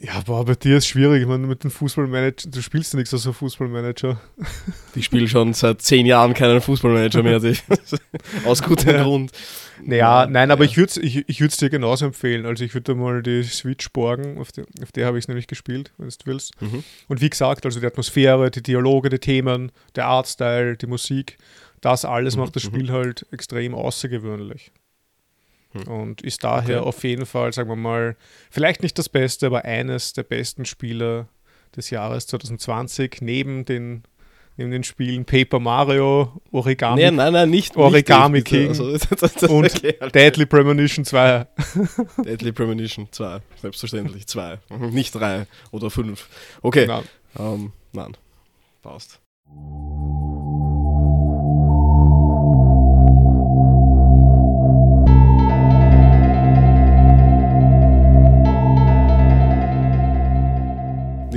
Ja, 0.05 0.20
boah, 0.20 0.44
bei 0.44 0.55
dir 0.55 0.76
ist 0.76 0.86
schwierig. 0.86 1.22
Ich 1.22 1.28
meine, 1.28 1.46
mit 1.46 1.64
dem 1.64 1.70
Fußballmanager, 1.70 2.50
du 2.50 2.61
spielst 2.61 2.92
ja 2.92 2.98
nichts 2.98 3.14
außer 3.14 3.32
Fußballmanager. 3.32 4.20
Ich 4.94 5.07
spiele 5.07 5.26
schon 5.28 5.55
seit 5.55 5.80
zehn 5.80 6.05
Jahren 6.05 6.34
keinen 6.34 6.61
Fußballmanager 6.61 7.22
mehr. 7.22 7.40
Aus 8.44 8.62
gutem 8.62 8.96
Ja. 8.96 9.02
Grund. 9.02 9.32
Naja, 9.82 10.26
nein, 10.26 10.50
aber 10.50 10.64
ja. 10.64 10.70
ich 10.70 10.76
würde 10.76 10.90
es 10.90 10.96
ich, 10.98 11.26
ich 11.26 11.40
würd's 11.40 11.57
dir 11.57 11.70
genauso 11.70 12.05
empfehlen. 12.05 12.44
Also 12.44 12.64
ich 12.64 12.74
würde 12.74 12.94
mal 12.94 13.22
die 13.22 13.44
Switch 13.44 13.90
borgen, 13.92 14.38
auf, 14.38 14.52
die, 14.52 14.62
auf 14.82 14.92
der 14.92 15.07
habe 15.07 15.16
ich 15.16 15.24
es 15.24 15.28
nämlich 15.28 15.46
gespielt, 15.46 15.92
wenn 15.96 16.09
du 16.09 16.14
willst. 16.26 16.61
Mhm. 16.61 16.84
Und 17.09 17.22
wie 17.22 17.30
gesagt, 17.30 17.64
also 17.64 17.80
die 17.80 17.86
Atmosphäre, 17.86 18.50
die 18.50 18.62
Dialoge, 18.62 19.09
die 19.09 19.18
Themen, 19.18 19.72
der 19.96 20.07
Artstyle, 20.07 20.76
die 20.76 20.86
Musik, 20.86 21.38
das 21.80 22.05
alles 22.05 22.36
Mhm, 22.36 22.42
macht 22.42 22.57
das 22.57 22.64
mhm. 22.64 22.68
Spiel 22.68 22.92
halt 22.92 23.26
extrem 23.30 23.74
außergewöhnlich. 23.74 24.70
Hm. 25.75 25.83
Und 25.93 26.22
ist 26.22 26.43
daher 26.45 26.81
Okay. 26.81 26.89
auf 26.89 27.05
jeden 27.05 27.27
Fall, 27.27 27.53
sagen 27.53 27.68
wir 27.68 27.77
mal, 27.77 28.16
vielleicht 28.51 28.83
nicht 28.83 28.99
das 28.99 29.09
Beste, 29.09 29.47
aber 29.47 29.64
eines 29.64 30.12
der 30.12 30.22
besten 30.22 30.64
Spiele 30.64 31.27
des 31.77 31.91
Jahres 31.91 32.27
2020, 32.29 33.18
neben 33.20 33.64
den, 33.64 34.05
neben 34.57 34.70
den 34.70 34.85
Spielen 34.85 35.25
Paper 35.25 35.59
Mario, 35.59 36.41
Origami 36.53 37.03
Nee, 37.03 37.11
nein, 37.11 37.33
nein, 37.33 37.51
nicht. 37.51 37.77
Origami 37.77 38.39
nicht. 38.39 38.47
King 38.47 38.68
Also, 38.68 38.93
das, 39.18 39.35
das, 39.35 39.51
und 39.51 39.83
Deadly 40.14 40.47
Premonition 40.47 41.05
2. 41.05 41.47
Deadly 42.25 42.53
Premonition 42.53 43.09
2. 43.11 43.41
Selbstverständlich. 43.61 44.27
2. 44.29 44.59
Nicht 44.93 45.12
3 45.16 45.47
oder 45.72 45.91
5. 45.91 46.29
Okay. 46.62 46.87
Na, 46.87 47.03
Ähm, 47.37 47.72
nein. 47.93 48.16
Passt. 48.83 49.20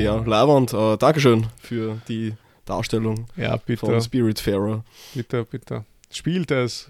Ja, 0.08 0.24
Leibwand, 0.24 0.72
äh, 0.72 0.96
Dankeschön 0.96 1.48
für 1.60 2.02
die 2.08 2.34
Darstellung 2.64 3.28
ja, 3.36 3.58
bitte, 3.58 3.86
von 3.86 4.02
Spiritfarer. 4.02 4.86
bitte, 5.14 5.44
bitte. 5.44 5.86
Spielt 6.10 6.50
es. 6.50 6.88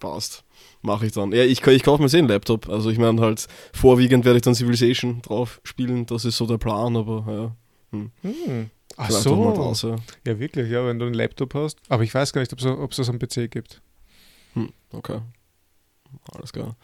Passt. 0.00 0.42
Mache 0.80 1.06
ich 1.06 1.12
dann. 1.12 1.30
Ja, 1.30 1.44
ich, 1.44 1.64
ich 1.64 1.82
kaufe 1.84 2.02
mir 2.02 2.12
eh 2.12 2.18
einen 2.18 2.26
Laptop. 2.26 2.68
Also 2.68 2.90
ich 2.90 2.98
meine 2.98 3.20
halt, 3.20 3.46
vorwiegend 3.72 4.24
werde 4.24 4.38
ich 4.38 4.42
dann 4.42 4.56
Civilization 4.56 5.22
drauf 5.22 5.60
spielen. 5.62 6.04
Das 6.06 6.24
ist 6.24 6.36
so 6.36 6.46
der 6.46 6.58
Plan, 6.58 6.96
aber 6.96 7.24
ja. 7.28 7.56
Hm. 7.92 8.70
Ach 8.96 9.06
vielleicht 9.06 9.26
auch 9.28 9.36
mal 9.36 9.54
so. 9.54 9.68
das, 9.68 9.82
ja. 9.82 10.32
Ja, 10.32 10.38
wirklich, 10.40 10.68
ja, 10.68 10.84
wenn 10.84 10.98
du 10.98 11.06
einen 11.06 11.14
Laptop 11.14 11.54
hast. 11.54 11.78
Aber 11.88 12.02
ich 12.02 12.12
weiß 12.12 12.32
gar 12.32 12.40
nicht, 12.40 12.52
ob 12.52 12.90
es 12.90 12.96
das 12.96 13.08
am 13.08 13.20
PC 13.20 13.48
gibt. 13.48 13.80
Hm, 14.54 14.72
okay. 14.90 15.20
Alles 16.32 16.52
klar. 16.52 16.74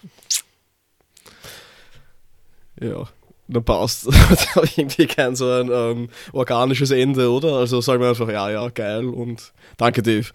Ja, 2.81 3.09
dann 3.49 3.64
passt. 3.64 4.07
ich 4.64 4.78
irgendwie 4.78 5.07
kein 5.07 5.34
so 5.34 5.51
ein 5.51 5.70
ähm, 5.72 6.09
organisches 6.32 6.90
Ende, 6.90 7.30
oder? 7.30 7.55
Also 7.55 7.80
sagen 7.80 8.01
wir 8.03 8.11
einfach, 8.11 8.28
ja, 8.28 8.51
ja, 8.51 8.68
geil 8.68 9.07
und 9.07 9.53
danke, 9.76 10.03
Dave. 10.03 10.28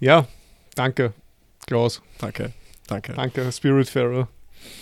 Ja, 0.00 0.26
danke, 0.74 1.12
Klaus. 1.66 2.02
Danke, 2.18 2.52
danke. 2.86 3.12
Danke, 3.14 3.50
Spiritfarer. 3.52 4.28